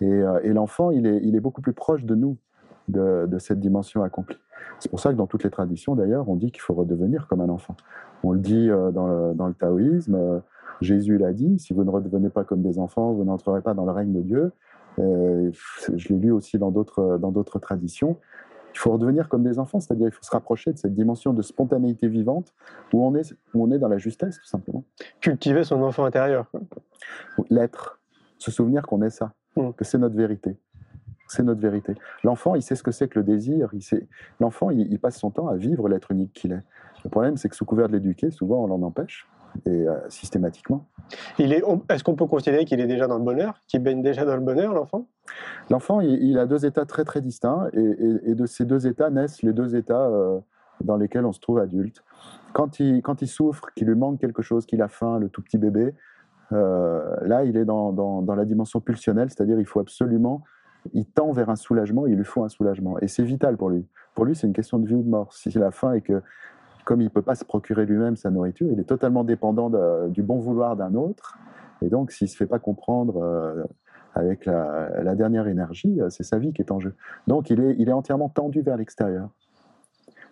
Et, 0.00 0.10
euh, 0.10 0.40
l'enfant, 0.52 0.90
il 0.90 1.06
est, 1.06 1.40
beaucoup 1.40 1.60
plus 1.60 1.74
proche 1.74 2.04
de 2.04 2.14
nous, 2.14 2.36
de, 2.88 3.28
cette 3.38 3.60
dimension 3.60 4.02
accomplie. 4.02 4.38
C'est 4.80 4.88
pour 4.88 5.00
ça 5.00 5.12
que 5.12 5.16
dans 5.16 5.26
toutes 5.26 5.44
les 5.44 5.50
traditions, 5.50 5.94
d'ailleurs, 5.94 6.28
on 6.28 6.34
dit 6.34 6.50
qu'il 6.50 6.60
faut 6.60 6.74
redevenir 6.74 7.28
comme 7.28 7.40
un 7.40 7.48
enfant. 7.48 7.76
On 8.24 8.32
le 8.32 8.40
dit 8.40 8.68
euh, 8.68 8.90
dans, 8.90 9.06
le, 9.46 9.54
taoïsme, 9.54 10.16
euh, 10.16 10.40
Jésus 10.80 11.18
l'a 11.18 11.32
dit, 11.32 11.58
si 11.60 11.72
vous 11.72 11.84
ne 11.84 11.90
redevenez 11.90 12.30
pas 12.30 12.42
comme 12.42 12.62
des 12.62 12.78
enfants, 12.80 13.12
vous 13.12 13.24
n'entrerez 13.24 13.62
pas 13.62 13.74
dans 13.74 13.84
le 13.84 13.92
règne 13.92 14.12
de 14.12 14.22
Dieu. 14.22 14.52
Je 14.98 16.08
l'ai 16.08 16.18
lu 16.18 16.32
aussi 16.32 16.58
dans 16.58 16.72
d'autres 16.72 17.58
traditions. 17.60 18.16
Il 18.74 18.78
faut 18.78 18.92
redevenir 18.92 19.28
comme 19.28 19.42
des 19.42 19.58
enfants, 19.58 19.80
c'est-à-dire 19.80 20.08
il 20.08 20.12
faut 20.12 20.22
se 20.22 20.30
rapprocher 20.30 20.72
de 20.72 20.78
cette 20.78 20.94
dimension 20.94 21.32
de 21.32 21.42
spontanéité 21.42 22.08
vivante 22.08 22.52
où 22.92 23.04
on 23.04 23.14
est, 23.14 23.34
où 23.54 23.64
on 23.64 23.70
est 23.70 23.78
dans 23.78 23.88
la 23.88 23.98
justesse, 23.98 24.38
tout 24.38 24.46
simplement. 24.46 24.84
Cultiver 25.20 25.64
son 25.64 25.82
enfant 25.82 26.04
intérieur. 26.04 26.50
L'être, 27.50 28.00
se 28.38 28.50
souvenir 28.50 28.82
qu'on 28.82 29.02
est 29.02 29.10
ça, 29.10 29.32
mmh. 29.56 29.72
que 29.72 29.84
c'est 29.84 29.98
notre 29.98 30.16
vérité. 30.16 30.56
C'est 31.26 31.42
notre 31.42 31.60
vérité. 31.60 31.94
L'enfant, 32.24 32.54
il 32.54 32.62
sait 32.62 32.74
ce 32.74 32.82
que 32.82 32.90
c'est 32.90 33.08
que 33.08 33.18
le 33.18 33.24
désir. 33.24 33.68
Il 33.74 33.82
sait... 33.82 34.08
L'enfant, 34.40 34.70
il, 34.70 34.90
il, 34.90 34.98
passe 34.98 35.18
son 35.18 35.30
temps 35.30 35.48
à 35.48 35.56
vivre 35.56 35.88
l'être 35.88 36.10
unique 36.10 36.32
qu'il 36.32 36.52
est. 36.52 36.62
Le 37.04 37.10
problème, 37.10 37.36
c'est 37.36 37.50
que 37.50 37.56
sous 37.56 37.66
couvert 37.66 37.88
de 37.88 37.92
l'éduquer, 37.92 38.30
souvent, 38.30 38.64
on 38.64 38.66
l'en 38.66 38.80
empêche, 38.82 39.28
et 39.66 39.70
euh, 39.70 39.96
systématiquement. 40.08 40.86
Est, 41.38 41.62
est-ce 41.90 42.04
qu'on 42.04 42.14
peut 42.14 42.26
considérer 42.26 42.64
qu'il 42.64 42.80
est 42.80 42.86
déjà 42.86 43.06
dans 43.06 43.18
le 43.18 43.24
bonheur, 43.24 43.60
qu'il 43.66 43.82
baigne 43.82 44.02
déjà 44.02 44.24
dans 44.24 44.36
le 44.36 44.42
bonheur, 44.42 44.74
l'enfant? 44.74 45.06
L'enfant, 45.70 46.00
il, 46.00 46.22
il, 46.22 46.38
a 46.38 46.46
deux 46.46 46.66
états 46.66 46.84
très 46.84 47.04
très 47.04 47.20
distincts, 47.20 47.68
et, 47.72 47.80
et, 47.80 48.30
et, 48.30 48.34
de 48.34 48.46
ces 48.46 48.64
deux 48.64 48.86
états 48.86 49.10
naissent 49.10 49.42
les 49.42 49.52
deux 49.52 49.76
états 49.76 50.06
euh, 50.06 50.38
dans 50.82 50.96
lesquels 50.96 51.24
on 51.24 51.32
se 51.32 51.40
trouve 51.40 51.58
adulte. 51.58 52.04
Quand 52.52 52.80
il, 52.80 53.02
quand 53.02 53.22
il 53.22 53.28
souffre, 53.28 53.68
qu'il 53.74 53.88
lui 53.88 53.96
manque 53.96 54.20
quelque 54.20 54.42
chose, 54.42 54.66
qu'il 54.66 54.82
a 54.82 54.88
faim, 54.88 55.18
le 55.18 55.28
tout 55.28 55.42
petit 55.42 55.58
bébé, 55.58 55.94
euh, 56.52 57.16
là, 57.22 57.44
il 57.44 57.56
est 57.56 57.64
dans, 57.64 57.92
dans, 57.92 58.22
dans 58.22 58.34
la 58.34 58.44
dimension 58.44 58.80
pulsionnelle, 58.80 59.28
c'est-à-dire 59.28 59.58
il 59.58 59.66
faut 59.66 59.80
absolument 59.80 60.44
il 60.92 61.06
tend 61.06 61.32
vers 61.32 61.50
un 61.50 61.56
soulagement, 61.56 62.06
il 62.06 62.16
lui 62.16 62.24
faut 62.24 62.44
un 62.44 62.48
soulagement. 62.48 62.98
Et 63.00 63.08
c'est 63.08 63.22
vital 63.22 63.56
pour 63.56 63.70
lui. 63.70 63.86
Pour 64.14 64.24
lui, 64.24 64.34
c'est 64.34 64.46
une 64.46 64.52
question 64.52 64.78
de 64.78 64.86
vie 64.86 64.94
ou 64.94 65.02
de 65.02 65.08
mort. 65.08 65.32
Si 65.32 65.50
la 65.50 65.70
faim 65.70 65.92
et 65.92 66.00
que, 66.00 66.22
comme 66.88 67.02
il 67.02 67.04
ne 67.04 67.10
peut 67.10 67.20
pas 67.20 67.34
se 67.34 67.44
procurer 67.44 67.84
lui-même 67.84 68.16
sa 68.16 68.30
nourriture, 68.30 68.66
il 68.72 68.80
est 68.80 68.84
totalement 68.84 69.22
dépendant 69.22 69.68
de, 69.68 70.08
du 70.08 70.22
bon 70.22 70.38
vouloir 70.38 70.74
d'un 70.74 70.94
autre. 70.94 71.36
Et 71.82 71.90
donc, 71.90 72.12
s'il 72.12 72.24
ne 72.24 72.30
se 72.30 72.36
fait 72.38 72.46
pas 72.46 72.58
comprendre 72.58 73.22
euh, 73.22 73.62
avec 74.14 74.46
la, 74.46 75.02
la, 75.02 75.14
dernière 75.14 75.48
énergie, 75.48 76.00
c'est 76.08 76.22
sa 76.22 76.38
vie 76.38 76.54
qui 76.54 76.62
est 76.62 76.72
en 76.72 76.80
jeu. 76.80 76.94
Donc, 77.26 77.50
il 77.50 77.60
est, 77.60 77.76
il 77.78 77.90
est 77.90 77.92
entièrement 77.92 78.30
tendu 78.30 78.62
vers 78.62 78.78
l'extérieur. 78.78 79.28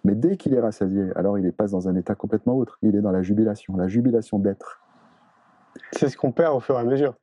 Mais 0.03 0.15
dès 0.15 0.39
qu'il 0.39 0.55
est 0.55 0.61
rassasié, 0.61 1.11
alors 1.15 1.39
il 1.39 1.53
passe 1.53 1.73
dans 1.73 1.91
un 1.91 1.95
état 1.95 2.15
complètement 2.15 2.57
autre. 2.57 2.79
Il 2.81 2.97
est 2.97 3.03
dans 3.03 3.13
la 3.13 3.21
jubilation, 3.21 3.77
la 3.77 3.87
jubilation 3.87 4.39
d'être. 4.39 4.81
C'est 5.93 6.09
ce 6.09 6.17
qu'on 6.17 6.33
perd 6.33 6.57
au 6.57 6.61
fur 6.61 6.77
et 6.77 6.81
à 6.81 6.85
mesure. 6.85 7.17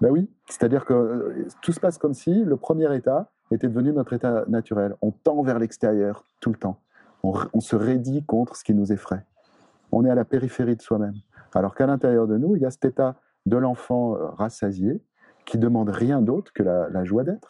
Ben 0.00 0.10
oui, 0.10 0.30
c'est-à-dire 0.48 0.84
que 0.84 0.94
euh, 0.94 1.48
tout 1.60 1.72
se 1.72 1.80
passe 1.80 1.98
comme 1.98 2.14
si 2.14 2.44
le 2.44 2.56
premier 2.56 2.94
état 2.94 3.32
était 3.50 3.66
devenu 3.66 3.92
notre 3.92 4.12
état 4.12 4.44
naturel. 4.46 4.94
On 5.02 5.10
tend 5.10 5.42
vers 5.42 5.58
l'extérieur 5.58 6.22
tout 6.38 6.50
le 6.50 6.56
temps. 6.56 6.78
On, 7.26 7.34
on, 7.54 7.60
se 7.60 7.74
raidit 7.74 8.24
contre 8.24 8.56
ce 8.56 8.62
qui 8.62 8.72
nous 8.72 8.92
effraie. 8.92 9.24
On 9.90 10.04
est 10.04 10.10
à 10.10 10.14
la 10.14 10.24
périphérie 10.24 10.76
de 10.76 10.82
soi-même. 10.82 11.14
Alors 11.54 11.74
qu'à 11.74 11.86
l'intérieur 11.86 12.26
de 12.26 12.38
nous, 12.38 12.54
il 12.54 12.62
y 12.62 12.66
a 12.66 12.70
cet 12.70 12.84
état 12.84 13.16
de 13.46 13.56
l'enfant 13.56 14.14
euh, 14.14 14.26
rassasié 14.30 15.02
qui 15.44 15.58
demande 15.58 15.88
rien 15.88 16.22
d'autre 16.22 16.52
que 16.52 16.62
la, 16.62 16.88
la 16.90 17.04
joie 17.04 17.24
d'être. 17.24 17.48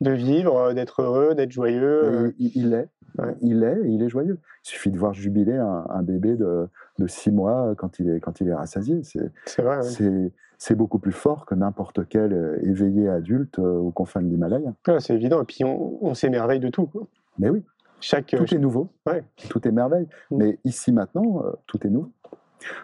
De 0.00 0.10
vivre, 0.10 0.72
d'être 0.72 1.02
heureux, 1.02 1.34
d'être 1.34 1.52
joyeux. 1.52 2.34
Il, 2.38 2.50
il, 2.56 2.74
est. 2.74 2.88
Ouais. 3.18 3.36
Il 3.40 3.62
est, 3.62 3.80
il 3.84 4.02
est 4.02 4.08
joyeux. 4.08 4.38
Il 4.64 4.68
suffit 4.68 4.90
de 4.90 4.98
voir 4.98 5.14
jubiler 5.14 5.56
un, 5.56 5.86
un 5.88 6.02
bébé 6.02 6.34
de, 6.36 6.68
de, 6.98 7.06
six 7.06 7.30
mois 7.30 7.74
quand 7.76 8.00
il 8.00 8.10
est, 8.10 8.20
quand 8.20 8.40
il 8.40 8.48
est 8.48 8.54
rassasié. 8.54 9.02
C'est 9.04 9.62
vrai. 9.62 9.78
Oui 10.00 10.32
c'est 10.56 10.76
beaucoup 10.76 10.98
plus 10.98 11.12
fort 11.12 11.44
que 11.44 11.54
n'importe 11.54 12.08
quel 12.08 12.58
éveillé 12.62 13.08
adulte 13.08 13.58
aux 13.58 13.90
confins 13.90 14.22
de 14.22 14.28
l'Himalaya. 14.28 14.72
C'est 15.00 15.12
évident, 15.12 15.42
et 15.42 15.44
puis 15.44 15.62
on, 15.64 15.98
on 16.02 16.14
s'émerveille 16.14 16.60
de 16.60 16.68
tout. 16.68 16.86
Quoi. 16.86 17.06
Mais 17.38 17.50
oui, 17.50 17.62
Chaque, 18.04 18.26
tout 18.26 18.36
chaque... 18.38 18.52
est 18.52 18.58
nouveau, 18.58 18.90
ouais. 19.06 19.24
tout 19.48 19.66
est 19.66 19.72
merveille. 19.72 20.06
Mmh. 20.30 20.36
Mais 20.36 20.58
ici 20.64 20.92
maintenant, 20.92 21.42
euh, 21.42 21.52
tout 21.66 21.86
est 21.86 21.90
nouveau. 21.90 22.10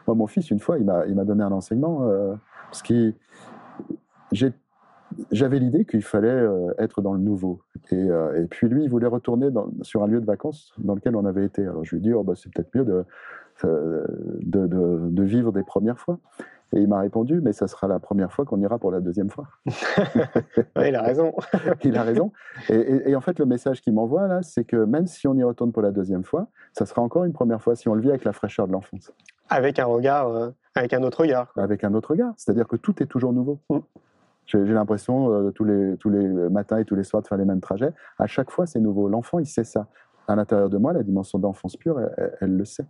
Moi, 0.07 0.15
mon 0.15 0.27
fils, 0.27 0.51
une 0.51 0.61
fois, 0.61 0.79
il 0.79 0.85
m'a 0.85 1.25
donné 1.25 1.45
un 1.45 1.53
enseignement, 1.53 2.05
euh, 2.05 2.35
parce 2.67 2.83
que 2.83 3.13
j'avais 5.31 5.59
l'idée 5.59 5.85
qu'il 5.85 6.03
fallait 6.03 6.29
euh, 6.29 6.73
être 6.79 7.03
dans 7.03 7.13
le 7.13 7.21
nouveau. 7.21 7.61
Et, 7.91 7.97
et, 7.97 8.47
puis 8.49 8.69
lui, 8.69 8.85
il 8.85 8.91
voulait 8.91 9.07
retourner 9.07 9.51
dans, 9.51 9.69
sur 9.83 10.03
un 10.03 10.07
lieu 10.07 10.21
de 10.21 10.27
vacances 10.27 10.73
dans 10.79 10.95
lequel 10.95 11.17
on 11.17 11.27
avait 11.27 11.45
été. 11.45 11.67
Alors 11.67 11.85
je 11.85 11.97
lui 11.97 11.99
ai 11.99 12.01
dit, 12.03 12.13
oh, 12.15 12.23
bah, 12.23 12.35
c'est 12.37 12.51
peut-être 12.53 12.75
mieux 12.75 12.85
de, 12.85 13.05
de, 13.63 14.67
de, 14.67 14.99
de, 15.11 15.23
vivre 15.23 15.53
des 15.53 15.65
premières 15.65 15.99
fois. 15.99 16.19
Et 16.73 16.81
il 16.81 16.89
m'a 16.89 17.01
répondu, 17.01 17.41
mais 17.41 17.53
ça 17.53 17.67
sera 17.67 17.89
la 17.89 17.99
première 17.99 18.33
fois 18.33 18.45
qu'on 18.45 18.61
ira 18.61 18.79
pour 18.79 18.93
la 18.93 19.01
deuxième 19.01 19.29
fois. 19.29 19.49
ouais, 20.77 20.91
il 20.91 20.95
a 20.95 21.03
raison. 21.03 21.35
il 21.85 21.97
a 21.97 22.03
raison. 22.05 22.33
Et, 22.69 22.75
et, 22.75 23.11
et, 23.11 23.17
en 23.17 23.21
fait, 23.21 23.39
le 23.41 23.47
message 23.47 23.81
qu'il 23.81 23.93
m'envoie 23.93 24.29
là, 24.29 24.43
c'est 24.43 24.65
que 24.65 24.77
même 24.77 25.07
si 25.07 25.27
on 25.27 25.35
y 25.35 25.43
retourne 25.43 25.73
pour 25.73 25.83
la 25.83 25.91
deuxième 25.91 26.23
fois, 26.23 26.47
ça 26.73 26.87
sera 26.87 27.03
encore 27.03 27.25
une 27.25 27.33
première 27.33 27.61
fois 27.61 27.75
si 27.75 27.89
on 27.89 27.95
le 27.95 28.01
vit 28.01 28.11
avec 28.11 28.25
la 28.25 28.33
fraîcheur 28.33 28.69
de 28.69 28.73
l'enfance. 28.73 29.13
Avec 29.49 29.81
un 29.81 29.87
regard, 29.87 30.29
euh, 30.29 30.51
avec 30.77 30.93
un 30.93 31.03
autre 31.03 31.23
regard. 31.23 31.53
Avec 31.57 31.83
un 31.83 31.93
autre 31.95 32.13
regard. 32.13 32.35
C'est-à-dire 32.37 32.69
que 32.69 32.77
tout 32.77 33.03
est 33.03 33.07
toujours 33.07 33.33
nouveau. 33.33 33.59
Mm. 33.69 33.79
J'ai 34.47 34.65
l'impression 34.65 35.33
euh, 35.33 35.51
tous, 35.51 35.65
les, 35.65 35.97
tous 35.97 36.11
les 36.11 36.27
matins 36.51 36.79
et 36.79 36.85
tous 36.85 36.95
les 36.95 37.05
soirs 37.05 37.23
de 37.23 37.27
faire 37.27 37.39
les 37.39 37.45
mêmes 37.45 37.61
trajets. 37.61 37.93
À 38.19 38.27
chaque 38.27 38.51
fois, 38.51 38.67
c'est 38.67 38.81
nouveau. 38.81 39.09
L'enfant, 39.09 39.41
il 39.41 39.47
sait 39.47 39.65
ça. 39.65 39.87
À 40.29 40.37
l'intérieur 40.37 40.71
de 40.71 40.79
moi, 40.79 40.93
la 40.93 41.03
dimension 41.03 41.41
d'enfance 41.41 41.77
pure, 41.77 41.99
elle, 41.99 42.15
elle, 42.17 42.37
elle 42.41 42.57
le 42.57 42.65
sait. 42.65 42.87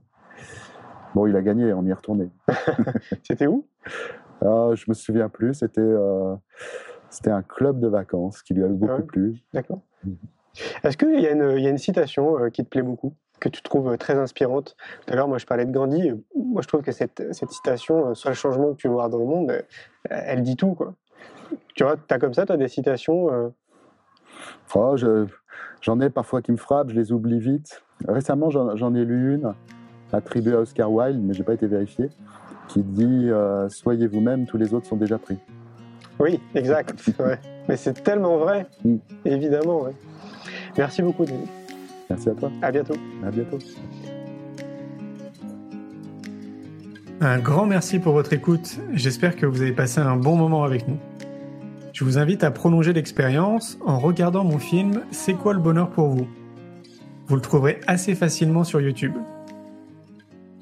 Bon, 1.15 1.27
il 1.27 1.35
a 1.35 1.43
gagné, 1.43 1.73
on 1.73 1.85
y 1.85 1.91
est 1.91 1.95
retourné. 1.95 2.31
C'était 3.23 3.47
où? 3.47 3.67
Ah, 4.43 4.71
Je 4.75 4.85
me 4.89 4.95
souviens 4.95 5.29
plus. 5.29 5.55
C'était 5.55 5.81
euh, 5.81 6.35
c'était 7.09 7.31
un 7.31 7.43
club 7.43 7.81
de 7.81 7.89
vacances 7.89 8.43
qui 8.43 8.55
lui 8.55 8.63
avait 8.63 8.75
beaucoup 8.75 8.93
ouais. 8.93 9.03
plu. 9.03 9.35
D'accord. 9.53 9.81
Mmh. 10.05 10.13
Est-ce 10.85 10.97
qu'il 10.97 11.19
y, 11.19 11.23
y, 11.23 11.27
a 11.27 11.71
une 11.71 11.79
citation 11.79 12.39
euh, 12.39 12.51
qui 12.51 12.65
te 12.65 12.69
plaît 12.69 12.83
beaucoup, 12.83 13.15
que 13.39 13.49
tu 13.49 13.63
trouves 13.63 13.97
très 13.99 14.15
inspirante? 14.15 14.77
Tout 15.07 15.13
à 15.13 15.17
l'heure, 15.17 15.29
moi, 15.29 15.39
je 15.39 15.47
parlais 15.47 15.65
de 15.65 15.73
Gandhi. 15.73 16.13
Moi, 16.35 16.63
je 16.63 16.69
trouve 16.69 16.83
que 16.83 16.93
cette, 16.93 17.33
cette 17.33 17.51
citation, 17.51 18.15
sur 18.15 18.31
le 18.31 18.35
changement 18.35 18.73
que 18.73 18.77
tu 18.77 18.89
veux 18.89 18.95
voir 18.95 19.11
dans 19.11 19.19
le 19.19 19.27
monde, 19.27 19.65
elle 20.09 20.43
dit 20.43 20.57
tout. 20.57 20.75
Quoi. 20.75 20.95
Tu 21.75 21.85
vois, 21.85 21.97
tu 21.97 22.15
as 22.15 22.19
comme 22.19 22.35
ça, 22.35 22.47
tu 22.47 22.53
as 22.53 22.57
des 22.57 22.69
citations 22.69 23.33
euh... 23.33 23.49
oh, 24.75 24.97
J'en 25.81 26.01
ai 26.01 26.11
parfois 26.11 26.43
qui 26.43 26.53
me 26.53 26.57
frappent, 26.57 26.91
je 26.91 26.97
les 26.97 27.13
oublie 27.13 27.39
vite. 27.39 27.83
Récemment, 28.07 28.51
j'en 28.51 28.95
ai 28.95 29.05
lu 29.05 29.35
une 29.35 29.55
attribué 30.13 30.55
à 30.55 30.61
Oscar 30.61 30.91
Wilde, 30.93 31.23
mais 31.23 31.35
j'ai 31.35 31.45
pas 31.45 31.55
été 31.55 31.67
vérifié, 31.67 32.09
qui 32.73 32.83
dit 32.83 33.29
euh, 33.31 33.69
Soyez 33.69 34.07
vous-même, 34.07 34.47
tous 34.47 34.57
les 34.57 34.73
autres 34.75 34.87
sont 34.87 34.97
déjà 34.97 35.19
pris. 35.19 35.37
Oui, 36.19 36.39
exact. 36.55 37.03
ouais. 37.19 37.39
Mais 37.69 37.77
c'est 37.77 38.03
tellement 38.03 38.37
vrai, 38.39 38.67
Mm. 38.85 38.97
évidemment. 39.25 39.83
ouais. 39.85 39.93
Merci 40.79 41.03
beaucoup, 41.03 41.25
Denis. 41.25 41.49
Merci 42.09 42.29
à 42.29 42.35
toi. 42.35 42.51
À 42.63 42.71
bientôt. 42.73 42.95
À 43.25 43.31
bientôt. 43.31 43.59
Un 47.21 47.39
grand 47.39 47.67
merci 47.67 47.99
pour 47.99 48.15
votre 48.15 48.33
écoute. 48.33 48.79
J'espère 48.95 49.37
que 49.37 49.45
vous 49.47 49.61
avez 49.63 49.73
passé 49.73 50.01
un 50.01 50.17
bon 50.17 50.37
moment 50.37 50.65
avec 50.65 50.89
nous. 50.89 50.97
Je 51.93 52.05
vous 52.05 52.17
invite 52.19 52.45
à 52.45 52.51
prolonger 52.51 52.93
l'expérience 52.95 53.79
en 53.85 53.99
regardant 53.99 54.43
mon 54.45 54.59
film 54.59 55.03
C'est 55.11 55.35
quoi 55.35 55.53
le 55.53 55.61
bonheur 55.61 55.91
pour 55.91 56.09
vous? 56.09 56.27
Vous 57.27 57.35
le 57.37 57.43
trouverez 57.43 57.79
assez 57.87 58.15
facilement 58.15 58.65
sur 58.65 58.81
YouTube. 58.81 59.13